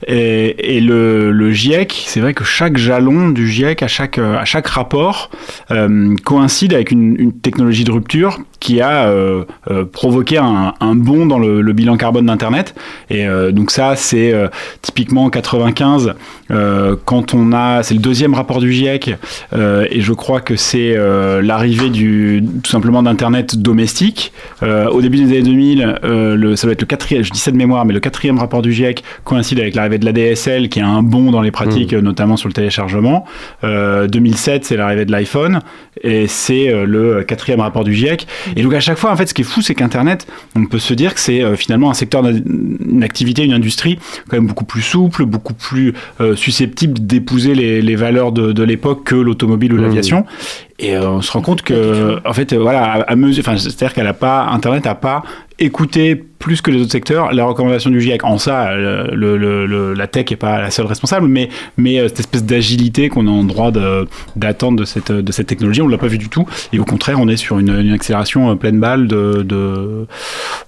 Et, 0.07 0.77
et 0.77 0.81
le, 0.81 1.31
le 1.31 1.51
GIEC, 1.51 2.04
c'est 2.08 2.19
vrai 2.19 2.33
que 2.33 2.43
chaque 2.43 2.77
jalon 2.77 3.29
du 3.29 3.50
GIEC, 3.50 3.81
à 3.81 3.87
chaque, 3.87 4.19
à 4.19 4.45
chaque 4.45 4.67
rapport, 4.67 5.31
euh, 5.71 6.15
coïncide 6.23 6.73
avec 6.73 6.91
une, 6.91 7.15
une 7.19 7.33
technologie 7.33 7.83
de 7.83 7.91
rupture 7.91 8.39
qui 8.60 8.81
a 8.81 9.08
euh, 9.08 9.45
euh, 9.69 9.85
provoqué 9.85 10.37
un, 10.37 10.73
un 10.79 10.95
bond 10.95 11.25
dans 11.25 11.39
le, 11.39 11.62
le 11.62 11.73
bilan 11.73 11.98
carbone 11.98 12.25
d'Internet. 12.25 12.75
Et 13.10 13.27
euh, 13.27 13.52
donc 13.52 13.71
ça, 13.71 13.95
c'est 13.95 14.33
euh, 14.33 14.48
typiquement 14.81 15.25
en 15.25 15.29
95, 15.29 16.13
euh, 16.52 16.95
quand 17.06 17.33
on 17.33 17.54
a, 17.54 17.83
c'est 17.83 17.93
le 17.93 18.00
deuxième 18.00 18.33
rapport 18.33 18.60
du 18.60 18.71
GIEC, 18.71 19.15
euh, 19.54 19.87
et 19.92 20.02
je 20.02 20.13
crois 20.13 20.42
que 20.42 20.56
c'est 20.56 20.96
euh, 20.96 21.42
l'arrivée 21.42 21.90
du 21.90 22.44
tout 22.63 22.69
simplement 22.69 23.04
d'Internet 23.04 23.58
domestique. 23.58 24.31
Euh, 24.63 24.88
au 24.90 25.02
début 25.02 25.17
des 25.17 25.25
années 25.25 25.44
2000, 25.44 26.00
euh, 26.04 26.35
le, 26.35 26.56
ça 26.56 26.67
doit 26.67 26.73
être 26.73 26.81
le 26.81 26.88
quatrième, 26.88 27.23
je 27.23 27.31
dis 27.31 27.40
ça 27.40 27.52
de 27.52 27.58
mémoire, 27.58 27.85
mais 27.85 27.94
le 27.94 28.00
quatrième 28.00 28.38
rapport 28.38 28.62
du 28.62 28.71
GIEC 28.71 29.04
coïncide 29.23 29.60
avec 29.60 29.75
l'arrivée 29.75 29.98
de 29.98 30.06
l'ADSL, 30.06 30.69
qui 30.69 30.79
a 30.79 30.88
un 30.88 31.04
bond 31.04 31.31
dans 31.31 31.42
les 31.42 31.52
pratiques, 31.52 31.94
euh, 31.94 32.02
notamment 32.02 32.38
sur 32.38 32.48
le 32.48 32.54
téléchargement. 32.54 33.25
Euh, 33.63 34.08
2007, 34.08 34.65
c'est 34.65 34.77
l'arrivée 34.77 35.06
de 35.06 35.12
l'iPhone, 35.12 35.62
et 36.04 36.27
c'est 36.27 36.69
euh, 36.69 36.85
le 36.85 37.23
quatrième 37.23 37.60
rapport 37.60 37.83
du 37.83 37.93
GIEC. 37.93 38.27
Et 38.56 38.63
donc 38.63 38.73
à 38.73 38.79
chaque 38.79 38.98
fois, 38.98 39.12
en 39.12 39.15
fait, 39.15 39.27
ce 39.27 39.33
qui 39.33 39.41
est 39.41 39.45
fou, 39.45 39.62
c'est 39.62 39.75
qu'Internet, 39.75 40.27
on 40.56 40.65
peut 40.65 40.79
se 40.79 40.93
dire 40.93 41.13
que 41.13 41.19
c'est 41.19 41.41
euh, 41.41 41.56
finalement 41.56 41.89
un 41.89 41.93
secteur, 41.93 42.25
une 42.25 43.04
activité, 43.04 43.43
une 43.43 43.54
industrie 43.54 44.00
quand 44.29 44.37
même 44.37 44.48
beaucoup 44.48 44.65
plus 44.65 44.81
souple, 44.81 45.25
beaucoup 45.25 45.54
plus 45.54 45.93
euh, 46.21 46.35
susceptible 46.35 47.00
d'épouser 47.00 47.56
les, 47.56 47.81
les 47.81 47.95
valeurs 47.95 48.31
de, 48.31 48.52
de 48.52 48.63
l'époque 48.63 49.04
que 49.04 49.15
l'automobile 49.15 49.73
ou 49.73 49.77
l'aviation. 49.77 50.25
Et 50.80 50.96
euh, 50.96 51.10
on 51.10 51.21
se 51.23 51.32
rend 51.32 51.42
compte 51.42 51.63
que, 51.63 52.19
en 52.23 52.34
fait, 52.34 52.54
euh, 52.54 52.58
voilà, 52.60 52.84
à, 52.84 53.02
à 53.12 53.15
mesure, 53.15 53.44
c'est-à-dire 53.44 53.94
qu'elle 53.96 54.06
a 54.06 54.13
pas, 54.13 54.46
Internet 54.46 54.86
n'a 54.86 54.94
pas 54.94 55.23
écouté 55.58 56.15
plus 56.15 56.62
que 56.62 56.69
les 56.69 56.80
autres 56.80 56.92
secteurs 56.92 57.34
la 57.34 57.46
recommandation 57.46 57.90
du 57.90 58.00
GIEC. 58.00 58.23
En 58.23 58.38
ça, 58.38 58.75
le, 58.75 59.38
le- 59.38 59.65
le- 59.65 59.96
la 59.96 60.06
tech 60.06 60.30
n'est 60.30 60.36
pas 60.38 60.62
la 60.62 60.69
seule 60.69 60.86
responsable, 60.86 61.28
mais, 61.28 61.50
mais 61.78 62.00
euh, 62.00 62.08
cette 62.10 62.19
espèce 62.19 62.44
d'agilité 62.44 63.10
qu'on 63.10 63.25
a 63.25 63.32
en 63.32 63.44
droit 63.44 63.71
d'attendre 64.36 64.78
de 64.80 64.86
cette, 64.86 65.12
de 65.12 65.32
cette 65.32 65.48
technologie, 65.48 65.82
on 65.82 65.88
l'a 65.88 65.98
pas 65.98 66.06
vu 66.06 66.19
du 66.19 66.30
tout. 66.30 66.46
Et 66.71 66.78
au 66.80 66.86
contraire, 66.86 67.19
on 67.19 67.28
est 67.28 67.38
sur 67.38 67.58
une, 67.58 67.69
une 67.75 67.92
accélération 67.94 68.56
pleine 68.56 68.80
balle 68.80 69.08
de, 69.08 69.42
de- 69.42 70.06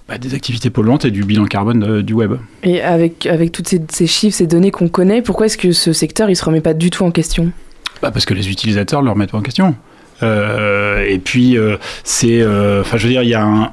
bah, 0.08 0.18
des 0.18 0.34
activités 0.34 0.70
polluantes 0.70 1.04
et 1.04 1.12
du 1.12 1.22
bilan 1.22 1.44
carbone 1.44 2.02
du 2.02 2.14
web. 2.14 2.32
Et 2.64 2.82
avec, 2.82 3.26
avec 3.26 3.52
toutes 3.52 3.68
ces, 3.68 3.80
ces 3.92 4.08
chiffres, 4.08 4.36
ces 4.36 4.48
données 4.48 4.72
qu'on 4.72 4.88
connaît, 4.88 5.22
pourquoi 5.22 5.46
est-ce 5.46 5.56
que 5.58 5.70
ce 5.70 5.92
secteur 5.92 6.28
il 6.30 6.34
se 6.34 6.44
remet 6.44 6.60
pas 6.60 6.74
du 6.74 6.90
tout 6.90 7.04
en 7.04 7.12
question? 7.12 7.52
Bah, 8.02 8.10
parce 8.10 8.24
que 8.24 8.34
les 8.34 8.50
utilisateurs 8.50 9.02
ne 9.02 9.06
le 9.06 9.12
remettent 9.12 9.30
pas 9.30 9.38
en 9.38 9.42
question. 9.42 9.76
Euh, 10.22 11.04
et 11.06 11.18
puis 11.18 11.56
euh, 11.56 11.76
c'est, 12.04 12.40
euh, 12.40 12.82
enfin 12.82 12.96
je 12.96 13.04
veux 13.04 13.12
dire, 13.12 13.22
il 13.22 13.30
y 13.30 13.34
a 13.34 13.42
un, 13.42 13.72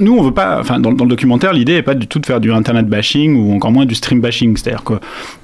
nous 0.00 0.16
on 0.16 0.22
veut 0.22 0.32
pas, 0.34 0.58
enfin 0.60 0.78
dans, 0.80 0.92
dans 0.92 1.04
le 1.04 1.10
documentaire, 1.10 1.52
l'idée 1.52 1.74
est 1.74 1.82
pas 1.82 1.94
du 1.94 2.06
tout 2.06 2.18
de 2.18 2.26
faire 2.26 2.40
du 2.40 2.52
internet 2.52 2.86
bashing 2.86 3.36
ou 3.36 3.54
encore 3.54 3.72
moins 3.72 3.86
du 3.86 3.94
stream 3.94 4.20
bashing. 4.20 4.56
C'est-à-dire 4.56 4.84
que 4.84 4.94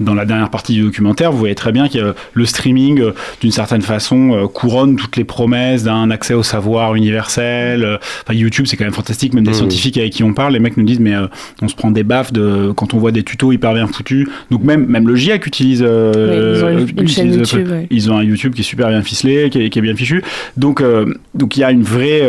dans 0.00 0.14
la 0.14 0.24
dernière 0.24 0.50
partie 0.50 0.74
du 0.74 0.82
documentaire, 0.82 1.32
vous 1.32 1.38
voyez 1.38 1.54
très 1.54 1.72
bien 1.72 1.88
que 1.88 2.14
le 2.32 2.46
streaming, 2.46 3.00
euh, 3.00 3.12
d'une 3.40 3.52
certaine 3.52 3.82
façon, 3.82 4.32
euh, 4.34 4.46
couronne 4.48 4.96
toutes 4.96 5.16
les 5.16 5.24
promesses 5.24 5.82
d'un 5.84 6.10
accès 6.10 6.34
au 6.34 6.42
savoir 6.42 6.94
universel. 6.94 7.84
Euh, 7.84 7.96
Enfin, 8.24 8.34
YouTube, 8.34 8.66
c'est 8.66 8.76
quand 8.76 8.84
même 8.84 8.92
fantastique. 8.92 9.34
Même 9.34 9.44
des 9.44 9.50
Mmh. 9.50 9.54
scientifiques 9.54 9.98
avec 9.98 10.12
qui 10.12 10.22
on 10.24 10.32
parle, 10.34 10.52
les 10.54 10.58
mecs 10.60 10.76
nous 10.76 10.84
disent, 10.84 11.00
mais 11.00 11.14
euh, 11.14 11.26
on 11.60 11.68
se 11.68 11.74
prend 11.74 11.90
des 11.90 12.02
baffes 12.04 12.32
de 12.32 12.72
quand 12.74 12.94
on 12.94 12.98
voit 12.98 13.12
des 13.12 13.22
tutos 13.22 13.52
hyper 13.52 13.74
bien 13.74 13.86
foutus. 13.86 14.28
Donc 14.50 14.62
même 14.64 14.86
même 14.86 15.06
le 15.08 15.14
GIEC 15.16 15.46
utilise. 15.46 15.82
euh, 15.86 16.12
Oui, 16.14 16.58
ils 16.58 16.64
ont 16.64 16.68
une- 16.68 17.00
une 17.02 17.08
chaîne 17.08 17.26
utilise- 17.28 17.52
YouTube, 17.52 17.68
ouais. 17.70 17.86
Ils 17.90 18.10
ont 18.10 18.16
un 18.16 18.22
YouTube 18.24 18.54
qui 18.54 18.60
est 18.60 18.64
super 18.64 18.88
bien 18.88 19.02
ficelé, 19.02 19.50
qui 19.50 19.62
est, 19.62 19.70
qui 19.70 19.78
est 19.78 19.82
bien 19.82 19.94
fichu. 19.94 20.22
Donc 20.56 20.80
euh, 20.80 21.14
donc 21.34 21.56
il 21.56 21.60
y 21.60 21.64
a 21.64 21.70
une 21.70 21.82
vraie 21.82 22.20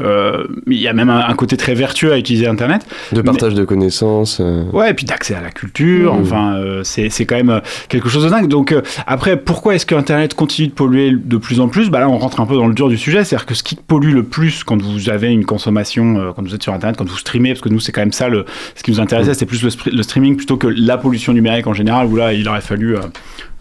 euh, 0.00 0.44
il 0.66 0.80
y 0.80 0.88
a 0.88 0.92
même 0.92 1.10
un, 1.10 1.26
un 1.28 1.34
côté 1.34 1.56
très 1.56 1.74
vertueux 1.74 2.12
à 2.12 2.18
utiliser 2.18 2.46
Internet. 2.46 2.86
De 3.12 3.20
partage 3.20 3.54
de 3.54 3.64
connaissances. 3.64 4.38
euh. 4.40 4.64
Ouais, 4.72 4.90
et 4.90 4.94
puis 4.94 5.04
d'accès 5.04 5.34
à 5.34 5.40
la 5.40 5.50
culture, 5.50 6.14
Mmh. 6.14 6.20
enfin, 6.22 6.54
euh, 6.56 6.80
c'est 6.84 7.10
c'est 7.10 7.26
quand 7.26 7.36
même 7.36 7.50
euh, 7.50 7.60
quelque 7.88 8.08
chose 8.08 8.24
de 8.24 8.30
dingue. 8.30 8.48
Donc, 8.48 8.72
euh, 8.72 8.80
après, 9.06 9.36
pourquoi 9.36 9.74
est-ce 9.74 9.84
que 9.86 9.94
Internet 9.94 10.34
continue 10.34 10.68
de 10.68 10.72
polluer 10.72 11.12
de 11.12 11.36
plus 11.36 11.60
en 11.60 11.68
plus? 11.68 11.90
Bah 11.90 12.00
là, 12.00 12.08
on 12.08 12.18
rentre 12.18 12.40
un 12.40 12.46
peu 12.46 12.56
dans 12.56 12.66
le 12.66 12.74
dur 12.74 12.88
du 12.88 12.96
sujet, 12.96 13.24
c'est-à-dire 13.24 13.46
que 13.46 13.54
ce 13.54 13.62
qui 13.62 13.76
pollue 13.76 14.12
le 14.14 14.22
plus 14.22 14.64
quand 14.64 14.80
vous 14.80 15.10
avez 15.10 15.28
une 15.30 15.44
consommation, 15.44 16.16
euh, 16.18 16.30
quand 16.34 16.42
vous 16.42 16.54
êtes 16.54 16.62
sur 16.62 16.72
Internet, 16.72 16.96
quand 16.96 17.08
vous 17.08 17.16
streamez, 17.18 17.50
parce 17.50 17.60
que 17.60 17.68
nous, 17.68 17.80
c'est 17.80 17.92
quand 17.92 18.00
même 18.02 18.12
ça, 18.12 18.28
le, 18.28 18.44
ce 18.74 18.82
qui 18.82 18.90
nous 18.92 19.00
intéressait, 19.00 19.34
c'est 19.34 19.46
plus 19.46 19.62
le, 19.62 19.70
le 19.92 20.02
streaming 20.02 20.36
plutôt 20.36 20.56
que 20.56 20.68
la 20.68 20.96
pollution 20.98 21.32
numérique 21.32 21.66
en 21.66 21.74
général, 21.74 22.06
où 22.06 22.16
là, 22.16 22.32
il 22.32 22.48
aurait 22.48 22.60
fallu... 22.62 22.96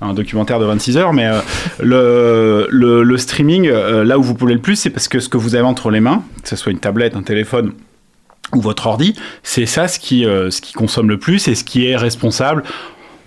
un 0.01 0.13
documentaire 0.13 0.59
de 0.59 0.65
26 0.65 0.97
heures, 0.97 1.13
mais 1.13 1.29
euh, 1.81 2.67
le, 2.69 3.17
streaming, 3.17 3.67
euh, 3.67 4.03
là 4.03 4.17
où 4.17 4.23
vous 4.23 4.33
polluez 4.33 4.55
le 4.55 4.61
plus, 4.61 4.75
c'est 4.75 4.89
parce 4.89 5.07
que 5.07 5.19
ce 5.19 5.29
que 5.29 5.37
vous 5.37 5.55
avez 5.55 5.65
entre 5.65 5.91
les 5.91 5.99
mains, 5.99 6.23
que 6.41 6.49
ce 6.49 6.55
soit 6.55 6.71
une 6.71 6.79
tablette, 6.79 7.15
un 7.15 7.23
téléphone, 7.23 7.73
ou 8.53 8.59
votre 8.59 8.87
ordi, 8.87 9.15
c'est 9.43 9.65
ça 9.65 9.87
ce 9.87 9.99
qui, 9.99 10.25
euh, 10.25 10.49
ce 10.49 10.59
qui 10.59 10.73
consomme 10.73 11.07
le 11.07 11.17
plus 11.17 11.47
et 11.47 11.55
ce 11.55 11.63
qui 11.63 11.87
est 11.87 11.95
responsable. 11.95 12.63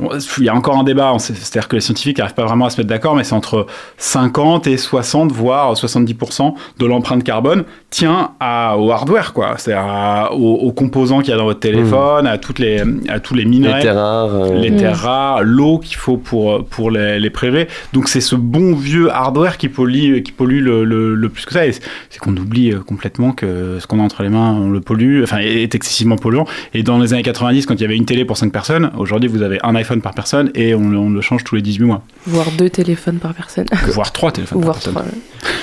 Il 0.00 0.44
y 0.44 0.48
a 0.48 0.54
encore 0.54 0.76
un 0.78 0.84
débat, 0.84 1.12
c'est-à-dire 1.18 1.68
que 1.68 1.76
les 1.76 1.80
scientifiques 1.80 2.18
n'arrivent 2.18 2.34
pas 2.34 2.44
vraiment 2.44 2.66
à 2.66 2.70
se 2.70 2.78
mettre 2.78 2.88
d'accord, 2.88 3.14
mais 3.16 3.24
c'est 3.24 3.34
entre 3.34 3.66
50 3.98 4.66
et 4.66 4.76
60, 4.76 5.32
voire 5.32 5.72
70% 5.74 6.54
de 6.78 6.86
l'empreinte 6.86 7.22
carbone 7.24 7.64
tient 7.90 8.32
à, 8.40 8.76
au 8.76 8.90
hardware, 8.90 9.32
quoi. 9.32 9.54
C'est-à-dire 9.56 9.84
à- 9.86 10.32
aux, 10.34 10.54
aux 10.54 10.72
composants 10.72 11.20
qu'il 11.20 11.30
y 11.30 11.32
a 11.32 11.36
dans 11.36 11.44
votre 11.44 11.60
téléphone, 11.60 12.26
à, 12.26 12.38
toutes 12.38 12.58
les, 12.58 12.82
à 13.08 13.20
tous 13.20 13.34
les 13.34 13.44
minerais, 13.44 13.76
Les 13.78 13.82
terres 13.82 13.94
rares, 13.96 14.34
euh. 14.34 14.54
les 14.58 14.76
terres 14.76 14.98
rares, 14.98 15.42
l'eau 15.44 15.78
qu'il 15.78 15.96
faut 15.96 16.16
pour, 16.16 16.64
pour 16.64 16.90
les, 16.90 17.20
les 17.20 17.30
prélever. 17.30 17.68
Donc 17.92 18.08
c'est 18.08 18.20
ce 18.20 18.34
bon 18.36 18.74
vieux 18.74 19.10
hardware 19.12 19.56
qui 19.58 19.68
pollue, 19.68 20.22
qui 20.22 20.32
pollue 20.32 20.60
le, 20.62 20.84
le- 20.84 21.14
le 21.14 21.28
plus 21.28 21.44
que 21.46 21.52
ça. 21.52 21.60
C'est 21.70 21.80
c'est 22.10 22.18
qu'on 22.18 22.36
oublie 22.36 22.72
euh, 22.72 22.80
complètement 22.80 23.32
que 23.32 23.78
ce 23.80 23.86
qu'on 23.86 24.00
a 24.00 24.02
entre 24.02 24.22
les 24.22 24.28
mains, 24.28 24.52
on 24.52 24.70
le 24.70 24.80
pollue, 24.80 25.22
enfin, 25.22 25.38
est 25.38 25.74
excessivement 25.74 26.16
polluant. 26.16 26.46
Et 26.74 26.82
dans 26.82 26.98
les 26.98 27.12
années 27.12 27.22
90, 27.22 27.66
quand 27.66 27.74
il 27.74 27.80
y 27.80 27.84
avait 27.84 27.96
une 27.96 28.04
télé 28.06 28.24
pour 28.24 28.36
5 28.36 28.52
personnes, 28.52 28.90
aujourd'hui 28.96 29.28
vous 29.28 29.42
avez 29.42 29.58
un 29.62 29.74
iPhone 29.84 30.00
par 30.00 30.14
personne 30.14 30.50
et 30.54 30.74
on, 30.74 30.88
le- 30.88 30.98
on 30.98 31.10
le 31.10 31.20
change 31.20 31.44
tous 31.44 31.54
les 31.56 31.62
18 31.62 31.84
mois. 31.84 32.02
Voire 32.26 32.50
deux 32.56 32.70
téléphones 32.70 33.18
par 33.18 33.34
personne. 33.34 33.66
Voire 33.92 34.12
trois 34.12 34.32
téléphones 34.32 34.62
par 34.64 34.72
personne. 34.74 34.92
trois. 34.94 35.04
ouais. 35.04 35.10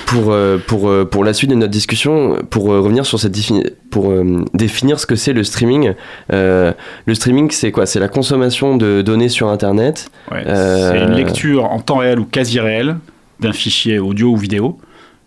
Pour, 0.05 0.32
euh, 0.32 0.57
pour, 0.67 0.89
euh, 0.89 1.05
pour 1.05 1.24
la 1.24 1.34
suite 1.34 1.49
de 1.49 1.55
notre 1.55 1.72
discussion, 1.72 2.38
pour 2.49 2.72
euh, 2.74 2.82
revenir 2.82 3.05
sur 3.05 3.19
cette 3.19 3.32
défini- 3.34 3.65
pour 3.89 4.11
euh, 4.11 4.43
définir 4.53 4.99
ce 4.99 5.05
que 5.05 5.15
c'est 5.15 5.34
le 5.34 5.43
streaming, 5.43 5.93
euh, 6.34 6.74
le 7.05 7.15
streaming 7.15 7.49
c'est 7.51 7.72
quoi? 7.72 7.86
C'est 7.86 7.99
la 7.99 8.09
consommation 8.09 8.78
de 8.78 9.01
données 9.01 9.30
sur 9.30 9.47
Internet. 9.49 10.09
Ouais, 10.32 10.43
Euh, 10.45 10.91
C'est 10.91 10.99
une 11.05 11.13
lecture 11.15 11.65
en 11.65 11.80
temps 11.80 11.97
réel 11.97 12.19
ou 12.19 12.26
quasi 12.26 12.59
réel 12.59 12.97
d'un 13.39 13.53
fichier 13.53 13.99
audio 13.99 14.30
ou 14.32 14.38
vidéo 14.38 14.78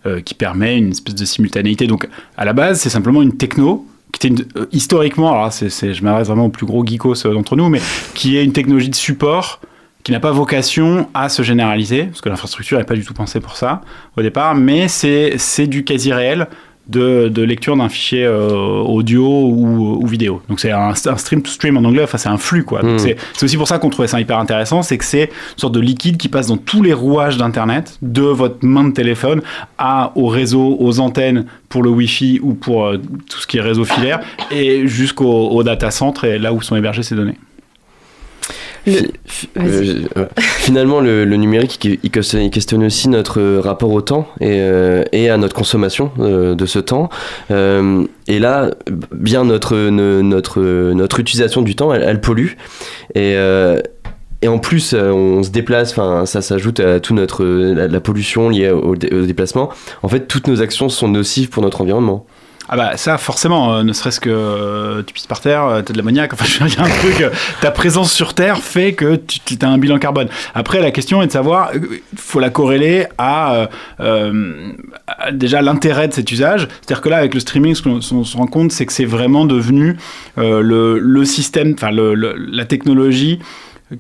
euh, 0.07 0.21
qui 0.21 0.35
permet 0.35 0.77
une 0.79 0.91
espèce 0.91 1.15
de 1.15 1.25
simultanéité. 1.25 1.87
Donc 1.87 2.07
à 2.37 2.45
la 2.45 2.53
base, 2.53 2.79
c'est 2.81 2.91
simplement 2.91 3.23
une 3.23 3.37
techno 3.37 3.87
euh, 4.31 4.67
historiquement, 4.73 5.33
alors 5.33 5.53
c'est- 5.53 5.93
je 5.95 6.03
m'adresse 6.05 6.27
vraiment 6.29 6.47
au 6.47 6.51
plus 6.51 6.67
gros 6.67 6.85
geekos 6.85 7.27
euh, 7.27 7.33
d'entre 7.33 7.57
nous, 7.57 7.69
mais 7.69 7.81
qui 8.15 8.37
est 8.37 8.45
une 8.45 8.53
technologie 8.53 8.89
de 8.89 8.95
support 8.95 9.61
qui 10.03 10.13
n'a 10.13 10.21
pas 10.21 10.33
vocation 10.33 11.09
à 11.15 11.29
se 11.31 11.43
généraliser, 11.43 12.05
parce 12.05 12.21
que 12.21 12.29
l'infrastructure 12.29 12.77
n'est 12.79 12.85
pas 12.85 12.95
du 12.95 13.05
tout 13.05 13.15
pensée 13.15 13.41
pour 13.41 13.57
ça 13.57 13.81
au 14.19 14.23
départ, 14.23 14.55
mais 14.55 14.87
c'est, 14.89 15.35
c'est 15.39 15.67
du 15.67 15.83
quasi 15.85 16.13
réel. 16.13 16.47
De, 16.87 17.29
de 17.29 17.41
lecture 17.43 17.75
d'un 17.79 17.89
fichier 17.89 18.27
euh, 18.27 18.51
audio 18.83 19.25
ou, 19.25 20.03
ou 20.03 20.07
vidéo. 20.07 20.43
Donc 20.51 20.61
c'est 20.61 20.71
un, 20.71 20.91
un 20.91 21.17
stream 21.17 21.41
to 21.41 21.51
stream 21.51 21.79
en 21.79 21.85
anglais, 21.85 22.03
enfin 22.05 22.19
c'est 22.19 22.29
un 22.29 22.37
flux 22.37 22.63
quoi. 22.63 22.83
Donc 22.83 23.01
Mm. 23.01 23.17
c'est 23.33 23.43
aussi 23.43 23.57
pour 23.57 23.67
ça 23.67 23.79
qu'on 23.79 23.89
trouvait 23.89 24.07
ça 24.07 24.21
hyper 24.21 24.39
intéressant, 24.39 24.83
c'est 24.83 24.99
que 24.99 25.05
c'est 25.07 25.25
une 25.25 25.59
sorte 25.59 25.75
de 25.75 25.81
liquide 25.81 26.19
qui 26.19 26.29
passe 26.29 26.49
dans 26.49 26.59
tous 26.59 26.83
les 26.83 26.93
rouages 26.93 27.39
d'Internet, 27.39 27.97
de 28.03 28.21
votre 28.21 28.59
main 28.67 28.85
de 28.85 28.93
téléphone 28.93 29.41
à, 29.79 30.13
au 30.15 30.27
réseau, 30.27 30.77
aux 30.79 31.01
antennes 31.01 31.47
pour 31.71 31.83
le 31.83 31.89
Wi-Fi 31.89 32.41
ou 32.43 32.53
pour 32.53 32.85
euh, 32.85 32.99
tout 33.31 33.39
ce 33.39 33.47
qui 33.47 33.57
est 33.57 33.63
réseau 33.63 33.87
filaire, 33.87 34.21
et 34.51 34.87
jusqu'au 34.87 35.49
au 35.49 35.63
data 35.63 35.91
center 35.91 36.35
et 36.35 36.39
là 36.39 36.53
où 36.53 36.61
sont 36.61 36.77
hébergées 36.77 37.03
ces 37.03 37.15
données. 37.15 37.39
Fi- 38.85 39.13
fi- 39.25 39.49
euh, 39.59 39.95
euh, 40.19 40.27
finalement, 40.37 41.01
le, 41.01 41.25
le 41.25 41.37
numérique, 41.37 41.83
il, 41.85 41.99
il 42.03 42.11
questionne- 42.11 42.85
aussi 42.85 43.09
notre 43.09 43.41
euh, 43.41 43.61
rapport 43.61 43.91
au 43.93 44.01
temps 44.03 44.29
et, 44.41 44.59
euh, 44.61 45.03
et 45.13 45.31
à 45.31 45.37
notre 45.39 45.55
consommation 45.55 46.11
de 46.19 46.67
ce 46.67 46.79
temps. 46.79 47.09
Et 47.51 48.39
là, 48.39 48.71
bien 49.13 49.45
notre, 49.45 49.77
ne- 49.77 50.21
notre, 50.23 50.61
notre 50.93 51.21
utilisation 51.21 51.63
du 51.63 51.75
temps, 51.77 51.93
elle, 51.95 52.03
elle 52.03 52.21
pollue. 52.21 52.53
Et, 53.15 53.35
et 54.43 54.49
en 54.49 54.59
plus, 54.59 54.95
on 54.95 55.43
se 55.43 55.51
déplace, 55.51 55.93
enfin, 55.93 56.27
ça 56.27 56.43
s'ajoute 56.43 56.81
à 56.81 57.01
toute 57.01 57.17
notre, 57.17 57.45
la, 57.45 57.89
la 57.89 58.01
pollution 58.01 58.51
liée 58.51 58.71
au, 58.71 58.97
dé- 58.97 59.15
au 59.15 59.25
déplacement. 59.25 59.71
En 60.03 60.09
fait, 60.09 60.27
toutes 60.29 60.47
nos 60.49 60.61
actions 60.61 60.89
sont 60.89 61.09
nocives 61.09 61.49
pour 61.49 61.63
notre 61.63 61.81
environnement. 61.81 62.27
Ah 62.69 62.77
bah 62.77 62.97
ça 62.97 63.19
forcément, 63.19 63.75
euh, 63.75 63.83
ne 63.83 63.93
serait-ce 63.93 64.21
que 64.21 64.31
euh, 64.31 65.03
tu 65.03 65.13
pisses 65.13 65.27
par 65.27 65.41
terre, 65.41 65.65
euh, 65.65 65.83
t'as 65.83 65.93
de 65.93 65.99
l'ammoniaque, 65.99 66.33
enfin 66.33 66.47
je 66.47 66.65
veux 66.65 66.71
dire, 66.71 66.81
un 66.83 66.89
truc, 66.89 67.21
euh, 67.21 67.31
ta 67.61 67.71
présence 67.71 68.11
sur 68.11 68.33
Terre 68.33 68.59
fait 68.59 68.95
que 68.95 69.17
tu 69.17 69.57
as 69.61 69.69
un 69.69 69.77
bilan 69.77 69.99
carbone. 69.99 70.29
Après 70.55 70.81
la 70.81 70.91
question 70.91 71.21
est 71.21 71.27
de 71.27 71.33
savoir, 71.33 71.73
il 71.75 72.01
faut 72.17 72.41
la 72.41 72.49
corréler 72.49 73.07
à, 73.19 73.69
déjà 75.33 75.61
l'intérêt 75.61 76.09
de 76.09 76.15
cet 76.15 76.31
usage. 76.33 76.69
C'est-à-dire 76.81 77.03
que 77.03 77.09
là 77.11 77.19
avec 77.19 77.35
le 77.35 77.41
streaming, 77.41 77.75
ce 77.75 77.83
qu'on 77.83 78.01
se 78.01 78.37
rend 78.37 78.47
compte, 78.47 78.73
c'est 78.73 78.87
que 78.87 78.93
c'est 78.93 79.05
vraiment 79.05 79.45
devenu 79.45 79.97
le, 80.37 80.99
le 80.99 81.25
système, 81.25 81.75
enfin 81.75 81.91
la 81.93 82.65
technologie 82.65 83.41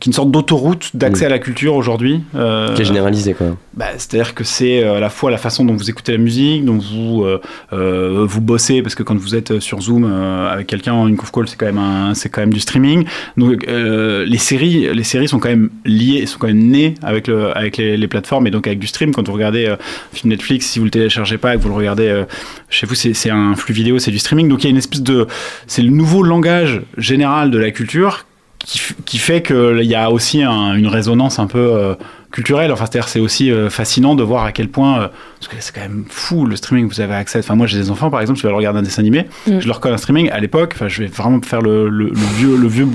qui 0.01 0.09
est 0.09 0.11
une 0.11 0.13
sorte 0.13 0.31
d'autoroute 0.31 0.91
d'accès 0.95 1.27
à 1.27 1.29
la 1.29 1.39
culture 1.39 1.75
aujourd'hui. 1.75 2.23
euh, 2.35 2.75
Qui 2.75 2.83
est 2.83 2.85
généralisé, 2.85 3.35
quoi. 3.35 3.57
bah, 3.75 3.87
C'est-à-dire 3.97 4.35
que 4.35 4.45
c'est 4.45 4.83
euh, 4.85 4.97
à 4.97 5.01
la 5.01 5.09
fois 5.11 5.31
la 5.31 5.37
façon 5.39 5.65
dont 5.65 5.75
vous 5.75 5.91
écoutez 5.91 6.13
la 6.13 6.19
musique, 6.19 6.65
dont 6.65 6.79
vous, 6.79 7.25
euh, 7.25 7.41
euh, 7.73 8.25
vous 8.29 8.41
bossez, 8.41 8.83
parce 8.83 8.95
que 8.95 9.03
quand 9.03 9.17
vous 9.17 9.35
êtes 9.35 9.61
sur 9.61 9.81
Zoom 9.81 10.05
euh, 10.05 10.49
avec 10.53 10.67
quelqu'un 10.67 10.93
en 10.95 11.09
une 11.09 11.17
conf 11.17 11.31
call, 11.33 11.49
c'est 11.49 11.57
quand, 11.57 11.67
même 11.67 11.79
un- 11.79 12.13
quand 12.31 12.41
même 12.41 12.53
du 12.53 12.61
streaming. 12.61 13.05
Donc 13.37 13.67
euh, 13.69 14.25
les, 14.25 14.39
séries, 14.39 14.89
les 14.95 15.05
séries 15.05 15.29
sont 15.29 15.39
quand 15.39 15.49
même 15.51 15.71
liées, 15.85 16.27
sont 16.27 16.39
quand 16.39 16.47
même 16.49 16.59
nées 16.71 16.95
avec, 17.03 17.27
le, 17.29 17.57
avec 17.57 17.77
les, 17.77 17.97
les 17.97 18.09
plateformes 18.09 18.47
et 18.47 18.51
donc 18.51 18.67
avec 18.67 18.79
du 18.79 18.87
stream. 18.87 19.13
Quand 19.13 19.27
vous 19.27 19.35
regardez 19.35 19.67
euh, 19.67 19.75
un 19.75 20.17
film 20.17 20.31
Netflix, 20.31 20.67
si 20.67 20.79
vous 20.79 20.85
le 20.87 20.91
téléchargez 20.91 21.39
pas 21.39 21.55
et 21.55 21.59
que 21.59 21.63
vous 21.63 21.69
le 21.69 21.75
regardez 21.75 22.09
euh, 22.09 22.25
chez 22.71 22.87
vous, 22.87 22.95
c'est 22.95 23.31
un 23.31 23.55
flux 23.55 23.75
vidéo, 23.75 23.99
c'est 23.99 24.11
du 24.11 24.19
streaming. 24.19 24.49
Donc 24.49 24.63
il 24.63 24.65
y 24.65 24.69
a 24.69 24.71
une 24.71 24.77
espèce 24.77 25.03
de... 25.03 25.27
C'est 25.67 25.83
le 25.83 25.91
nouveau 25.91 26.23
langage 26.23 26.83
général 26.97 27.51
de 27.51 27.59
la 27.59 27.71
culture 27.71 28.25
qui, 28.65 28.81
qui 29.05 29.19
fait 29.19 29.43
qu'il 29.43 29.83
y 29.85 29.95
a 29.95 30.11
aussi 30.11 30.43
un- 30.43 30.75
une 30.75 30.87
résonance 30.89 31.39
un 31.39 31.47
peu 31.47 31.59
euh, 31.75 31.95
culturelle. 32.31 32.73
Enfin, 32.73 32.87
c'est-à-dire 32.87 33.09
c'est 33.09 33.21
aussi 33.21 33.51
euh, 33.51 33.71
fascinant 33.71 34.15
de 34.15 34.23
voir 34.23 34.45
à 34.45 34.53
quel 34.53 34.69
point, 34.69 34.99
euh, 35.03 35.09
parce 35.39 35.49
que 35.49 35.57
c'est 35.61 35.75
quand 35.75 35.83
même 35.83 36.05
fou 36.09 36.47
le 36.47 36.57
streaming, 36.57 36.89
vous 36.89 37.01
avez 37.01 37.15
accès. 37.15 37.39
Enfin, 37.39 37.55
moi 37.55 37.67
j'ai 37.67 37.79
des 37.79 37.91
enfants 37.91 38.11
par 38.11 38.21
exemple, 38.21 38.39
je 38.39 38.43
vais 38.45 38.49
leur 38.49 38.59
regarder 38.59 38.79
un 38.81 38.83
dessin 38.83 39.01
animé, 39.03 39.27
Mm. 39.47 39.61
je 39.61 39.67
leur 39.67 39.81
colle 39.81 39.93
un 39.93 39.99
streaming. 39.99 40.31
À 40.31 40.41
l'époque, 40.41 40.73
enfin, 40.75 40.89
je 40.89 41.03
vais 41.03 41.09
vraiment 41.09 41.41
faire 41.43 41.61
le, 41.63 41.89
le- 41.89 42.09
le 42.09 42.27
vieux, 42.37 42.57
le 42.57 42.67
vieux 42.69 42.89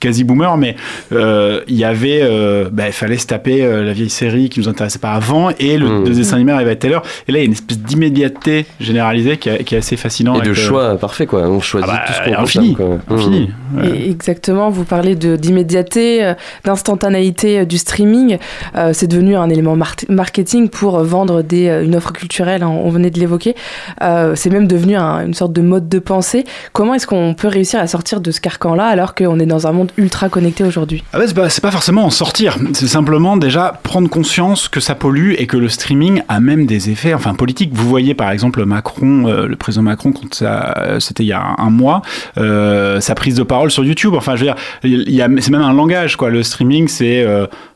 quasi 0.00 0.24
boomer, 0.24 0.56
mais 0.56 0.76
euh, 1.12 1.60
il 1.68 1.76
y 1.76 1.84
avait, 1.84 2.20
euh, 2.22 2.68
bah, 2.72 2.90
fallait 2.92 3.16
se 3.18 3.26
taper 3.26 3.62
euh, 3.64 3.82
la 3.84 3.92
vieille 3.92 4.10
série 4.10 4.48
qui 4.48 4.60
nous 4.60 4.68
intéressait 4.68 4.98
pas 4.98 5.12
avant 5.12 5.50
et 5.58 5.76
le, 5.78 5.88
Mm. 5.88 6.04
le 6.04 6.14
dessin 6.14 6.36
animé 6.36 6.52
arrivait 6.52 6.70
à 6.72 6.76
telle 6.76 6.92
heure. 6.92 7.02
Et 7.26 7.32
là, 7.32 7.38
il 7.38 7.42
y 7.42 7.44
a 7.44 7.46
une 7.46 7.52
espèce 7.52 7.78
d'immédiateté 7.78 8.66
généralisée 8.80 9.36
qui, 9.38 9.48
est- 9.48 9.64
qui 9.64 9.74
est 9.74 9.78
assez 9.78 9.96
fascinant. 9.96 10.40
Et 10.40 10.44
de 10.44 10.50
euh, 10.50 10.54
choix 10.54 10.96
parfait, 10.96 11.26
quoi. 11.26 11.42
On 11.48 11.60
choisit 11.60 11.88
Ah 11.90 11.96
bah, 11.96 12.02
tout 12.06 12.12
ce 12.12 12.28
qu'on 12.34 12.42
infini, 12.42 12.74
consomme, 12.74 12.98
quoi. 13.06 13.16
infini. 13.16 13.50
Mm. 13.72 13.84
Exactement, 14.10 14.70
vous 14.70 14.84
parlez 14.84 15.16
euh, 15.24 16.34
d'instantanéité 16.64 17.60
euh, 17.60 17.64
du 17.64 17.78
streaming. 17.78 18.38
Euh, 18.76 18.90
c'est 18.92 19.06
devenu 19.06 19.36
un 19.36 19.48
élément 19.48 19.76
mar- 19.76 19.94
marketing 20.08 20.68
pour 20.68 20.98
vendre 21.02 21.42
des, 21.42 21.68
euh, 21.68 21.84
une 21.84 21.96
offre 21.96 22.12
culturelle, 22.12 22.62
hein, 22.62 22.68
on 22.68 22.90
venait 22.90 23.10
de 23.10 23.18
l'évoquer. 23.18 23.54
Euh, 24.02 24.34
c'est 24.34 24.50
même 24.50 24.66
devenu 24.66 24.96
un- 24.96 25.26
une 25.26 25.34
sorte 25.34 25.52
de 25.52 25.62
mode 25.62 25.88
de 25.88 25.98
pensée. 25.98 26.44
Comment 26.72 26.94
est-ce 26.94 27.06
qu'on 27.06 27.34
peut 27.34 27.48
réussir 27.48 27.80
à 27.80 27.86
sortir 27.86 28.20
de 28.20 28.30
ce 28.30 28.40
carcan-là 28.40 28.84
alors 28.86 29.14
qu'on 29.14 29.38
est 29.40 29.46
dans 29.46 29.66
un 29.66 29.72
monde 29.72 29.87
ultra 29.96 30.28
connecté 30.28 30.64
aujourd'hui 30.64 31.02
Ah 31.12 31.18
ouais, 31.18 31.26
c'est 31.26 31.60
pas, 31.60 31.70
forcément 31.70 32.04
en 32.04 32.10
sortir, 32.10 32.58
c'est 32.72 32.88
simplement 32.88 33.36
déjà 33.36 33.78
prendre 33.82 34.08
conscience 34.08 34.68
que 34.68 34.80
ça 34.80 34.94
pollue 34.94 35.34
et 35.38 35.46
que 35.46 35.56
le 35.56 35.68
streaming 35.68 36.22
a 36.28 36.40
même 36.40 36.66
des 36.66 36.90
effets 36.90 37.14
enfin 37.14 37.34
politiques. 37.34 37.70
Vous 37.72 37.88
voyez 37.88 38.14
par 38.14 38.30
exemple 38.30 38.64
Macron, 38.64 39.26
euh, 39.26 39.46
le 39.46 39.56
président 39.56 39.82
Macron, 39.82 40.12
quand 40.12 40.42
euh, 40.42 41.00
c'était 41.00 41.24
il 41.24 41.28
y 41.28 41.32
a 41.32 41.54
un 41.58 41.70
mois, 41.70 42.02
euh, 42.36 43.00
sa 43.00 43.14
prise 43.14 43.34
de 43.34 43.42
parole 43.42 43.70
sur 43.70 43.84
YouTube. 43.84 44.14
Enfin, 44.14 44.36
je 44.36 44.44
veux 44.44 45.04
dire, 45.04 45.28
c'est 45.40 45.50
même 45.50 45.62
un 45.62 45.72
langage 45.72 46.16
quoi. 46.16 46.30
Le 46.30 46.42
streaming, 46.42 46.88
c'est 46.88 47.26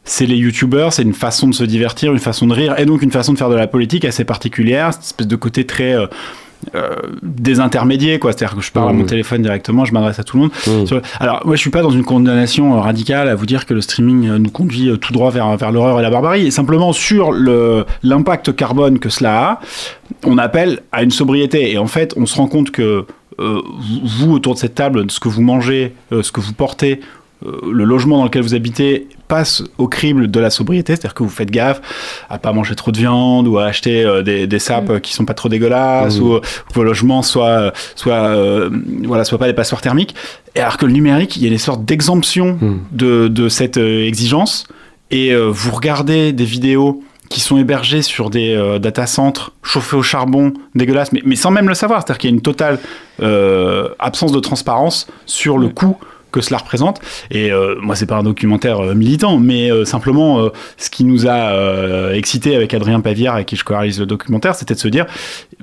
c'est 0.05 0.27
les 0.27 0.37
youtubeurs, 0.37 0.93
c'est 0.93 1.03
une 1.03 1.15
façon 1.15 1.49
de 1.49 1.55
se 1.55 1.65
divertir, 1.65 2.13
une 2.13 2.19
façon 2.19 2.47
de 2.47 2.55
rire 2.55 2.75
et 2.79 2.87
donc 2.87 3.03
une 3.03 3.13
façon 3.13 3.33
de 3.33 3.39
faire 3.39 3.51
de 3.51 3.55
la 3.55 3.67
politique 3.69 4.05
assez 4.05 4.25
particulière, 4.25 4.93
cette 4.93 5.05
espèce 5.05 5.29
de 5.29 5.37
côté 5.37 5.65
très 5.65 5.97
euh, 6.75 6.83
euh, 6.83 6.97
désintermédiaire 7.23 8.19
quoi. 8.19 8.33
C'est 8.33 8.45
à 8.45 8.49
dire 8.49 8.57
que 8.57 8.63
je 8.63 8.73
parle 8.73 8.91
à 8.91 8.93
mon 8.93 9.03
Mmh. 9.03 9.07
téléphone 9.07 9.43
directement 9.43 9.85
je 9.85 9.93
m'adresse 9.93 10.19
à 10.19 10.25
tout 10.25 10.37
le 10.37 10.43
monde. 10.45 11.03
Alors 11.21 11.43
moi 11.45 11.57
je 11.57 11.61
suis 11.61 11.71
pas 11.71 11.83
dans 11.83 11.91
une 11.91 12.05
condamnation 12.05 12.77
euh, 12.77 12.81
radicale 12.81 13.29
à 13.29 13.35
vous 13.35 13.47
dire 13.47 13.67
que 13.67 13.75
le 13.75 13.81
streaming 13.81 14.29
euh, 14.29 14.39
nous 14.39 14.51
conduit 14.51 14.91
tout 15.01 15.13
droit 15.13 15.31
vers, 15.31 15.57
vers 15.57 15.73
l'horreur 15.73 15.99
et 15.99 16.03
la 16.03 16.11
barbarie. 16.11 16.47
Et 16.47 16.51
simplement 16.51 16.93
sur 16.93 17.33
le 17.33 17.85
l'impact 18.03 18.55
carbone 18.55 18.99
que 18.99 19.09
cela 19.09 19.43
a 19.43 19.61
on 20.25 20.39
appelle 20.39 20.81
à 20.93 21.03
une 21.03 21.11
sobriété. 21.11 21.73
Et 21.73 21.79
en 21.79 21.87
fait 21.87 22.15
on 22.17 22.27
se 22.27 22.37
rend 22.37 22.47
compte 22.47 22.71
que 22.71 23.07
euh, 23.41 23.63
vous, 24.19 24.33
autour 24.33 24.55
de 24.55 24.59
cette 24.59 24.75
table 24.75 25.11
ce 25.11 25.19
que 25.19 25.29
vous 25.29 25.43
mangez 25.43 25.95
euh, 26.13 26.23
ce 26.23 26.33
que 26.33 26.41
vous 26.41 26.53
portez 26.53 27.01
le 27.45 27.83
logement 27.83 28.19
dans 28.19 28.25
lequel 28.25 28.43
vous 28.43 28.55
habitez 28.55 29.09
passe 29.35 29.63
au 29.79 29.89
crible 29.89 30.31
de 30.31 30.41
la 30.41 30.51
sobriété, 30.51 30.93
c'est-à-dire 30.95 31.15
que 31.15 31.23
vous 31.23 31.31
faites 31.41 31.51
gaffe 31.51 31.81
à 32.29 32.37
pas 32.39 32.53
manger 32.53 32.75
trop 32.75 32.91
de 32.93 32.99
viande 32.99 33.49
ou 33.49 33.57
à 33.59 33.65
acheter 33.65 34.05
euh, 34.05 34.21
des, 34.23 34.47
des 34.47 34.59
sapes 34.59 34.91
euh, 34.91 34.99
qui 35.05 35.13
sont 35.15 35.25
pas 35.25 35.33
trop 35.41 35.49
dégueulasses 35.49 36.19
Mhm. 36.19 36.23
ou 36.25 36.29
euh, 36.35 36.41
que 36.41 36.75
vos 36.75 36.85
logements 36.85 37.23
soient 37.23 37.73
soient 37.95 38.27
euh, 38.37 38.69
voilà 39.05 39.25
soient 39.25 39.39
pas 39.39 39.47
des 39.53 39.55
passoires 39.63 39.81
thermiques. 39.81 40.15
Et 40.55 40.61
alors 40.61 40.77
que 40.77 40.85
le 40.87 40.93
numérique, 40.93 41.37
il 41.39 41.43
y 41.45 41.47
a 41.47 41.51
des 41.51 41.65
sortes 41.69 41.85
d'exemptions 41.91 42.59
de, 43.03 43.29
de 43.29 43.49
cette 43.49 43.79
euh, 43.79 44.07
exigence 44.07 44.67
et 45.11 45.33
euh, 45.33 45.47
vous 45.51 45.71
regardez 45.79 46.33
des 46.35 46.45
vidéos 46.57 47.03
qui 47.31 47.41
sont 47.41 47.57
hébergées 47.57 48.03
sur 48.03 48.29
des 48.29 48.55
euh, 48.55 48.79
data 48.79 49.07
centres 49.07 49.53
chauffés 49.63 49.97
au 49.97 50.03
charbon 50.03 50.53
dégueulasses, 50.75 51.13
mais, 51.15 51.23
mais 51.25 51.37
sans 51.37 51.51
même 51.51 51.69
le 51.73 51.75
savoir. 51.75 52.01
C'est-à-dire 52.01 52.19
qu'il 52.19 52.29
y 52.31 52.33
a 52.33 52.37
une 52.37 52.43
totale 52.43 52.79
euh, 53.23 53.89
absence 53.99 54.33
de 54.33 54.41
transparence 54.41 55.07
sur 55.25 55.57
le 55.57 55.69
coût 55.69 55.97
que 56.33 56.41
cela 56.41 56.59
représente. 56.59 57.01
Et 57.31 57.53
euh, 57.53 57.77
moi, 57.81 57.95
c'est 57.95 58.07
pas 58.07 58.17
un 58.17 58.23
documentaire 58.23 58.81
euh, 58.81 58.95
militant, 58.95 59.39
mais 59.39 59.71
euh, 59.71 59.85
simplement, 59.85 60.41
euh, 60.41 60.49
ce 60.79 60.91
qui 60.91 61.05
nous 61.05 61.27
a 61.27 61.53
euh, 61.53 62.15
excité 62.15 62.57
avec 62.57 62.75
Adrien 62.75 63.01
Pavière, 63.01 63.35
avec 63.35 63.47
qui 63.47 63.57
je 63.57 63.65
co-réalise 63.65 64.01
le 64.01 64.07
documentaire, 64.07 64.55
c'était 64.55 64.75
de 64.75 64.79
se 64.81 64.89
dire, 64.89 65.07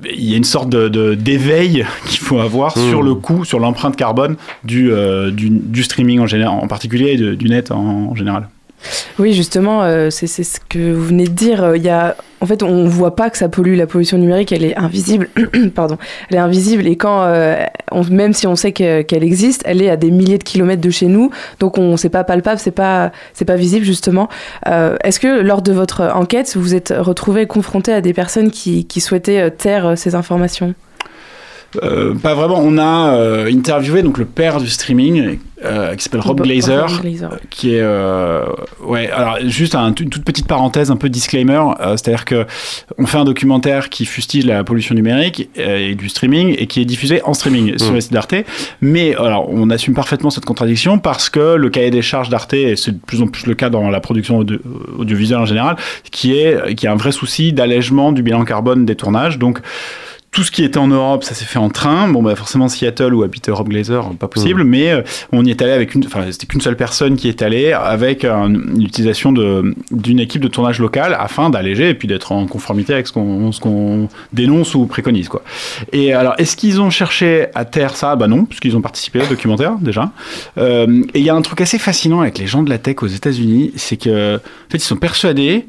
il 0.04 0.24
y 0.30 0.34
a 0.34 0.36
une 0.36 0.44
sorte 0.44 0.68
de, 0.70 0.88
de- 0.88 1.14
d'éveil 1.14 1.84
qu'il 2.06 2.20
faut 2.20 2.38
avoir 2.38 2.70
Mmh. 2.78 2.88
sur 2.90 3.02
le 3.02 3.14
coût, 3.14 3.44
sur 3.44 3.58
l'empreinte 3.58 3.96
carbone 3.96 4.36
du, 4.64 4.92
euh, 4.92 5.30
du, 5.30 5.50
du 5.50 5.82
streaming 5.82 6.20
en, 6.20 6.26
général, 6.26 6.54
en 6.62 6.68
particulier 6.68 7.12
et 7.12 7.16
de- 7.16 7.34
du 7.34 7.48
net 7.48 7.70
en, 7.72 8.10
en 8.10 8.14
général. 8.14 8.48
Oui, 9.18 9.34
justement, 9.34 9.82
euh, 9.82 10.08
c'est 10.10 10.26
ce 10.26 10.58
que 10.68 10.92
vous 10.92 11.04
venez 11.04 11.24
de 11.24 11.32
dire. 11.32 11.62
euh, 11.62 11.76
Il 11.76 11.82
y 11.82 11.88
a, 11.90 12.16
en 12.40 12.46
fait, 12.46 12.62
on 12.62 12.86
voit 12.86 13.14
pas 13.14 13.28
que 13.30 13.36
ça 13.36 13.48
pollue. 13.48 13.76
La 13.76 13.86
pollution 13.86 14.16
numérique, 14.18 14.52
elle 14.52 14.64
est 14.64 14.76
invisible. 14.76 15.28
Pardon, 15.74 15.98
elle 16.30 16.36
est 16.36 16.40
invisible. 16.40 16.86
Et 16.86 16.96
quand, 16.96 17.22
euh, 17.24 17.56
même 18.10 18.32
si 18.32 18.46
on 18.46 18.56
sait 18.56 18.72
que- 18.72 19.02
qu'elle 19.02 19.24
existe, 19.24 19.62
elle 19.66 19.82
est 19.82 19.90
à 19.90 19.96
des 19.96 20.10
milliers 20.10 20.38
de 20.38 20.44
kilomètres 20.44 20.80
de 20.82 20.90
chez 20.90 21.06
nous. 21.06 21.30
Donc, 21.58 21.76
on, 21.78 21.96
c'est 21.96 22.08
pas 22.08 22.24
palpable, 22.24 22.58
c'est 22.58 22.70
pas, 22.70 23.12
pas 23.46 23.56
visible 23.56 23.84
justement. 23.84 24.28
Est-ce 24.66 25.18
que 25.20 25.40
lors 25.40 25.62
de 25.62 25.72
votre 25.72 26.02
enquête, 26.14 26.56
vous 26.56 26.74
êtes 26.74 26.94
retrouvé 26.96 27.46
confronté 27.46 27.92
à 27.92 28.00
des 28.00 28.12
personnes 28.12 28.50
qui, 28.50 28.86
souhaitaient 29.00 29.50
taire 29.50 29.96
ces 29.96 30.14
informations? 30.14 30.74
Euh, 31.82 32.14
pas 32.14 32.34
vraiment. 32.34 32.58
On 32.60 32.78
a 32.78 33.14
euh, 33.14 33.50
interviewé 33.52 34.02
donc 34.02 34.18
le 34.18 34.24
père 34.24 34.60
du 34.60 34.68
streaming 34.68 35.38
euh, 35.64 35.94
qui 35.94 36.02
s'appelle 36.02 36.20
Rob 36.20 36.40
Glazer, 36.42 36.88
Rob 36.90 37.00
Glazer. 37.02 37.30
qui 37.48 37.74
est 37.76 37.80
euh, 37.80 38.44
ouais. 38.84 39.08
Alors 39.10 39.36
juste 39.46 39.76
un- 39.76 39.92
une 39.94 40.10
toute 40.10 40.24
petite 40.24 40.48
parenthèse, 40.48 40.90
un 40.90 40.96
peu 40.96 41.08
disclaimer, 41.08 41.60
euh, 41.80 41.96
c'est-à-dire 41.96 42.24
que 42.24 42.44
on 42.98 43.06
fait 43.06 43.18
un 43.18 43.24
documentaire 43.24 43.88
qui 43.88 44.04
fustige 44.04 44.46
la 44.46 44.64
pollution 44.64 44.96
numérique 44.96 45.48
euh, 45.58 45.90
et 45.90 45.94
du 45.94 46.08
streaming 46.08 46.56
et 46.58 46.66
qui 46.66 46.80
est 46.80 46.84
diffusé 46.84 47.22
en 47.24 47.34
streaming 47.34 47.78
sur 47.78 47.92
Mm. 47.92 47.94
le 47.94 48.00
site 48.00 48.12
d'Arte. 48.14 48.34
Mais 48.80 49.14
alors 49.14 49.48
on 49.48 49.70
assume 49.70 49.94
parfaitement 49.94 50.30
cette 50.30 50.46
contradiction 50.46 50.98
parce 50.98 51.28
que 51.30 51.54
le 51.54 51.70
cahier 51.70 51.90
des 51.90 52.02
charges 52.02 52.30
d'Arte 52.30 52.52
et 52.54 52.74
c'est 52.74 52.92
de 52.92 52.98
plus 53.06 53.22
en 53.22 53.28
plus 53.28 53.46
le 53.46 53.54
cas 53.54 53.70
dans 53.70 53.90
la 53.90 54.00
production 54.00 54.38
audio- 54.38 54.58
audiovisuelle 54.98 55.38
en 55.40 55.46
général, 55.46 55.76
qui 56.10 56.36
est 56.36 56.74
qui 56.74 56.88
a 56.88 56.92
un 56.92 56.96
vrai 56.96 57.12
souci 57.12 57.52
d'allègement 57.52 58.10
du 58.10 58.22
bilan 58.24 58.44
carbone 58.44 58.86
des 58.86 58.96
tournages. 58.96 59.38
Donc 59.38 59.60
tout 60.32 60.44
ce 60.44 60.52
qui 60.52 60.62
était 60.62 60.78
en 60.78 60.86
Europe, 60.86 61.24
ça 61.24 61.34
s'est 61.34 61.44
fait 61.44 61.58
en 61.58 61.70
train. 61.70 62.06
Bon, 62.08 62.22
bah 62.22 62.36
forcément 62.36 62.68
Seattle 62.68 63.14
où 63.14 63.24
habitait 63.24 63.50
Rob 63.50 63.68
Glazer, 63.68 64.08
pas 64.14 64.28
possible. 64.28 64.62
Mais 64.62 64.92
euh, 64.92 65.02
on 65.32 65.44
y 65.44 65.50
est 65.50 65.60
allé 65.60 65.72
avec 65.72 65.94
une, 65.96 66.06
enfin 66.06 66.22
c'était 66.30 66.46
qu'une 66.46 66.60
seule 66.60 66.76
personne 66.76 67.16
qui 67.16 67.28
est 67.28 67.42
allée 67.42 67.72
avec 67.72 68.24
un- 68.24 68.48
une 68.54 68.82
utilisation 68.82 69.32
de 69.32 69.74
d'une 69.90 70.20
équipe 70.20 70.40
de 70.40 70.46
tournage 70.48 70.78
locale 70.78 71.16
afin 71.18 71.50
d'alléger 71.50 71.88
et 71.90 71.94
puis 71.94 72.06
d'être 72.06 72.30
en 72.30 72.46
conformité 72.46 72.92
avec 72.94 73.08
ce 73.08 73.12
qu'on 73.12 73.50
ce 73.50 73.58
qu'on 73.58 74.08
dénonce 74.32 74.74
ou 74.76 74.86
préconise 74.86 75.28
quoi. 75.28 75.42
Et 75.92 76.12
alors 76.12 76.34
est-ce 76.38 76.56
qu'ils 76.56 76.80
ont 76.80 76.90
cherché 76.90 77.46
à 77.56 77.64
taire 77.64 77.96
ça? 77.96 78.14
Bah 78.14 78.28
non, 78.28 78.44
puisqu'ils 78.44 78.76
ont 78.76 78.82
participé 78.82 79.20
au 79.20 79.26
documentaire 79.26 79.78
déjà. 79.80 80.12
Euh, 80.58 81.02
et 81.12 81.18
il 81.18 81.24
y 81.24 81.30
a 81.30 81.34
un 81.34 81.42
truc 81.42 81.60
assez 81.60 81.78
fascinant 81.78 82.20
avec 82.20 82.38
les 82.38 82.46
gens 82.46 82.62
de 82.62 82.70
la 82.70 82.78
tech 82.78 83.02
aux 83.02 83.08
États-Unis, 83.08 83.72
c'est 83.74 83.96
que 83.96 84.36
en 84.36 84.70
fait 84.70 84.78
ils 84.78 84.80
sont 84.80 84.96
persuadés 84.96 85.66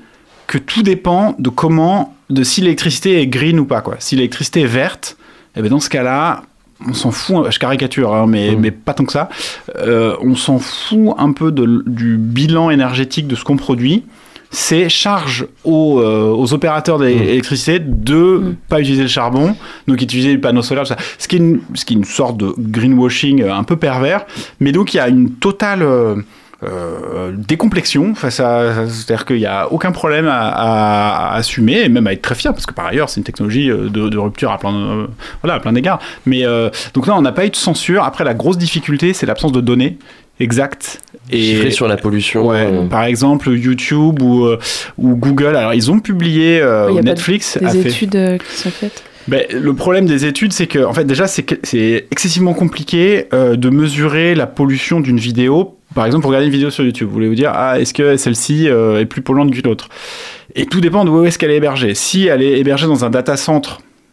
que 0.51 0.57
tout 0.57 0.83
dépend 0.83 1.33
de 1.39 1.47
comment, 1.49 2.13
de 2.29 2.43
si 2.43 2.59
l'électricité 2.59 3.21
est 3.21 3.27
green 3.27 3.57
ou 3.57 3.65
pas. 3.65 3.79
Quoi. 3.79 3.95
Si 3.99 4.17
l'électricité 4.17 4.61
est 4.61 4.65
verte, 4.81 5.15
eh 5.55 5.61
ben 5.61 5.69
dans 5.69 5.79
ce 5.79 5.89
cas-là, 5.89 6.43
on 6.85 6.93
s'en 6.93 7.11
fout, 7.11 7.49
je 7.49 7.57
caricature, 7.57 8.13
hein, 8.13 8.25
mais, 8.27 8.55
mais 8.59 8.71
pas 8.71 8.93
tant 8.93 9.05
que 9.05 9.13
ça, 9.13 9.29
Euh, 9.77 10.15
on 10.21 10.35
s'en 10.35 10.59
fout 10.59 11.13
un 11.17 11.31
peu 11.31 11.53
de- 11.53 11.83
du 11.87 12.17
bilan 12.17 12.69
énergétique 12.69 13.27
de 13.27 13.35
ce 13.35 13.45
qu'on 13.45 13.55
produit. 13.55 14.03
C'est 14.53 14.89
charge 14.89 15.47
aux, 15.63 16.01
euh, 16.01 16.29
aux 16.41 16.53
opérateurs 16.53 16.99
d'électricité 16.99 17.79
de 17.79 18.55
pas 18.67 18.81
utiliser 18.81 19.03
le 19.03 19.07
charbon, 19.07 19.55
donc 19.87 20.01
utiliser 20.01 20.33
le 20.33 20.41
panneau 20.41 20.61
solaire, 20.63 20.83
tout 20.83 20.89
ça. 20.89 20.97
Ce, 21.17 21.29
qui 21.29 21.37
est 21.37 21.39
une, 21.39 21.61
ce 21.75 21.85
qui 21.85 21.93
est 21.93 21.97
une 21.97 22.03
sorte 22.03 22.35
de 22.35 22.53
greenwashing 22.57 23.41
euh, 23.43 23.55
un 23.55 23.63
peu 23.63 23.77
pervers, 23.77 24.25
mais 24.59 24.73
donc 24.73 24.93
il 24.93 24.97
y 24.97 24.99
a 24.99 25.07
une 25.07 25.29
totale 25.31 25.83
euh, 25.83 26.15
euh, 26.63 27.31
décomplexion 27.35 28.13
face 28.15 28.39
à. 28.39 28.87
C'est-à-dire 28.87 29.25
qu'il 29.25 29.37
n'y 29.37 29.45
a 29.45 29.71
aucun 29.71 29.91
problème 29.91 30.27
à, 30.27 30.49
à- 30.49 31.31
à 31.31 31.35
assumer 31.35 31.81
et 31.81 31.89
même 31.89 32.07
à 32.07 32.13
être 32.13 32.21
très 32.21 32.35
fier, 32.35 32.53
parce 32.53 32.65
que 32.65 32.73
par 32.73 32.85
ailleurs, 32.85 33.09
c'est 33.09 33.19
une 33.19 33.23
technologie 33.23 33.69
euh, 33.71 33.89
de, 33.89 34.09
de 34.09 34.17
rupture 34.17 34.51
à 34.51 34.57
plein, 34.57 34.75
euh, 34.75 35.07
voilà, 35.41 35.55
à 35.55 35.59
plein 35.59 35.73
d'égards. 35.73 35.99
Mais 36.25 36.45
euh, 36.45 36.69
donc 36.93 37.07
là, 37.07 37.15
on 37.17 37.21
n'a 37.21 37.31
pas 37.31 37.45
eu 37.45 37.49
de 37.49 37.55
censure. 37.55 38.03
Après, 38.03 38.23
la 38.23 38.33
grosse 38.33 38.57
difficulté, 38.57 39.13
c'est 39.13 39.25
l'absence 39.25 39.51
de 39.51 39.61
données 39.61 39.97
exactes. 40.39 41.01
Chiffrées 41.31 41.71
sur 41.71 41.87
la 41.87 41.97
pollution. 41.97 42.47
Ouais, 42.47 42.67
euh. 42.71 42.87
Par 42.87 43.03
exemple, 43.03 43.49
YouTube 43.51 44.21
ou, 44.21 44.45
euh, 44.45 44.59
ou 44.97 45.15
Google. 45.15 45.55
Alors, 45.55 45.73
ils 45.73 45.89
ont 45.91 45.99
publié, 45.99 46.59
euh, 46.61 46.87
Il 46.89 46.95
y 46.95 46.99
a 46.99 47.01
pas 47.03 47.09
Netflix 47.09 47.57
des 47.59 47.65
a 47.65 47.69
fait. 47.71 47.89
études 47.89 48.15
euh, 48.15 48.37
qui 48.37 48.57
sont 48.57 48.69
faites 48.71 49.03
Ben, 49.27 49.43
le 49.51 49.73
problème 49.73 50.05
des 50.07 50.25
études, 50.25 50.51
c'est 50.51 50.67
que, 50.67 50.83
en 50.83 50.93
fait, 50.93 51.05
déjà, 51.05 51.27
c'est 51.27 51.45
excessivement 52.11 52.53
compliqué 52.53 53.27
euh, 53.33 53.55
de 53.55 53.69
mesurer 53.69 54.35
la 54.35 54.47
pollution 54.47 54.99
d'une 54.99 55.19
vidéo. 55.19 55.77
Par 55.93 56.05
exemple, 56.05 56.21
pour 56.21 56.29
regarder 56.29 56.47
une 56.47 56.53
vidéo 56.53 56.69
sur 56.69 56.83
YouTube, 56.83 57.07
vous 57.07 57.13
voulez 57.13 57.27
vous 57.27 57.35
dire, 57.35 57.51
ah, 57.53 57.79
est-ce 57.79 57.93
que 57.93 58.15
celle-ci 58.15 58.69
euh, 58.69 58.99
est 58.99 59.05
plus 59.05 59.21
polluante 59.21 59.51
qu'une 59.51 59.67
autre? 59.67 59.89
Et 60.55 60.65
tout 60.65 60.79
dépend 60.79 61.03
de 61.03 61.09
où 61.09 61.25
est-ce 61.25 61.37
qu'elle 61.37 61.51
est 61.51 61.57
hébergée. 61.57 61.95
Si 61.95 62.27
elle 62.27 62.41
est 62.41 62.59
hébergée 62.59 62.87
dans 62.87 63.03
un 63.03 63.09
data 63.09 63.35
center, 63.35 63.71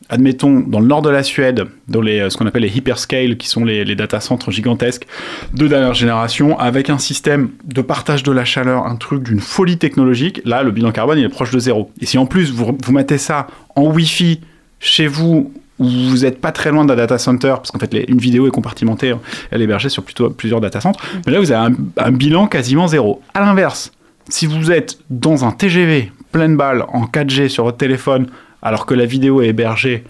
admettons, 0.09 0.61
dans 0.61 0.81
le 0.81 0.87
nord 0.87 1.03
de 1.03 1.11
la 1.11 1.23
Suède, 1.23 1.67
dans 1.89 2.01
les, 2.01 2.19
euh, 2.19 2.31
ce 2.31 2.37
qu'on 2.37 2.47
appelle 2.47 2.63
les 2.63 2.77
hyperscale, 2.77 3.37
qui 3.37 3.49
sont 3.49 3.65
les, 3.65 3.95
data 3.95 4.21
centres 4.21 4.51
gigantesques 4.51 5.07
de 5.55 5.69
dernière 5.69 5.95
génération, 5.95 6.59
avec 6.59 6.91
un 6.91 6.99
système 6.99 7.51
de 7.65 7.81
partage 7.81 8.25
de 8.25 8.33
la 8.33 8.45
chaleur, 8.45 8.87
un 8.87 8.97
truc 8.97 9.23
d'une 9.23 9.41
folie 9.41 9.79
technologique, 9.79 10.41
là, 10.45 10.65
le 10.65 10.73
bilan 10.73 10.91
carbone, 10.91 11.19
il 11.19 11.25
est 11.25 11.29
proche 11.29 11.53
de 11.53 11.59
zéro. 11.59 11.93
Et 12.01 12.07
si 12.07 12.19
en 12.19 12.27
plus, 12.27 12.51
vous, 12.51 12.77
vous 12.83 12.93
mettez 12.93 13.19
ça 13.19 13.47
en 13.77 13.85
Wi-Fi 13.85 14.41
chez 14.81 15.07
vous, 15.07 15.53
vous 15.79 16.19
n'êtes 16.19 16.41
pas 16.41 16.53
très 16.53 16.71
loin 16.71 16.85
d'un 16.85 16.97
data 16.97 17.19
center, 17.19 17.55
parce 17.57 17.71
qu'en 17.71 17.79
fait, 17.79 17.93
les- 17.95 18.05
une 18.09 18.19
vidéo 18.19 18.47
est 18.47 18.51
compartimentée, 18.51 19.11
hein, 19.11 19.21
elle 19.51 19.61
est 19.61 19.65
hébergée 19.65 19.89
sur 19.89 20.03
plutôt 20.03 20.29
plusieurs 20.31 20.61
data 20.61 20.81
centers, 20.81 21.01
mais 21.27 21.33
là, 21.33 21.41
vous 21.41 21.53
avez 21.53 21.73
un, 21.73 22.05
un 22.05 22.11
bilan 22.13 22.47
quasiment 22.47 22.87
zéro. 22.89 23.23
À 23.35 23.41
l'inverse, 23.41 23.93
si 24.29 24.47
vous 24.47 24.71
êtes 24.73 24.99
dans 25.11 25.45
un 25.45 25.53
TGV 25.53 26.13
pleine 26.33 26.57
balle 26.57 26.85
en 26.89 27.05
4G 27.07 27.49
sur 27.49 27.65
votre 27.65 27.79
téléphone, 27.79 28.27
alors 28.63 28.87
que 28.87 28.95
la 28.95 29.07
vidéo 29.07 29.41
est 29.41 29.49
hébergée 29.49 30.05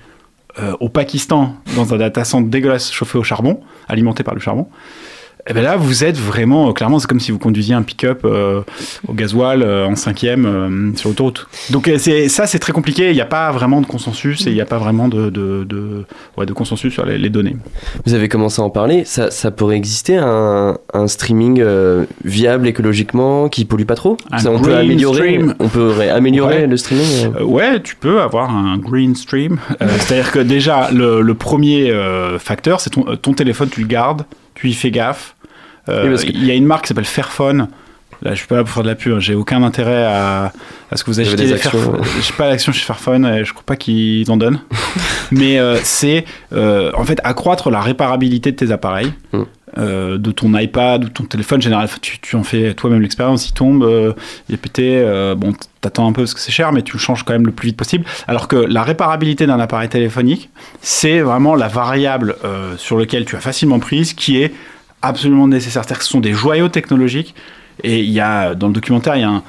euh, 0.58 0.72
au 0.80 0.88
Pakistan 0.88 1.54
dans 1.76 1.94
un 1.94 1.98
data 1.98 2.24
center 2.24 2.48
dégueulasse 2.48 2.90
chauffé 2.90 3.18
au 3.18 3.22
charbon, 3.22 3.60
alimenté 3.88 4.24
par 4.24 4.34
le 4.34 4.40
charbon, 4.40 4.66
et 5.48 5.52
bien 5.54 5.62
là, 5.62 5.76
vous 5.76 6.04
êtes 6.04 6.16
vraiment, 6.18 6.68
euh, 6.68 6.72
clairement, 6.72 6.98
c'est 6.98 7.06
comme 7.08 7.20
si 7.20 7.32
vous 7.32 7.38
conduisiez 7.38 7.74
un 7.74 7.82
pick-up 7.82 8.20
euh, 8.24 8.60
au 9.06 9.12
gasoil 9.14 9.62
euh, 9.62 9.86
en 9.86 9.96
cinquième 9.96 10.44
euh, 10.46 10.96
sur 10.96 11.08
l'autoroute. 11.08 11.46
Donc 11.70 11.90
ça, 12.28 12.46
c'est 12.46 12.58
très 12.58 12.72
compliqué. 12.72 13.10
Il 13.10 13.14
n'y 13.14 13.20
a 13.20 13.26
pas 13.26 13.50
vraiment 13.52 13.80
de 13.80 13.86
consensus 13.86 14.46
et 14.46 14.50
il 14.50 14.54
n'y 14.54 14.60
a 14.60 14.66
pas 14.66 14.78
vraiment 14.78 15.08
de, 15.08 15.30
de, 15.30 15.64
de- 15.64 16.04
ouais, 16.36 16.46
de 16.46 16.52
consensus 16.52 16.92
sur 16.92 17.06
les, 17.06 17.18
les 17.18 17.30
données. 17.30 17.56
Vous 18.04 18.14
avez 18.14 18.28
commencé 18.28 18.60
à 18.60 18.64
en 18.64 18.70
parler. 18.70 19.04
Ça, 19.04 19.30
ça 19.30 19.50
pourrait 19.50 19.76
exister 19.76 20.16
un, 20.16 20.76
un 20.92 21.06
streaming 21.08 21.64
viable 22.24 22.66
écologiquement 22.68 23.48
qui 23.48 23.64
pollue 23.64 23.84
pas 23.84 23.94
trop? 23.94 24.16
Ça, 24.38 24.50
On 24.50 24.60
peut 24.60 24.74
améliorer, 24.76 25.16
stream. 25.34 25.54
on 25.58 25.68
pourrait 25.68 26.10
améliorer 26.10 26.48
Ouais. 26.60 26.66
le 26.66 26.76
streaming. 26.76 27.34
ouais, 27.42 27.80
tu 27.82 27.96
peux 27.96 28.20
avoir 28.20 28.50
un 28.54 28.76
green 28.78 29.14
stream. 29.14 29.58
C'est-à-dire 29.80 30.30
que 30.32 30.38
déjà, 30.38 30.90
le, 30.92 31.20
le 31.22 31.34
premier 31.34 31.92
facteur, 32.38 32.80
c'est 32.80 32.90
ton, 32.90 33.04
ton 33.16 33.32
téléphone, 33.32 33.68
tu 33.70 33.80
le 33.80 33.86
gardes, 33.86 34.24
tu 34.54 34.68
y 34.68 34.74
fais 34.74 34.90
gaffe. 34.90 35.34
Euh, 35.88 36.04
Oui, 36.04 36.10
parce 36.10 36.24
que- 36.24 36.30
Il 36.30 36.44
y 36.44 36.50
a 36.50 36.54
une 36.54 36.66
marque 36.66 36.82
qui 36.84 36.88
s'appelle 36.88 37.04
Fairphone. 37.04 37.68
Là, 38.20 38.32
je 38.32 38.38
suis 38.38 38.48
pas 38.48 38.56
là 38.56 38.64
pour 38.64 38.72
faire 38.74 38.82
de 38.82 38.88
la 38.88 38.96
pub. 38.96 39.12
hein. 39.14 39.20
J'ai 39.20 39.34
aucun 39.36 39.62
intérêt 39.62 40.04
à, 40.04 40.52
à 40.90 40.96
ce 40.96 41.04
que 41.04 41.10
vous 41.10 41.20
achetiez 41.20 41.36
des 41.36 41.44
des 41.46 41.52
actions, 41.52 41.70
Fairphone. 41.70 42.00
ouais. 42.00 42.06
J'ai 42.22 42.32
pas 42.32 42.48
d'action 42.50 42.72
chez 42.72 42.84
Fairphone 42.84 43.24
et 43.26 43.44
je 43.44 43.52
crois 43.52 43.62
pas 43.64 43.76
qu'ils 43.76 44.28
en 44.30 44.36
donnent. 44.36 44.58
Mais 45.30 45.58
euh, 45.60 45.78
c'est 45.84 46.24
euh, 46.52 46.90
en 46.96 47.04
fait 47.04 47.20
accroître 47.22 47.70
la 47.70 47.80
réparabilité 47.80 48.50
de 48.50 48.56
tes 48.56 48.70
appareils. 48.72 49.12
Mm. 49.32 49.42
euh, 49.76 50.16
de 50.18 50.30
ton 50.32 50.56
iPad 50.58 51.04
ou 51.04 51.08
ton 51.10 51.24
téléphone 51.24 51.60
général, 51.62 51.88
tu, 52.00 52.18
tu 52.18 52.34
en 52.36 52.42
fais 52.42 52.72
toi-même 52.74 53.02
l'expérience, 53.02 53.46
il 53.48 53.52
tombe, 53.52 53.84
euh, 53.84 54.14
il 54.48 54.54
est 54.54 54.58
pété, 54.58 54.96
euh, 55.04 55.34
bon, 55.36 55.52
t'attends 55.82 56.08
un 56.08 56.12
peu 56.12 56.22
parce 56.22 56.32
que 56.34 56.40
c'est 56.40 56.50
cher, 56.50 56.72
mais 56.72 56.80
tu 56.82 56.94
le 56.94 56.98
changes 56.98 57.22
quand 57.22 57.34
même 57.34 57.44
le 57.46 57.52
plus 57.52 57.66
vite 57.68 57.76
possible. 57.76 58.04
Alors 58.26 58.48
que 58.48 58.56
la 58.56 58.82
réparabilité 58.82 59.46
d'un 59.46 59.60
appareil 59.60 59.90
téléphonique, 59.90 60.48
c'est 60.80 61.20
vraiment 61.20 61.54
la 61.54 61.68
variable 61.68 62.34
euh, 62.44 62.74
sur 62.78 62.98
laquelle 62.98 63.26
tu 63.26 63.36
as 63.36 63.40
facilement 63.40 63.78
prise, 63.78 64.14
qui 64.14 64.42
est 64.42 64.52
absolument 65.02 65.48
nécessaire. 65.48 65.82
C'est-à-dire 65.84 65.98
que 65.98 66.04
ce 66.04 66.10
sont 66.10 66.20
des 66.20 66.32
joyaux 66.32 66.68
technologiques, 66.68 67.34
et 67.84 68.00
il 68.00 68.10
y 68.10 68.20
a, 68.20 68.54
dans 68.54 68.66
le 68.68 68.72
documentaire, 68.72 69.16
il 69.16 69.20
y 69.20 69.24
a 69.24 69.30
un, 69.30 69.42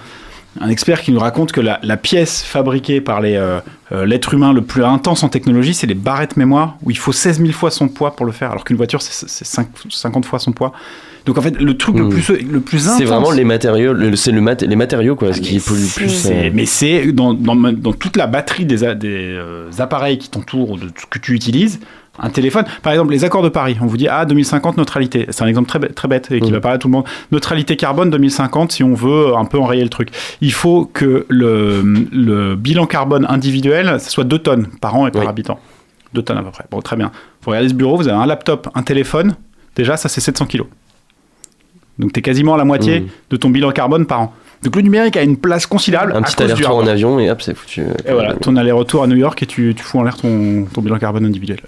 un 0.62 0.70
expert 0.70 1.02
qui 1.02 1.12
nous 1.12 1.20
raconte 1.20 1.52
que 1.52 1.62
la, 1.62 1.80
la 1.84 1.98
pièce 1.98 2.44
fabriquée 2.44 3.02
par 3.02 3.22
euh, 3.24 3.60
euh, 3.92 4.06
l'être 4.06 4.34
humain 4.34 4.52
le 4.54 4.62
plus 4.62 4.84
intense 4.84 5.24
en 5.24 5.30
technologie, 5.30 5.74
c'est 5.74 5.88
les 5.88 5.94
barrettes 5.96 6.38
mémoire, 6.38 6.78
où 6.84 6.92
il 6.92 6.98
faut 6.98 7.12
16 7.12 7.40
000 7.40 7.52
fois 7.52 7.72
son 7.72 7.88
poids 7.88 8.16
pour 8.16 8.26
le 8.26 8.32
faire, 8.32 8.52
alors 8.52 8.64
qu'une 8.64 8.78
voiture, 8.78 9.02
c'est 9.02 9.28
c'est 9.30 9.46
cinq- 9.46 9.70
50 9.90 10.26
fois 10.26 10.40
son 10.40 10.52
poids. 10.52 10.72
Donc 11.26 11.38
en 11.38 11.42
fait, 11.42 11.60
le 11.60 11.76
truc 11.78 11.98
le 11.98 12.06
Mm. 12.06 12.10
plus, 12.10 12.42
le 12.52 12.60
plus 12.62 12.88
intense... 12.88 12.98
C'est 12.98 13.06
vraiment 13.06 13.32
les 13.32 13.44
matériaux, 13.44 13.94
le- 13.94 14.16
c'est 14.16 14.32
le 14.32 14.42
mat- 14.42 14.62
les 14.64 14.76
matériaux 14.76 15.16
quoi, 15.16 15.34
ce 15.34 15.42
qui 15.42 15.56
le 15.56 15.60
plus. 15.62 16.10
C'est- 16.10 16.48
euh, 16.48 16.52
Mais 16.54 16.66
c'est 16.66 17.12
dans, 17.12 17.34
dans, 17.34 17.56
dans 17.56 17.94
toute 17.94 18.16
la 18.18 18.26
batterie 18.26 18.66
des, 18.66 18.84
a- 18.84 18.96
des 18.96 19.10
euh, 19.38 19.70
appareils 19.80 20.18
qui 20.18 20.30
t'entourent, 20.30 20.78
de 20.78 20.88
ce 21.00 21.06
que 21.08 21.20
tu 21.20 21.34
utilises, 21.34 21.80
un 22.22 22.30
téléphone. 22.30 22.66
Par 22.84 22.94
exemple, 22.94 23.12
les 23.12 23.24
accords 23.26 23.42
de 23.44 23.50
Paris, 23.50 23.78
on 23.82 23.86
vous 23.86 23.98
dit 23.98 24.08
ah 24.08 24.26
2050 24.26 24.78
neutralité. 24.78 25.26
C'est 25.30 25.44
un 25.44 25.48
exemple 25.48 25.68
très, 25.70 25.80
bête- 25.80 25.96
très 25.96 26.08
bête 26.08 26.30
et 26.32 26.40
qui 26.40 26.50
Mm. 26.50 26.54
va 26.54 26.60
parler 26.62 26.76
à 26.76 26.78
tout 26.80 26.88
le 26.88 26.94
monde. 26.94 27.06
Neutralité 27.32 27.76
carbone 27.76 28.10
2050 28.10 28.72
si 28.72 28.84
on 28.84 28.94
veut 28.94 29.36
un 29.36 29.46
peu 29.46 29.58
enrayer 29.60 29.84
le 29.84 29.90
truc. 29.90 30.10
Il 30.42 30.52
faut 30.54 30.86
que 30.86 31.26
le, 31.30 31.82
le 32.12 32.56
bilan 32.56 32.86
carbone 32.86 33.26
individuel, 33.30 34.00
ça 34.00 34.10
soit 34.10 34.24
2 34.24 34.40
tonnes 34.40 34.68
par 34.82 34.96
an 34.96 35.08
et 35.08 35.12
par 35.12 35.28
habitant. 35.28 35.60
2 36.14 36.22
tonnes 36.22 36.38
à 36.38 36.44
peu 36.44 36.52
près. 36.52 36.66
Bon, 36.72 36.82
très 36.82 36.96
bien. 36.96 37.12
Vous 37.44 37.52
regardez 37.52 37.70
ce 37.70 37.74
bureau, 37.74 37.96
vous 37.98 38.08
avez 38.08 38.18
un 38.18 38.26
laptop, 38.26 38.68
un 38.76 38.82
téléphone. 38.84 39.36
Déjà, 39.76 39.96
ça 39.98 40.10
c'est 40.10 40.22
700 40.22 40.46
kilos. 40.46 40.68
Donc 41.98 42.14
tu 42.14 42.20
es 42.20 42.22
quasiment 42.22 42.54
à 42.54 42.58
la 42.58 42.66
moitié 42.66 43.02
Mm. 43.02 43.08
de 43.32 43.38
ton 43.38 43.50
bilan 43.50 43.72
carbone 43.72 44.06
par 44.06 44.22
an. 44.22 44.34
Donc 44.64 44.76
le 44.76 44.82
numérique 44.82 45.16
a 45.18 45.22
une 45.24 45.38
place 45.38 45.66
considérable. 45.66 46.14
un 46.14 46.20
à 46.20 46.22
petit 46.24 46.42
aller-retour 46.44 46.76
en 46.76 46.88
avion 46.88 47.20
et 47.20 47.30
hop, 47.30 47.42
c'est 47.42 47.56
foutu. 47.56 47.82
Et 48.06 48.12
voilà, 48.12 48.34
ton 48.36 48.56
aller-retour 48.58 49.04
à 49.04 49.08
New 49.08 49.16
York 49.16 49.42
et 49.44 49.46
tu, 49.46 49.74
tu 49.76 49.84
fous 49.84 50.00
en 50.00 50.04
l'air 50.04 50.18
ton, 50.18 50.66
ton 50.74 50.82
bilan 50.82 50.98
carbone 51.00 51.26
individuel. 51.26 51.60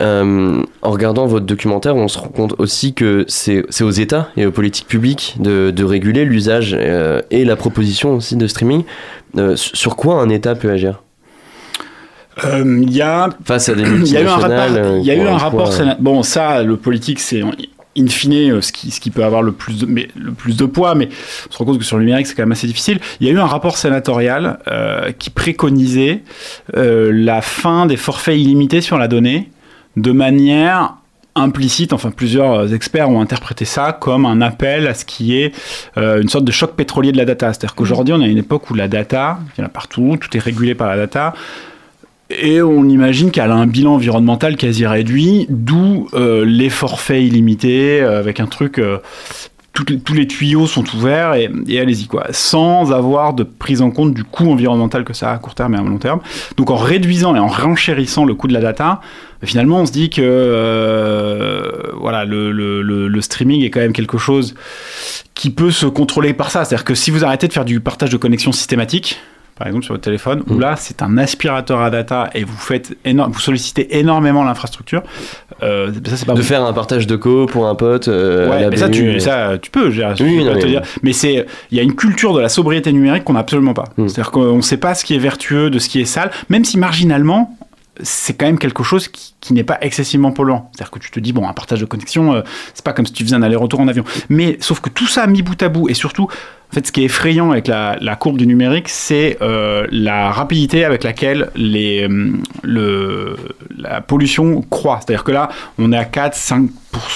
Euh, 0.00 0.62
en 0.82 0.90
regardant 0.90 1.26
votre 1.26 1.46
documentaire, 1.46 1.96
on 1.96 2.08
se 2.08 2.18
rend 2.18 2.28
compte 2.28 2.54
aussi 2.58 2.94
que 2.94 3.24
c'est 3.28 3.82
aux 3.82 3.90
États 3.90 4.30
et 4.36 4.46
aux 4.46 4.52
politiques 4.52 4.86
publiques 4.86 5.36
de, 5.38 5.70
de 5.70 5.84
réguler 5.84 6.24
l'usage 6.24 6.76
euh, 6.78 7.20
et 7.30 7.44
la 7.44 7.56
proposition 7.56 8.14
aussi 8.14 8.36
de 8.36 8.46
streaming. 8.46 8.84
Euh, 9.36 9.56
sur 9.56 9.96
quoi 9.96 10.20
un 10.20 10.28
État 10.28 10.54
peut 10.54 10.70
agir? 10.70 11.02
Il 12.42 12.92
y 12.92 13.00
a 13.00 13.30
face 13.44 13.68
à 13.68 13.74
des 13.74 13.82
il 13.88 14.08
y 14.08 14.16
a 14.16 14.22
eu 14.22 14.26
un 14.26 14.36
multinationales 14.36 14.72
rapport, 14.72 14.96
il 14.96 15.04
y 15.04 15.10
a 15.10 15.14
eu 15.14 15.20
un 15.20 15.36
rapport 15.36 15.70
Bon, 16.00 16.22
ça, 16.24 16.64
le 16.64 16.76
politique, 16.76 17.20
c'est 17.20 17.42
in 17.96 18.06
fine 18.06 18.50
euh, 18.50 18.60
ce 18.60 18.72
qui, 18.72 18.90
ce 18.90 19.00
qui 19.00 19.10
peut 19.10 19.24
avoir 19.24 19.42
le 19.42 19.52
plus, 19.52 19.80
de, 19.80 19.86
mais, 19.86 20.08
le 20.16 20.32
plus 20.32 20.56
de 20.56 20.64
poids, 20.64 20.94
mais 20.94 21.08
on 21.48 21.52
se 21.52 21.58
rend 21.58 21.64
compte 21.64 21.78
que 21.78 21.84
sur 21.84 21.96
le 21.96 22.04
numérique, 22.04 22.26
c'est 22.26 22.34
quand 22.34 22.42
même 22.42 22.52
assez 22.52 22.66
difficile. 22.66 23.00
Il 23.20 23.26
y 23.26 23.30
a 23.30 23.32
eu 23.32 23.38
un 23.38 23.46
rapport 23.46 23.76
sénatorial 23.76 24.58
euh, 24.68 25.12
qui 25.12 25.30
préconisait 25.30 26.22
euh, 26.76 27.10
la 27.12 27.42
fin 27.42 27.86
des 27.86 27.96
forfaits 27.96 28.38
illimités 28.38 28.80
sur 28.80 28.98
la 28.98 29.08
donnée 29.08 29.50
de 29.96 30.12
manière 30.12 30.96
implicite, 31.36 31.92
enfin 31.92 32.10
plusieurs 32.10 32.72
experts 32.74 33.10
ont 33.10 33.20
interprété 33.20 33.64
ça 33.64 33.92
comme 33.92 34.24
un 34.24 34.40
appel 34.40 34.86
à 34.86 34.94
ce 34.94 35.04
qui 35.04 35.36
est 35.36 35.52
euh, 35.96 36.22
une 36.22 36.28
sorte 36.28 36.44
de 36.44 36.52
choc 36.52 36.74
pétrolier 36.74 37.12
de 37.12 37.16
la 37.16 37.24
data. 37.24 37.52
C'est-à-dire 37.52 37.74
qu'aujourd'hui, 37.74 38.14
on 38.14 38.20
a 38.20 38.26
une 38.26 38.38
époque 38.38 38.70
où 38.70 38.74
la 38.74 38.88
data, 38.88 39.38
il 39.56 39.60
y 39.60 39.64
en 39.64 39.66
a 39.66 39.70
partout, 39.70 40.16
tout 40.20 40.36
est 40.36 40.40
régulé 40.40 40.74
par 40.74 40.88
la 40.88 40.96
data, 40.96 41.34
et 42.30 42.62
on 42.62 42.88
imagine 42.88 43.30
qu'elle 43.30 43.50
a 43.50 43.54
un 43.54 43.66
bilan 43.66 43.94
environnemental 43.94 44.56
quasi 44.56 44.86
réduit, 44.86 45.46
d'où 45.48 46.08
euh, 46.14 46.44
les 46.44 46.70
forfaits 46.70 47.22
illimités, 47.22 48.00
euh, 48.00 48.18
avec 48.18 48.40
un 48.40 48.46
truc... 48.46 48.78
euh, 48.78 48.98
tous 49.76 50.14
les 50.14 50.28
tuyaux 50.28 50.68
sont 50.68 50.84
ouverts 50.94 51.34
et, 51.34 51.50
allez-y 51.80 52.06
quoi, 52.06 52.28
sans 52.30 52.92
avoir 52.92 53.34
de 53.34 53.42
prise 53.42 53.82
en 53.82 53.90
compte 53.90 54.14
du 54.14 54.22
coût 54.22 54.48
environnemental 54.48 55.02
que 55.02 55.12
ça 55.12 55.32
a 55.32 55.34
à 55.34 55.38
court 55.38 55.56
terme 55.56 55.74
et 55.74 55.78
à 55.78 55.82
long 55.82 55.98
terme. 55.98 56.20
Donc 56.56 56.70
en 56.70 56.76
réduisant 56.76 57.34
et 57.34 57.40
en 57.40 57.48
renchérissant 57.48 58.24
le 58.24 58.36
coût 58.36 58.46
de 58.46 58.52
la 58.52 58.60
data, 58.60 59.00
finalement 59.42 59.80
on 59.80 59.86
se 59.86 59.90
dit 59.90 60.10
que 60.10 61.92
voilà 61.98 62.24
le- 62.24 62.52
le 62.52 63.20
streaming 63.20 63.64
est 63.64 63.70
quand 63.70 63.80
même 63.80 63.92
quelque 63.92 64.16
chose 64.16 64.54
qui 65.34 65.50
peut 65.50 65.72
se 65.72 65.86
contrôler 65.86 66.34
par 66.34 66.52
ça. 66.52 66.64
C'est-à-dire 66.64 66.84
que 66.84 66.94
si 66.94 67.10
vous 67.10 67.24
arrêtez 67.24 67.48
de 67.48 67.52
faire 67.52 67.64
du 67.64 67.80
partage 67.80 68.10
de 68.10 68.16
connexion 68.16 68.52
systématique, 68.52 69.18
par 69.56 69.66
exemple 69.68 69.84
sur 69.84 69.94
votre 69.94 70.02
téléphone, 70.04 70.42
où 70.48 70.58
là 70.58 70.74
c'est 70.76 71.00
un 71.02 71.16
aspirateur 71.18 71.80
à 71.80 71.90
data 71.90 72.28
et 72.34 72.42
vous 72.44 72.56
faites 72.56 72.96
vous 73.04 73.38
sollicitez 73.40 73.98
énormément 73.98 74.42
l'infrastructure, 74.44 75.02
euh, 75.62 75.92
ça 76.06 76.16
c'est 76.16 76.26
pas 76.26 76.32
de 76.32 76.38
bon. 76.38 76.44
faire 76.44 76.64
un 76.64 76.72
partage 76.72 77.06
de 77.06 77.16
co 77.16 77.46
pour 77.46 77.68
un 77.68 77.74
pote. 77.74 78.08
euh, 78.08 78.46
à 78.46 78.50
Ouais, 78.50 78.60
la 78.62 78.70
mais 78.70 78.76
ça 78.76 78.88
tu, 78.88 79.12
et- 79.14 79.20
ça, 79.20 79.52
tu 79.60 79.70
peux, 79.70 79.90
je 79.90 80.02
Oui, 80.22 80.38
peux 80.38 80.44
non, 80.44 80.52
te 80.58 80.64
mais- 80.64 80.70
dire. 80.70 80.82
Mais 81.02 81.12
c'est, 81.12 81.46
il 81.70 81.76
y 81.76 81.80
a 81.80 81.82
une 81.84 81.94
culture 81.94 82.34
de 82.34 82.40
la 82.40 82.48
sobriété 82.48 82.92
numérique 82.92 83.24
qu'on 83.24 83.34
n'a 83.34 83.40
absolument 83.40 83.74
pas. 83.74 83.84
Hmm. 83.96 84.08
C'est-à-dire 84.08 84.30
qu'on 84.32 84.56
ne 84.56 84.60
sait 84.60 84.76
pas 84.76 84.94
ce 84.94 85.04
qui 85.04 85.14
est 85.14 85.18
vertueux 85.18 85.70
de 85.70 85.78
ce 85.78 85.88
qui 85.88 86.00
est 86.00 86.04
sale, 86.04 86.30
même 86.48 86.64
si 86.64 86.76
marginalement, 86.78 87.56
c'est 88.02 88.34
quand 88.34 88.46
même 88.46 88.58
quelque 88.58 88.82
chose 88.82 89.06
qui, 89.06 89.34
qui 89.40 89.52
n'est 89.54 89.62
pas 89.62 89.78
excessivement 89.80 90.32
polluant. 90.32 90.68
C'est-à-dire 90.74 90.90
que 90.90 90.98
tu 90.98 91.12
te 91.12 91.20
dis, 91.20 91.32
bon, 91.32 91.48
un 91.48 91.52
partage 91.52 91.78
de 91.80 91.84
connexion, 91.84 92.34
euh, 92.34 92.42
c'est 92.74 92.84
pas 92.84 92.92
comme 92.92 93.06
si 93.06 93.12
tu 93.12 93.22
faisais 93.22 93.36
un 93.36 93.42
aller-retour 93.42 93.78
en 93.78 93.86
avion. 93.86 94.02
Mais 94.28 94.56
sauf 94.60 94.80
que 94.80 94.88
tout 94.90 95.06
ça 95.06 95.28
mis 95.28 95.42
bout 95.42 95.62
à 95.62 95.68
bout, 95.68 95.88
et 95.88 95.94
surtout, 95.94 96.26
en 96.74 96.80
fait, 96.80 96.88
ce 96.88 96.92
qui 96.92 97.02
est 97.02 97.04
effrayant 97.04 97.52
avec 97.52 97.68
la, 97.68 98.16
courbe 98.18 98.36
du 98.36 98.48
numérique, 98.48 98.88
c'est 98.88 99.38
euh, 99.42 99.86
la 99.92 100.32
rapidité 100.32 100.84
avec 100.84 101.04
laquelle 101.04 101.50
les, 101.54 102.08
le, 102.64 103.36
la 103.78 104.00
pollution 104.00 104.60
croît. 104.62 104.98
C'est-à-dire 104.98 105.22
que 105.22 105.30
là, 105.30 105.50
on 105.78 105.92
est 105.92 105.96
à 105.96 106.02
4-5%, 106.02 106.66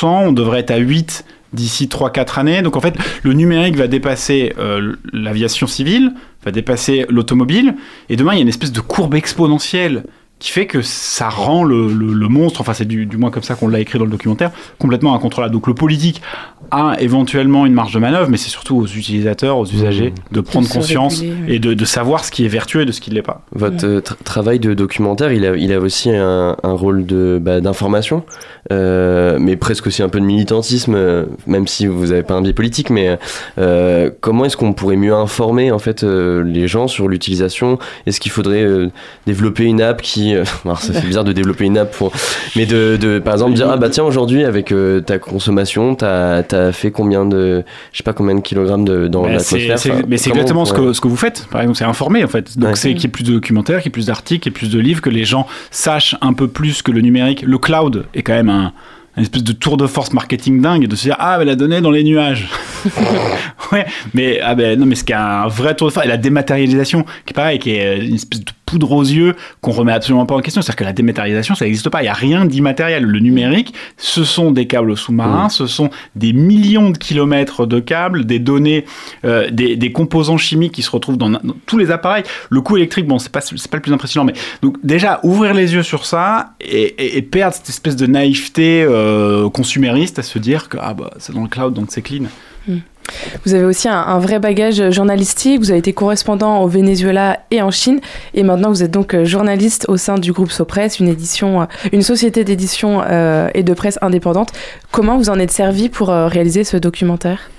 on 0.05 0.33
devrait 0.33 0.61
être 0.61 0.71
à 0.71 0.79
8% 0.79 1.25
d'ici 1.53 1.87
3-4 1.87 2.39
années. 2.39 2.63
Donc 2.63 2.77
en 2.77 2.81
fait, 2.81 2.95
le 3.25 3.33
numérique 3.33 3.75
va 3.75 3.89
dépasser 3.89 4.53
euh, 4.61 4.95
l'aviation 5.13 5.67
civile, 5.67 6.13
va 6.45 6.53
dépasser 6.53 7.05
l'automobile, 7.09 7.75
et 8.11 8.15
demain, 8.15 8.35
il 8.35 8.37
y 8.37 8.39
a 8.39 8.43
une 8.43 8.49
espèce 8.49 8.71
de 8.71 8.81
courbe 8.81 9.17
exponentielle 9.17 10.05
qui 10.39 10.51
fait 10.53 10.67
que 10.67 10.83
ça 10.83 11.29
rend 11.29 11.65
le, 11.65 11.89
le- 11.93 12.13
le 12.13 12.29
monstre, 12.29 12.61
enfin 12.61 12.73
c'est 12.75 12.85
du, 12.85 13.07
du 13.07 13.17
moins 13.17 13.31
comme 13.31 13.43
ça 13.43 13.55
qu'on 13.55 13.69
l'a 13.69 13.81
écrit 13.81 13.99
dans 13.99 14.05
le 14.05 14.11
documentaire, 14.11 14.51
complètement 14.79 15.15
incontrôlable. 15.15 15.53
Donc 15.53 15.67
le 15.67 15.75
politique 15.75 16.23
a 16.71 16.97
éventuellement 17.01 17.67
une 17.67 17.73
marge 17.73 17.95
de 17.95 17.99
manœuvre, 17.99 18.29
mais 18.31 18.37
c'est 18.37 18.51
surtout 18.51 18.77
aux 18.77 18.87
utilisateurs, 18.87 19.59
aux 19.59 19.67
usagers, 19.67 20.13
de 20.33 20.41
prendre 20.41 20.69
conscience 20.69 21.21
réguler, 21.21 21.55
et 21.55 21.59
de, 21.59 21.75
de 21.75 21.85
savoir 21.85 22.25
ce 22.25 22.31
qui 22.31 22.45
est 22.45 22.49
vertueux 22.49 22.83
et 22.83 22.85
de 22.85 22.93
ce 22.93 23.01
qui 23.01 23.11
ne 23.11 23.15
l'est 23.17 23.23
pas. 23.23 23.43
Votre 23.53 23.87
euh, 23.87 24.01
tra- 24.01 24.17
travail 24.23 24.59
de 24.61 24.75
documentaire, 24.75 25.33
il 25.33 25.47
a, 25.47 25.57
il 25.57 25.73
a 25.73 25.81
aussi 25.81 26.11
un, 26.11 26.57
un 26.63 26.73
rôle 26.73 27.07
de 27.07 27.39
bah, 27.41 27.61
d'information, 27.61 28.23
euh, 28.71 29.39
mais 29.41 29.57
presque 29.57 29.87
aussi 29.87 30.03
un 30.03 30.09
peu 30.09 30.21
de 30.21 30.25
militantisme, 30.27 30.95
euh, 30.95 31.25
même 31.47 31.67
si 31.67 31.87
vous 31.87 32.09
n'avez 32.09 32.23
pas 32.23 32.35
un 32.35 32.43
biais 32.43 32.53
politique. 32.53 32.91
Mais 32.91 33.19
euh, 33.59 34.11
comment 34.21 34.45
est-ce 34.45 34.57
qu'on 34.57 34.73
pourrait 34.75 34.97
mieux 34.97 35.15
informer 35.15 35.73
en 35.73 35.79
fait 35.79 36.05
euh, 36.05 36.45
les 36.45 36.69
gens 36.69 36.87
sur 36.87 37.09
l'utilisation? 37.09 37.79
Est-ce 38.07 38.21
qu'il 38.21 38.31
faudrait 38.31 38.63
euh, 38.63 38.89
développer 39.27 39.65
une 39.65 39.81
app 39.81 40.03
qui, 40.03 40.28
euh, 40.35 40.45
alors 40.65 40.81
ça 40.81 40.93
fait 40.93 41.07
bizarre 41.07 41.25
de 41.25 41.33
développer 41.33 41.65
une 41.65 41.79
app 41.79 41.95
pour, 41.97 42.13
mais 42.57 42.67
de, 42.67 42.97
de 43.01 43.19
par 43.19 43.35
exemple 43.35 43.55
dire 43.55 43.69
ah 43.71 43.77
bah 43.77 43.89
tiens 43.91 44.05
aujourd'hui 44.05 44.45
avec 44.45 44.73
euh, 44.73 45.01
ta 45.01 45.19
consommation, 45.19 45.95
t'as 45.95 46.43
as 46.53 46.73
fait 46.73 46.91
combien 46.91 47.25
de, 47.27 47.65
je 47.93 47.99
sais 47.99 48.03
pas 48.05 48.13
combien 48.13 48.35
de 48.35 48.41
kilogrammes 48.41 48.85
de, 48.85 49.09
dans 49.09 49.25
c'est- 49.39 49.59
l'atmosphère. 49.69 49.95
Enfin, 49.97 50.03
mais 50.09 50.17
c'est 50.17 50.31
exactement 50.31 50.65
ce 50.65 50.73
que, 50.73 50.93
ce 50.93 51.01
que 51.01 51.09
vous 51.09 51.17
faites. 51.17 51.47
Par 51.51 51.61
exemple, 51.61 51.79
c'est 51.79 51.85
informer 51.85 52.25
en 52.25 52.29
fait. 52.29 52.59
Donc 52.59 52.71
Ouais. 52.71 52.77
c'est 52.77 52.93
qu'il 52.95 53.03
y 53.03 53.07
ait 53.07 53.11
plus 53.11 53.25
de 53.25 53.33
documentaires, 53.33 53.79
qu'il 53.79 53.87
y 53.87 53.89
ait 53.89 53.93
plus 53.93 54.07
d'articles, 54.07 54.43
qu'il 54.43 54.53
y 54.53 54.55
ait 54.55 54.59
plus 54.59 54.71
de 54.71 54.79
livres, 54.79 55.01
que 55.01 55.11
les 55.11 55.25
gens 55.25 55.47
sachent 55.71 56.17
un 56.21 56.33
peu 56.33 56.49
plus 56.49 56.83
que 56.83 56.91
le 56.93 57.01
numérique. 57.01 57.43
Le 57.43 57.59
cloud 57.59 58.07
est 58.15 58.23
quand 58.23 58.35
même 58.35 58.49
un, 58.51 58.73
une 59.17 59.23
espèce 59.25 59.43
de 59.43 59.53
tour 59.53 59.77
de 59.77 59.87
force 59.87 60.13
marketing 60.13 60.61
dingue 60.61 60.87
de 60.87 60.95
se 60.97 61.03
dire 61.05 61.17
ah 61.19 61.37
mais 61.39 61.45
la 61.45 61.57
donnée 61.57 61.81
dans 61.81 61.91
les 61.91 62.05
nuages. 62.05 62.49
ouais, 63.73 63.87
mais 64.15 64.41
ah 64.43 64.55
ben 64.55 64.79
non 64.79 64.87
mais 64.87 64.95
ce 64.95 65.05
qui 65.05 65.13
est 65.13 65.17
un 65.17 65.49
vrai 65.49 65.75
tour 65.75 65.89
de 65.89 65.93
force 65.93 66.07
et 66.07 66.09
la 66.09 66.17
dématérialisation 66.17 67.03
qui 67.27 67.33
est 67.33 67.35
pareil, 67.35 67.59
qui 67.59 67.71
est 67.73 67.99
une 68.07 68.15
espèce 68.15 68.41
de 68.41 68.45
poudre 68.69 68.93
aux 68.93 69.03
yeux 69.03 69.35
qu'on 69.63 69.71
remet 69.73 69.93
absolument 69.93 70.27
pas 70.27 70.35
en 70.35 70.41
question. 70.41 70.61
C'est-à-dire 70.61 70.77
que 70.77 70.85
la 70.85 70.93
dématérialisation, 70.93 71.55
ça 71.55 71.65
n'existe 71.65 71.89
pas. 71.89 72.01
Il 72.01 72.05
n'y 72.05 72.09
a 72.11 72.13
rien 72.13 72.45
d'immatériel. 72.45 73.05
Le 73.05 73.19
numérique, 73.19 73.73
ce 73.97 74.25
sont 74.25 74.51
des 74.51 74.67
câbles 74.67 74.97
sous-marins, 74.97 75.49
ce 75.49 75.67
sont 75.67 75.89
des 76.17 76.33
millions 76.35 76.91
de 76.91 76.99
kilomètres 76.99 77.65
de 77.67 77.81
câbles, 77.81 78.25
des 78.27 78.39
données, 78.39 78.85
euh, 79.25 79.49
des, 79.51 79.77
des 79.77 79.93
composants 79.93 80.37
chimiques 80.37 80.73
qui 80.73 80.83
se 80.83 80.91
retrouvent 80.91 81.17
dans, 81.17 81.31
dans 81.31 81.41
tous 81.67 81.79
les 81.79 81.91
appareils. 81.91 82.25
Le 82.51 82.61
coût 82.61 82.77
électrique, 82.77 83.07
bon, 83.07 83.19
c'est 83.19 83.33
pas, 83.33 83.41
c'est 83.41 83.71
pas 83.71 83.79
le 83.79 83.83
plus 83.83 83.93
impressionnant, 83.93 84.25
mais 84.27 84.35
donc 84.63 84.77
déjà 84.85 85.21
ouvrir 85.23 85.55
les 85.55 85.73
yeux 85.75 85.83
sur 85.83 86.05
ça 86.05 86.53
et, 86.61 86.83
et- 86.99 87.17
et 87.19 87.23
perdre 87.23 87.55
cette 87.55 87.69
espèce 87.71 87.97
de 87.97 88.07
naïveté 88.07 88.83
euh, 88.83 89.49
consumériste 89.49 90.19
à 90.19 90.23
se 90.23 90.39
dire 90.39 90.69
que 90.69 90.77
ah 90.81 90.93
bah 90.95 91.11
c'est 91.19 91.35
dans 91.35 91.43
le 91.43 91.49
cloud 91.49 91.73
donc 91.75 91.87
c'est 91.91 92.03
clean. 92.03 92.25
Vous 93.45 93.55
avez 93.55 93.65
aussi 93.65 93.89
un, 93.89 94.19
vrai 94.19 94.39
bagage 94.39 94.91
journalistique, 94.91 95.61
vous 95.61 95.71
avez 95.71 95.79
été 95.79 95.93
correspondant 95.93 96.63
au 96.63 96.69
Venezuela 96.69 97.41
et 97.51 97.63
en 97.63 97.71
Chine, 97.71 98.01
et 98.35 98.43
maintenant 98.43 98.71
vous 98.71 98.83
êtes 98.83 98.91
donc 98.91 99.15
euh, 99.15 99.25
journaliste 99.25 99.87
au 99.89 99.97
sein 99.97 100.19
du 100.19 100.33
groupe 100.33 100.51
Sopress, 100.51 100.99
une, 101.01 101.09
édition, 101.09 101.63
euh, 101.63 101.65
une 101.93 102.03
société 102.03 102.45
d'édition 102.45 103.03
euh, 103.03 103.49
et 103.55 103.63
de 103.63 103.75
presse 103.75 103.99
indépendante. 104.03 104.53
Comment 104.91 105.17
vous 105.17 105.31
en 105.31 105.39
êtes 105.39 105.51
servi 105.51 105.89
pour 105.89 106.09
réaliser 106.09 106.65
ce 106.65 106.77
documentaire? 106.77 107.51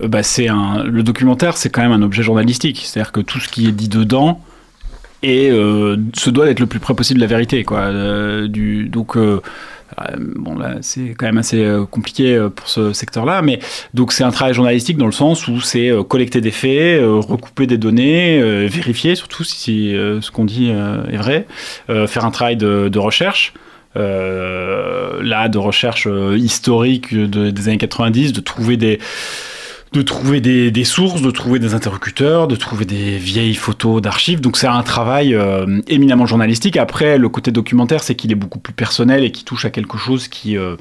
Bah, 0.00 0.22
c'est 0.22 0.48
un, 0.48 0.82
le 0.84 1.02
documentaire, 1.02 1.56
c'est 1.56 1.70
quand 1.70 1.82
même 1.82 1.92
un 1.92 2.02
objet 2.02 2.22
journalistique. 2.22 2.82
C'est-à-dire 2.84 3.12
que 3.12 3.20
tout 3.20 3.38
ce 3.38 3.48
qui 3.48 3.68
est 3.68 3.72
dit 3.72 3.88
dedans 3.88 4.40
et 5.22 5.50
se 6.14 6.30
doit 6.30 6.46
d'être 6.46 6.58
le 6.58 6.66
plus 6.66 6.80
près 6.80 6.94
possible 6.94 7.20
de 7.20 7.24
la 7.24 7.28
vérité. 7.28 7.62
Quoi. 7.62 7.90
Donc, 8.88 9.16
bon, 10.18 10.56
là, 10.56 10.76
c'est 10.80 11.14
quand 11.18 11.26
même 11.26 11.38
assez 11.38 11.62
euh, 11.64 11.84
compliqué 11.86 12.34
euh, 12.34 12.48
pour 12.48 12.68
ce 12.68 12.92
secteur-là. 12.92 13.42
Mais 13.42 13.58
donc, 13.94 14.12
c'est 14.12 14.24
un 14.24 14.30
travail 14.30 14.54
journalistique 14.54 14.96
dans 14.96 15.06
le 15.06 15.12
sens 15.12 15.48
où 15.48 15.60
c'est 15.60 15.90
euh, 15.90 16.02
collecter 16.02 16.40
des 16.40 16.50
faits, 16.50 17.00
euh, 17.00 17.16
recouper 17.20 17.66
des 17.66 17.78
données, 17.78 18.40
euh, 18.40 18.66
vérifier 18.70 19.14
surtout 19.14 19.44
si, 19.44 19.94
euh, 19.94 20.20
ce 20.20 20.30
qu'on 20.30 20.44
dit 20.44 20.70
euh, 20.70 21.04
est 21.10 21.16
vrai, 21.16 21.46
euh, 21.90 22.06
faire 22.06 22.24
un 22.24 22.30
travail 22.30 22.56
de, 22.56 22.98
recherche. 22.98 23.52
Euh, 23.94 25.22
là, 25.22 25.48
de 25.48 25.58
recherche 25.58 26.06
euh, 26.06 26.36
historique 26.38 27.14
de- 27.14 27.50
des 27.50 27.68
années 27.68 27.76
90, 27.78 28.32
de 28.32 28.40
trouver 28.40 28.78
des, 28.78 28.98
de 29.92 30.02
trouver 30.02 30.40
des, 30.40 30.70
des 30.70 30.84
sources, 30.84 31.20
de 31.22 31.30
trouver 31.30 31.58
des 31.58 31.74
interlocuteurs, 31.74 32.48
de 32.48 32.56
trouver 32.56 32.84
des 32.84 33.18
vieilles 33.18 33.54
photos 33.54 34.00
d'archives. 34.00 34.40
Donc 34.40 34.56
c'est 34.56 34.66
un 34.66 34.82
travail 34.82 35.34
euh, 35.34 35.80
éminemment 35.88 36.26
journalistique. 36.26 36.76
Après, 36.76 37.18
le 37.18 37.28
côté 37.28 37.50
documentaire, 37.50 38.02
c'est 38.02 38.14
qu'il 38.14 38.32
est 38.32 38.36
beaucoup 38.36 38.58
plus 38.58 38.72
personnel 38.74 39.22
et 39.24 39.30
qui 39.32 39.44
touche 39.44 39.64
à 39.64 39.70
quelque 39.70 39.98
chose 39.98 40.28
qui... 40.28 40.56
euh, 40.56 40.76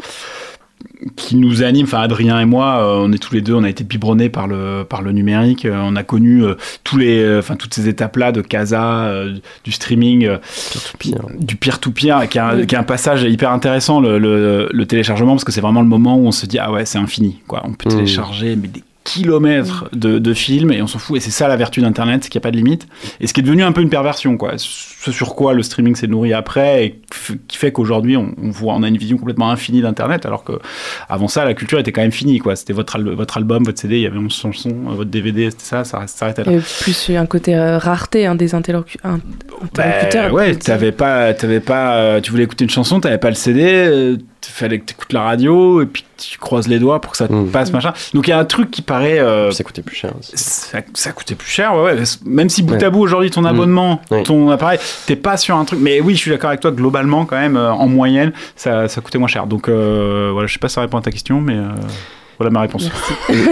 qui 1.16 1.36
nous 1.36 1.62
anime, 1.62 1.86
enfin 1.86 2.00
Adrien 2.02 2.40
et 2.40 2.46
moi, 2.46 2.80
euh, 2.80 3.06
on 3.06 3.12
est 3.12 3.20
tous 3.20 3.36
les 3.36 3.42
deux, 3.42 3.54
on 3.54 3.64
a 3.64 3.70
été 3.70 3.84
biberonnés 3.84 4.30
par 4.30 4.48
le 4.48 4.84
par 4.84 5.04
le 5.04 5.12
numérique, 5.12 5.66
euh, 5.66 5.78
on 5.80 5.96
a 5.96 6.02
connu 6.02 6.44
euh, 6.44 6.56
tous 6.84 6.98
les, 6.98 7.22
euh, 7.22 7.38
enfin 7.38 7.56
toutes 7.56 7.76
ces 7.76 7.88
étapes-là 7.88 8.32
de 8.32 8.42
Casa, 8.42 9.04
euh, 9.06 9.38
du 9.64 9.72
streaming, 9.72 10.26
euh, 10.26 10.38
du 11.40 11.56
peer 11.56 11.80
to 11.80 11.92
peer, 11.92 12.28
qui 12.30 12.40
est 12.40 12.42
un, 12.42 12.66
qui 12.66 12.74
est 12.74 12.78
un 12.80 12.84
passage 12.84 13.22
hyper 13.24 13.52
intéressant 13.52 14.00
le, 14.00 14.18
le- 14.18 14.70
le 14.72 14.86
téléchargement 14.88 15.34
parce 15.34 15.44
que 15.44 15.52
c'est 15.52 15.62
vraiment 15.62 15.82
le 15.84 15.88
moment 15.88 16.18
où 16.18 16.26
on 16.26 16.32
se 16.32 16.48
dit 16.48 16.58
ah 16.58 16.72
ouais 16.72 16.86
c'est 16.86 16.98
infini 16.98 17.42
quoi, 17.48 17.62
on 17.66 17.74
peut 17.74 17.88
Mmh. 17.90 17.96
télécharger 17.98 18.56
mais 18.56 18.68
des 18.68 18.82
kilomètres 19.04 19.90
de, 19.94 20.20
de 20.20 20.34
films 20.34 20.72
et 20.72 20.82
on 20.82 20.88
s'en 20.88 21.00
fout. 21.00 21.18
Et 21.18 21.20
c'est 21.20 21.32
ça 21.32 21.48
la 21.48 21.56
vertu 21.58 21.82
d'internet 21.82 22.24
c'est 22.24 22.30
qu'il 22.30 22.38
n'y 22.40 22.44
a 22.44 22.48
pas 22.48 22.52
de 22.52 22.58
limite. 22.58 22.88
Et 23.20 23.28
ce 23.28 23.34
qui 23.34 23.40
est 23.40 23.44
devenu 23.44 23.64
un 23.64 23.72
peu 23.72 23.82
une 23.82 23.90
perversion 23.90 24.38
quoi. 24.38 24.54
Ce 24.58 25.12
sur 25.12 25.36
quoi 25.36 25.54
le 25.54 25.64
streaming 25.64 25.96
s'est 25.96 26.06
nourri 26.08 26.34
après 26.34 26.86
et 26.86 27.02
qui 27.48 27.58
fait 27.58 27.72
qu'aujourd'hui 27.72 28.16
on, 28.18 28.36
on 28.42 28.52
voit 28.52 28.76
on 28.76 28.84
a 28.84 28.88
une 28.88 28.98
vision 28.98 29.18
complètement 29.18 29.50
infinie 29.50 29.82
d'internet 29.82 30.26
alors 30.28 30.44
que 30.44 30.54
avant 31.10 31.28
ça 31.28 31.44
la 31.46 31.56
culture 31.56 31.80
était 31.80 31.92
quand 31.92 32.02
même 32.02 32.12
finie 32.12 32.38
quoi. 32.40 32.56
C'était 32.56 32.74
votre, 32.74 32.96
al- 32.98 33.10
votre 33.10 33.38
album 33.38 33.64
votre 33.64 33.80
CD 33.80 33.96
il 33.98 34.02
y 34.02 34.08
avait 34.08 34.20
11 34.20 34.32
chansons 34.34 34.70
euh, 34.90 34.94
votre 34.94 35.10
DVD 35.10 35.50
c'était 35.50 35.64
ça 35.66 35.84
ça 35.84 36.06
s'arrêtait 36.06 36.44
là. 36.44 36.52
Et 36.52 36.60
plus 36.82 37.10
un 37.12 37.26
côté 37.26 37.56
euh, 37.56 37.80
rareté 37.80 38.28
hein, 38.28 38.36
des 38.36 38.54
interlocu- 38.54 38.98
bah, 39.04 39.18
interlocuteurs. 39.84 40.34
ouais, 40.34 40.56
t'avais 40.56 40.92
pas, 40.92 41.34
t'avais 41.34 41.60
pas, 41.60 41.96
euh, 41.96 42.22
tu 42.22 42.32
voulais 42.32 42.44
écouter 42.44 42.64
une 42.66 42.70
chanson, 42.70 43.00
t'avais 43.00 43.18
pas 43.18 43.30
le 43.30 43.36
CD, 43.36 43.64
euh, 43.66 44.18
fallait 44.50 44.80
que 44.80 44.86
t'écoutes 44.86 45.14
la 45.14 45.24
radio 45.24 45.82
et 45.82 45.86
puis 45.86 46.04
tu 46.18 46.38
croises 46.38 46.68
les 46.68 46.80
doigts 46.80 47.02
pour 47.02 47.12
que 47.12 47.18
ça 47.18 47.28
te 47.28 47.44
passe 47.50 47.72
machin. 47.74 47.94
Donc 48.14 48.28
il 48.28 48.32
y 48.32 48.34
a 48.34 48.40
un 48.40 48.46
truc 48.46 48.72
qui 48.72 48.82
paraît. 48.82 49.20
euh, 49.20 49.52
ça 49.52 49.64
coûtait 49.64 49.82
plus 49.82 49.96
cher. 49.96 50.12
Ça, 50.22 50.80
ça 50.94 51.12
coûtait 51.12 51.36
plus 51.36 51.50
cher, 51.50 51.76
ouais, 51.76 51.94
ouais. 51.94 52.04
Même 52.26 52.50
si 52.50 52.64
bout 52.64 52.74
Ouais. 52.76 52.84
à 52.84 52.90
bout 52.90 53.02
aujourd'hui 53.02 53.30
ton 53.32 53.42
Mm. 53.42 53.46
abonnement, 53.48 54.02
ton 54.24 54.50
appareil, 54.50 54.80
t'es 55.06 55.16
pas 55.16 55.38
sur 55.38 55.56
un 55.58 55.66
truc. 55.66 55.80
Mais 55.82 56.00
oui, 56.02 56.14
je 56.16 56.20
suis 56.20 56.32
d'accord 56.32 56.50
avec 56.50 56.60
toi. 56.62 56.72
Globalement, 56.72 57.26
quand 57.26 57.38
même, 57.40 57.58
euh, 57.58 57.72
en 57.72 57.88
moyenne, 57.88 58.32
ça, 58.56 58.88
ça 58.88 59.02
coûtait 59.02 59.18
moins 59.18 59.28
cher. 59.28 59.48
Donc 59.48 59.68
euh, 59.70 60.30
voilà, 60.32 60.48
je 60.48 60.54
sais 60.54 60.60
pas 60.60 60.70
si 60.70 60.76
ça 60.76 60.82
répond 60.82 60.98
à 60.98 61.02
ta 61.02 61.12
question, 61.12 61.42
mais 61.42 61.56
voilà 62.42 62.50
ma 62.52 62.62
réponse. 62.62 62.90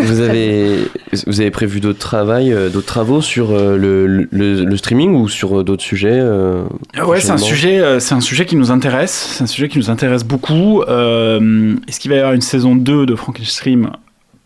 vous 0.04 0.20
avez, 0.22 0.88
vous 1.28 1.42
avez 1.42 1.52
prévu 1.52 1.80
d'autres 1.80 2.00
travail, 2.00 2.52
euh, 2.52 2.70
d'autres 2.70 2.88
travaux 2.88 3.22
sur 3.22 3.52
euh, 3.52 3.78
le, 3.78 4.08
le, 4.08 4.64
le 4.66 4.78
streaming 4.78 5.14
ou 5.14 5.30
sur 5.30 5.64
d'autres 5.64 5.84
sujets 5.84 6.10
euh, 6.20 6.64
Ah 6.98 7.08
Ouais, 7.08 7.20
c'est 7.20 7.32
un 7.32 7.38
sujet, 7.38 7.80
euh, 7.80 8.00
c'est 8.00 8.16
un 8.16 8.22
sujet 8.22 8.46
qui 8.46 8.56
nous 8.56 8.72
intéresse. 8.72 9.34
C'est 9.38 9.44
un 9.44 9.48
sujet 9.48 9.70
qui 9.70 9.78
nous 9.78 9.90
intéresse 9.92 10.24
beaucoup. 10.24 10.82
Euh, 10.84 11.76
Est-ce 11.88 12.00
qu'il 12.00 12.10
va 12.10 12.16
y 12.18 12.20
avoir 12.20 12.34
une 12.34 12.42
saison 12.42 12.76
2 12.76 13.06
de 13.06 13.16
Frankenstein 13.16 13.92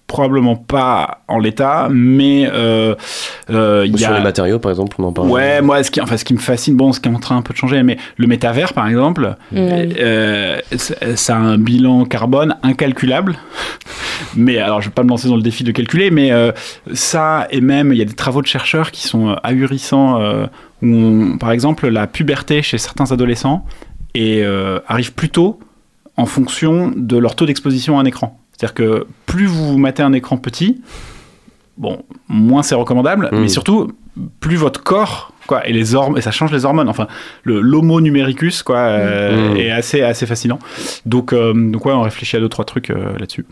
Probablement 0.07 0.55
pas 0.55 1.21
en 1.27 1.39
l'état, 1.39 1.87
mais 1.89 2.47
euh, 2.51 2.93
euh, 3.49 3.85
y 3.87 3.97
sur 3.97 4.11
a 4.11 4.17
les 4.17 4.23
matériaux, 4.23 4.59
par 4.59 4.69
exemple, 4.69 4.95
on 4.99 5.05
en 5.05 5.11
parle. 5.11 5.29
Ouais, 5.29 5.61
moi, 5.61 5.81
ce 5.81 5.89
qui, 5.89 6.01
enfin, 6.01 6.17
ce 6.17 6.25
qui 6.25 6.33
me 6.35 6.39
fascine, 6.39 6.75
bon, 6.75 6.93
ce 6.93 6.99
qui 6.99 7.09
est 7.09 7.11
en 7.15 7.19
train 7.19 7.37
un 7.37 7.41
peu 7.41 7.51
de 7.53 7.57
changer, 7.57 7.81
mais 7.81 7.97
le 8.17 8.27
métavers, 8.27 8.73
par 8.73 8.87
exemple, 8.87 9.35
Mm. 9.51 9.57
Euh, 9.99 10.59
c'est- 10.77 11.15
ça 11.15 11.35
a 11.35 11.39
un 11.39 11.57
bilan 11.57 12.05
carbone 12.05 12.55
incalculable. 12.63 13.37
Mais 14.35 14.57
alors, 14.59 14.81
je 14.81 14.89
vais 14.89 14.93
pas 14.93 15.03
me 15.03 15.09
lancer 15.09 15.27
dans 15.27 15.35
le 15.35 15.41
défi 15.41 15.63
de 15.63 15.71
calculer, 15.71 16.09
mais 16.11 16.31
euh, 16.31 16.51
ça, 16.93 17.47
et 17.51 17.61
même, 17.61 17.91
il 17.91 17.97
y 17.97 18.01
a 18.01 18.05
des 18.05 18.13
travaux 18.13 18.41
de 18.41 18.47
chercheurs 18.47 18.91
qui 18.91 19.07
sont 19.07 19.29
euh, 19.29 19.35
ahurissants, 19.43 20.19
euh, 20.21 20.45
où, 20.81 20.87
on- 20.87 21.37
par 21.37 21.51
exemple, 21.51 21.87
la 21.87 22.07
puberté 22.07 22.61
chez 22.61 22.77
certains 22.77 23.11
adolescents 23.11 23.65
et, 24.15 24.41
euh, 24.43 24.79
arrive 24.87 25.13
plus 25.13 25.29
tôt 25.29 25.59
en 26.17 26.25
fonction 26.25 26.91
de 26.95 27.17
leur 27.17 27.35
taux 27.35 27.45
d'exposition 27.45 27.97
à 27.97 28.01
un 28.01 28.05
écran. 28.05 28.39
C'est-à-dire 28.57 28.73
que 28.73 29.07
plus 29.25 29.45
vous 29.45 29.77
matez 29.77 30.03
un 30.03 30.13
écran 30.13 30.37
petit, 30.37 30.81
bon, 31.77 32.03
moins 32.27 32.63
c'est 32.63 32.75
recommandable, 32.75 33.29
Mm. 33.31 33.39
mais 33.41 33.47
surtout, 33.49 33.91
plus 34.39 34.55
votre 34.55 34.83
corps, 34.83 35.32
quoi, 35.47 35.67
et 35.67 35.73
les 35.73 35.95
hormones, 35.95 36.17
et 36.17 36.21
ça 36.21 36.31
change 36.31 36.51
les 36.51 36.65
hormones. 36.65 36.89
Enfin, 36.89 37.07
le 37.43 37.59
l'homo 37.61 38.01
numericus, 38.01 38.63
quoi, 38.63 38.77
euh, 38.77 39.53
Mm. 39.53 39.57
est 39.57 39.71
assez, 39.71 40.01
assez 40.01 40.25
fascinant. 40.25 40.59
Donc, 41.05 41.33
euh, 41.33 41.53
donc 41.53 41.85
ouais, 41.85 41.93
on 41.93 42.01
réfléchit 42.01 42.37
à 42.37 42.39
deux 42.39 42.49
trois 42.49 42.65
trucs 42.65 42.89
euh, 42.89 43.17
là-dessus. 43.19 43.45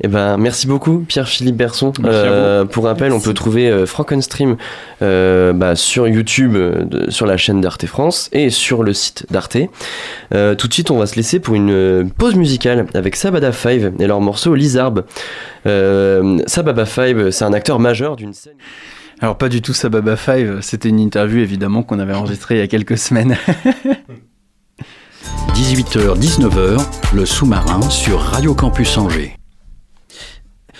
Eh 0.00 0.06
ben, 0.06 0.36
merci 0.36 0.68
beaucoup 0.68 1.00
Pierre-Philippe 1.08 1.56
Berson. 1.56 1.92
Euh, 2.04 2.64
pour 2.64 2.84
rappel, 2.84 3.10
on 3.10 3.20
peut 3.20 3.34
trouver 3.34 3.68
euh, 3.68 3.84
Frankenstream 3.84 4.56
euh, 5.02 5.52
bah, 5.52 5.74
sur 5.74 6.06
YouTube, 6.06 6.52
de- 6.52 7.10
sur 7.10 7.26
la 7.26 7.36
chaîne 7.36 7.60
d'Arte 7.60 7.84
France 7.86 8.28
et 8.32 8.48
sur 8.50 8.84
le 8.84 8.92
site 8.92 9.26
d'Arte. 9.32 9.56
Euh, 10.32 10.54
tout 10.54 10.68
de 10.68 10.72
suite, 10.72 10.92
on 10.92 10.98
va 10.98 11.06
se 11.06 11.16
laisser 11.16 11.40
pour 11.40 11.56
une 11.56 12.08
pause 12.16 12.36
musicale 12.36 12.86
avec 12.94 13.16
Sabada 13.16 13.50
5 13.50 13.94
et 13.98 14.06
leur 14.06 14.20
morceau 14.20 14.54
Lizarbe. 14.54 15.04
Euh, 15.66 16.38
Sababa 16.46 16.86
5, 16.86 17.32
c'est 17.32 17.44
un 17.44 17.52
acteur 17.52 17.80
majeur 17.80 18.14
d'une 18.14 18.34
scène. 18.34 18.52
Alors 19.20 19.36
pas 19.36 19.48
du 19.48 19.62
tout 19.62 19.72
Sababa 19.74 20.16
5, 20.16 20.62
c'était 20.62 20.88
une 20.88 21.00
interview 21.00 21.38
évidemment 21.40 21.82
qu'on 21.82 21.98
avait 21.98 22.14
enregistrée 22.14 22.56
il 22.56 22.58
y 22.58 22.62
a 22.62 22.68
quelques 22.68 22.98
semaines. 22.98 23.36
18h-19h, 25.54 26.80
le 27.14 27.26
sous-marin 27.26 27.80
sur 27.90 28.20
Radio 28.20 28.54
Campus 28.54 28.96
Angers. 28.96 29.34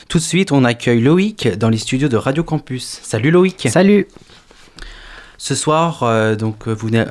Tout 0.09 0.18
de 0.18 0.22
suite, 0.22 0.53
on 0.53 0.64
accueille 0.64 1.01
Loïc 1.01 1.49
dans 1.59 1.68
les 1.68 1.78
studios 1.78 2.09
de 2.09 2.16
Radio 2.16 2.45
Campus. 2.45 3.01
Salut 3.03 3.32
Loïc. 3.32 3.68
Salut. 3.68 4.07
Ce 5.36 5.57
soir, 5.57 6.05
euh, 6.05 6.36
donc 6.36 6.68
euh, 6.68 6.72
vous, 6.72 6.91
euh, 6.95 7.05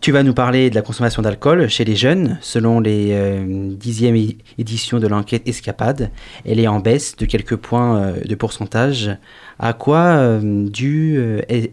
tu 0.00 0.12
vas 0.12 0.22
nous 0.22 0.34
parler 0.34 0.70
de 0.70 0.74
la 0.74 0.82
consommation 0.82 1.22
d'alcool 1.22 1.68
chez 1.68 1.84
les 1.84 1.96
jeunes. 1.96 2.38
Selon 2.42 2.80
les 2.80 3.08
euh, 3.12 3.70
dixièmes 3.74 4.16
é- 4.16 4.36
éditions 4.58 4.98
de 4.98 5.06
l'enquête 5.06 5.46
Escapade, 5.48 6.10
elle 6.44 6.60
est 6.60 6.66
en 6.68 6.80
baisse 6.80 7.16
de 7.16 7.24
quelques 7.26 7.56
points 7.56 7.98
euh, 7.98 8.20
de 8.24 8.34
pourcentage. 8.34 9.10
À 9.58 9.72
quoi 9.72 9.98
euh, 9.98 10.68
dû 10.68 11.16
euh, 11.18 11.40
est- 11.48 11.72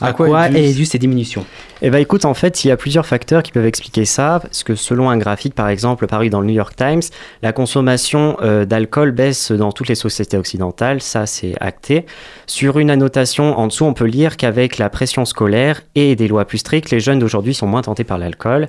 à, 0.00 0.12
quoi, 0.12 0.48
est 0.48 0.74
due 0.74 0.84
ces 0.84 0.98
diminutions? 1.00 1.44
Eh 1.82 1.90
ben 1.90 1.98
écoute, 1.98 2.24
en 2.24 2.34
fait, 2.34 2.64
il 2.64 2.68
y 2.68 2.70
a 2.70 2.76
plusieurs 2.76 3.04
facteurs 3.04 3.42
qui 3.42 3.50
peuvent 3.50 3.66
expliquer 3.66 4.04
ça, 4.04 4.38
parce 4.40 4.62
que 4.62 4.76
selon 4.76 5.10
un 5.10 5.16
graphique, 5.16 5.56
par 5.56 5.68
exemple, 5.68 6.06
paru 6.06 6.30
dans 6.30 6.40
le 6.40 6.46
New 6.46 6.54
York 6.54 6.76
Times, 6.76 7.00
la 7.42 7.52
consommation 7.52 8.36
euh, 8.40 8.64
d'alcool 8.64 9.10
baisse 9.10 9.50
dans 9.50 9.72
toutes 9.72 9.88
les 9.88 9.96
sociétés 9.96 10.36
occidentales, 10.36 11.02
ça 11.02 11.26
c'est 11.26 11.54
acté. 11.60 12.06
Sur 12.46 12.78
une 12.78 12.90
annotation 12.90 13.58
en 13.58 13.66
dessous, 13.66 13.86
on 13.86 13.94
peut 13.94 14.04
lire 14.06 14.36
qu'avec 14.36 14.78
la 14.78 14.88
pression 14.88 15.24
scolaire 15.24 15.82
et 15.96 16.14
des 16.14 16.28
lois 16.28 16.44
plus 16.44 16.58
strictes, 16.58 16.90
les 16.90 17.00
jeunes 17.00 17.18
d'aujourd'hui 17.18 17.54
sont 17.54 17.66
moins 17.66 17.82
tentés 17.82 18.04
par 18.04 18.18
l'alcool. 18.18 18.68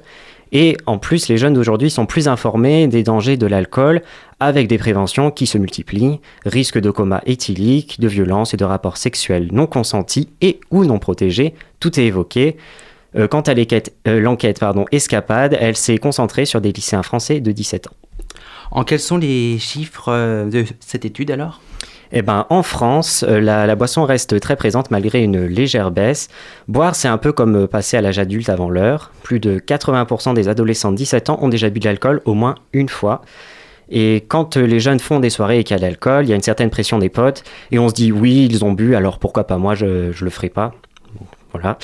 Et 0.52 0.78
en 0.86 0.97
plus, 0.97 1.28
les 1.28 1.38
jeunes 1.38 1.54
d'aujourd'hui 1.54 1.89
sont 1.89 2.06
plus 2.06 2.28
informés 2.28 2.88
des 2.88 3.04
dangers 3.04 3.38
de 3.38 3.45
l'alcool, 3.45 4.02
avec 4.39 4.68
des 4.68 4.78
préventions 4.78 5.32
qui 5.32 5.45
se 5.45 5.58
multiplient, 5.58 6.20
risque 6.45 6.80
de 6.80 6.91
coma 6.91 7.22
éthylique, 7.26 8.00
de 8.00 8.08
violence 8.08 8.54
et 8.54 8.58
de 8.58 8.66
rapports 8.66 8.97
sexuels 8.97 9.50
non 9.52 9.68
consentis 9.68 10.30
et 10.41 10.60
ou 10.72 10.86
non 10.86 11.00
protégés, 11.00 11.54
tout 11.80 12.00
est 12.00 12.06
évoqué. 12.06 12.58
Euh, 13.16 13.28
quant 13.28 13.41
à 13.41 13.54
l'enquête, 13.54 13.95
euh, 14.08 14.20
l'enquête, 14.20 14.64
Escapade, 14.91 15.58
elle 15.60 15.76
s'est 15.76 15.97
concentrée 15.97 16.45
sur 16.45 16.62
des 16.62 16.72
lycéens 16.72 17.04
français 17.04 17.39
de 17.39 17.52
17 17.52 17.88
ans. 17.88 17.93
En 18.72 18.84
quels 18.84 19.00
sont 19.00 19.18
les 19.18 19.58
chiffres 19.58 20.10
euh, 20.10 20.50
de 20.50 20.66
cette 20.80 21.06
étude 21.06 21.32
alors? 21.32 21.60
Eh 22.12 22.22
ben, 22.24 22.47
en 22.49 22.64
France, 22.64 23.24
euh, 23.28 23.39
la, 23.39 23.76
boisson 23.76 24.03
reste 24.03 24.39
très 24.39 24.55
présente 24.55 24.89
malgré 24.89 25.24
une 25.24 25.45
légère 25.45 25.91
baisse. 25.91 26.30
Boire, 26.68 26.95
c'est 26.95 27.07
un 27.07 27.20
peu 27.20 27.32
comme 27.32 27.55
euh, 27.55 27.68
passer 27.68 27.97
à 27.97 28.01
l'âge 28.01 28.18
adulte 28.18 28.49
avant 28.49 28.70
l'heure. 28.70 29.12
Plus 29.22 29.39
de 29.39 29.60
80% 29.60 30.34
des 30.34 30.47
adolescents 30.47 30.91
de 30.91 30.97
17 30.97 31.30
ans 31.30 31.39
ont 31.41 31.49
déjà 31.49 31.70
bu 31.70 31.80
de 31.80 31.86
l'alcool 31.86 32.22
au 32.26 32.34
moins 32.34 32.55
une 32.74 32.89
fois. 32.89 33.22
Et 33.91 34.26
quand 34.28 34.57
euh, 34.57 34.66
les 34.66 34.80
jeunes 34.80 34.99
font 34.99 35.20
des 35.20 35.30
soirées 35.30 35.60
et 35.60 35.64
qu'il 35.64 35.76
y 35.76 35.78
a 35.78 35.80
de 35.80 35.86
l'alcool, 35.86 36.26
il 36.26 36.30
y 36.30 36.34
a 36.34 36.36
une 36.36 36.41
certaine 36.41 36.72
pression 36.72 36.97
des 36.97 37.10
potes. 37.10 37.43
Et 37.72 37.78
on 37.78 37.89
se 37.89 37.93
dit, 37.93 38.12
oui, 38.12 38.47
ils 38.49 38.66
ont 38.66 38.72
bu, 38.72 38.95
alors 38.95 39.20
pourquoi 39.20 39.45
pas 39.45 39.57
moi, 39.57 39.76
je, 39.76 40.12
je 40.12 40.24
le 40.24 40.32
ferai 40.32 40.49
pas. 40.49 40.74
Voilà. 41.51 41.80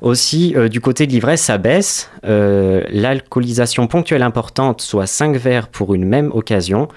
Aussi, 0.00 0.54
du 0.70 0.80
côté 0.80 1.06
de 1.06 1.12
l'ivresse, 1.12 1.42
ça 1.42 1.58
baisse. 1.58 2.10
L'alcoolisation 2.22 3.86
ponctuelle 3.86 4.22
importante, 4.22 4.80
soit 4.80 5.06
5 5.06 5.36
verres 5.36 5.68
pour 5.68 5.92
une 5.92 6.06
même 6.06 6.30
occasion, 6.32 6.88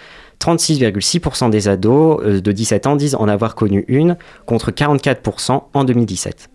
36,6% 0.44 1.50
des 1.50 1.70
ados 1.70 2.20
euh, 2.22 2.42
de 2.42 2.52
17 2.52 2.88
ans 2.88 2.96
disent 2.98 3.16
en 3.16 3.30
avoir 3.30 3.56
connu 3.56 3.86
une, 3.88 4.18
contre 4.46 4.72
44% 4.72 5.64
en 5.74 5.84
2017. 5.86 6.50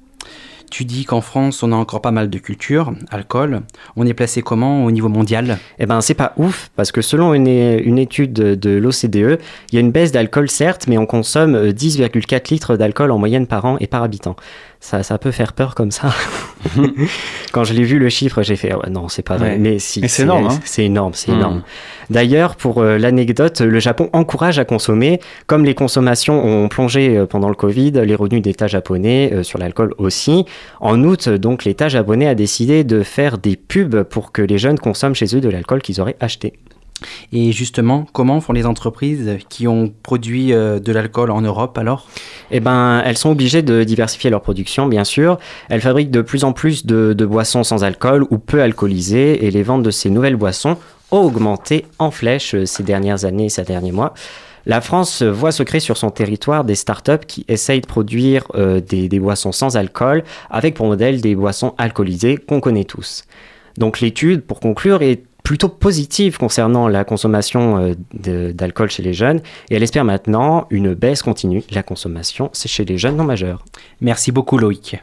Tu 0.71 0.85
dis 0.85 1.07
qu'en 1.07 1.23
France, 1.23 1.63
on 1.63 1.73
a 1.73 1.77
encore 1.77 2.03
pas 2.03 2.11
mal 2.11 2.29
de 2.29 2.39
culture, 2.39 2.93
alcool. 3.11 3.63
On 3.97 4.07
est 4.07 4.13
placé 4.13 4.43
comment 4.43 4.85
au 4.85 4.91
niveau 4.91 5.09
mondial? 5.09 5.57
Eh 5.79 5.87
ben, 5.87 6.03
c'est 6.03 6.13
pas 6.13 6.35
ouf, 6.37 6.71
parce 6.77 6.93
que 6.93 7.01
selon 7.01 7.33
une, 7.33 7.47
une 7.47 7.99
étude 7.99 8.35
de, 8.35 8.55
de 8.55 8.71
l'OCDE, 8.77 9.41
il 9.73 9.75
y 9.75 9.79
a 9.79 9.81
une 9.81 9.91
baisse 9.91 10.13
d'alcool 10.13 10.51
certes, 10.51 10.87
mais 10.87 10.99
on 10.99 11.07
consomme 11.07 11.55
euh, 11.55 11.73
10,4 11.73 12.53
litres 12.53 12.77
d'alcool 12.77 13.11
en 13.11 13.19
moyenne 13.19 13.47
par 13.47 13.65
an 13.65 13.79
et 13.81 13.87
par 13.87 14.03
habitant. 14.03 14.37
Ça, 14.81 15.03
ça 15.03 15.19
peut 15.19 15.33
faire 15.33 15.55
peur 15.55 15.75
comme 15.75 15.91
ça. 15.91 16.15
Quand 17.53 17.65
je 17.65 17.75
l'ai 17.75 17.83
vu 17.83 17.99
le 17.99 18.09
chiffre, 18.09 18.43
j'ai 18.43 18.55
fait 18.57 18.73
ouais, 18.75 18.91
non, 18.91 19.09
c'est 19.09 19.23
pas 19.23 19.37
vrai. 19.37 19.51
Ouais. 19.51 19.59
Mais 19.59 19.79
si, 19.79 20.09
c'est 20.09 20.23
énorme, 20.23 20.47
hein. 20.47 20.61
C'est 20.65 20.85
énorme, 20.85 21.13
c'est 21.15 21.33
Mm. 21.33 21.35
énorme. 21.35 21.63
D'ailleurs, 22.11 22.55
pour 22.57 22.79
euh, 22.81 22.97
l'anecdote, 22.97 23.61
le 23.61 23.81
Japon 23.81 24.09
encourage 24.13 24.59
à 24.59 24.65
consommer. 24.65 25.21
Comme 25.47 25.65
les 25.65 25.75
consommations 25.75 26.45
ont 26.45 26.69
plongé 26.69 27.17
euh, 27.19 27.27
pendant 27.27 27.49
le 27.49 27.55
Covid, 27.55 27.91
les 27.93 28.15
revenus 28.15 28.41
d'État 28.43 28.67
japonais 28.69 29.31
euh, 29.33 29.43
sur 29.43 29.59
l'alcool 29.59 29.95
aussi. 29.99 30.45
En 30.81 31.03
août, 31.03 31.29
donc, 31.29 31.65
l'État 31.65 31.89
japonais 31.89 32.29
a 32.29 32.35
décidé 32.37 32.85
de 32.85 33.03
faire 33.03 33.39
des 33.39 33.57
pubs 33.57 34.05
pour 34.05 34.31
que 34.33 34.43
les 34.43 34.59
jeunes 34.59 34.79
consomment 34.79 35.15
chez 35.15 35.35
eux 35.37 35.41
de 35.41 35.49
l'alcool 35.49 35.83
qu'ils 35.83 36.01
auraient 36.01 36.17
acheté. 36.21 36.53
Et 37.33 37.53
justement, 37.53 38.07
comment 38.13 38.41
font 38.41 38.53
les 38.53 38.67
entreprises 38.67 39.39
qui 39.49 39.69
ont 39.69 39.93
produit 40.03 40.53
euh, 40.53 40.79
de 40.81 40.93
l'alcool 40.93 41.31
en 41.31 41.41
Europe 41.41 41.77
alors? 41.79 42.07
Eh 42.51 42.61
ben, 42.61 43.03
elles 43.05 43.19
sont 43.19 43.31
obligées 43.31 43.63
de 43.63 43.85
diversifier 43.85 44.31
leur 44.31 44.43
production, 44.43 44.87
bien 44.87 45.05
sûr. 45.05 45.39
Elles 45.69 45.81
fabriquent 45.81 46.11
de 46.11 46.23
plus 46.23 46.45
en 46.45 46.53
plus 46.53 46.87
de, 46.87 47.15
boissons 47.25 47.65
sans 47.65 47.85
alcool 47.85 48.27
ou 48.31 48.39
peu 48.39 48.63
alcoolisées, 48.63 49.45
et 49.45 49.51
les 49.51 49.63
ventes 49.63 49.83
de 49.83 49.91
ces 49.91 50.11
nouvelles 50.11 50.37
boissons 50.37 50.77
ont 51.11 51.19
augmenté 51.19 51.85
en 51.99 52.11
flèche 52.11 52.55
euh, 52.55 52.67
ces 52.67 52.83
dernières 52.83 53.25
années, 53.25 53.49
ces 53.49 53.65
derniers 53.65 53.93
mois. 53.93 54.15
La 54.67 54.81
France 54.81 55.23
voit 55.23 55.53
se 55.53 55.63
créer 55.63 55.81
sur 55.81 55.97
son 55.97 56.11
territoire 56.11 56.65
des 56.65 56.75
startups 56.75 57.25
qui 57.27 57.45
essayent 57.49 57.81
de 57.81 57.87
produire 57.87 58.45
euh, 58.55 58.81
des, 58.81 59.09
des 59.09 59.19
boissons 59.19 59.53
sans 59.53 59.77
alcool, 59.77 60.25
avec 60.51 60.75
pour 60.75 60.87
modèle 60.87 61.21
des 61.21 61.35
boissons 61.35 61.75
alcoolisées 61.79 62.37
qu'on 62.37 62.61
connaît 62.61 62.85
tous. 62.85 63.25
Donc 63.79 64.01
l'étude, 64.01 64.43
pour 64.43 64.61
conclure, 64.61 65.03
est 65.03 65.23
plutôt 65.49 65.71
positive 65.71 66.37
concernant 66.37 66.89
la 66.89 67.05
consommation 67.05 67.95
euh, 68.13 68.53
d'alcool 68.53 68.91
chez 68.91 69.03
les 69.03 69.15
jeunes 69.15 69.41
et 69.71 69.77
elle 69.77 69.83
espère 69.83 70.05
maintenant 70.05 70.67
une 70.69 70.93
baisse 70.93 71.23
continue 71.23 71.65
la 71.71 71.83
consommation 71.83 72.51
c'est 72.53 72.69
chez 72.69 72.85
les 72.85 72.99
jeunes 72.99 73.17
non 73.17 73.25
majeurs. 73.25 73.65
Merci 74.03 74.31
beaucoup 74.31 74.59
Loïc. 74.59 74.99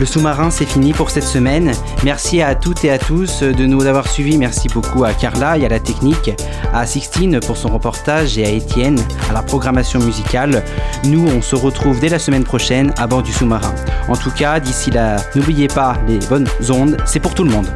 Le 0.00 0.06
sous-marin, 0.06 0.50
c'est 0.50 0.64
fini 0.64 0.94
pour 0.94 1.10
cette 1.10 1.24
semaine. 1.24 1.72
Merci 2.04 2.40
à 2.40 2.54
toutes 2.54 2.86
et 2.86 2.90
à 2.90 2.98
tous 2.98 3.42
de 3.42 3.66
nous 3.66 3.84
avoir 3.84 4.08
suivis. 4.08 4.38
Merci 4.38 4.68
beaucoup 4.68 5.04
à 5.04 5.12
Carla 5.12 5.58
et 5.58 5.66
à 5.66 5.68
la 5.68 5.78
technique, 5.78 6.30
à 6.72 6.86
Sixtine 6.86 7.38
pour 7.38 7.58
son 7.58 7.68
reportage 7.68 8.38
et 8.38 8.46
à 8.46 8.48
Étienne 8.48 8.98
à 9.28 9.34
la 9.34 9.42
programmation 9.42 10.00
musicale. 10.00 10.64
Nous, 11.04 11.28
on 11.28 11.42
se 11.42 11.54
retrouve 11.54 12.00
dès 12.00 12.08
la 12.08 12.18
semaine 12.18 12.44
prochaine 12.44 12.94
à 12.96 13.06
bord 13.06 13.22
du 13.22 13.30
sous-marin. 13.30 13.74
En 14.08 14.16
tout 14.16 14.30
cas, 14.30 14.58
d'ici 14.58 14.90
là, 14.90 15.16
n'oubliez 15.34 15.68
pas 15.68 15.98
les 16.08 16.18
bonnes 16.30 16.48
ondes, 16.70 16.96
c'est 17.04 17.20
pour 17.20 17.34
tout 17.34 17.44
le 17.44 17.50
monde. 17.50 17.68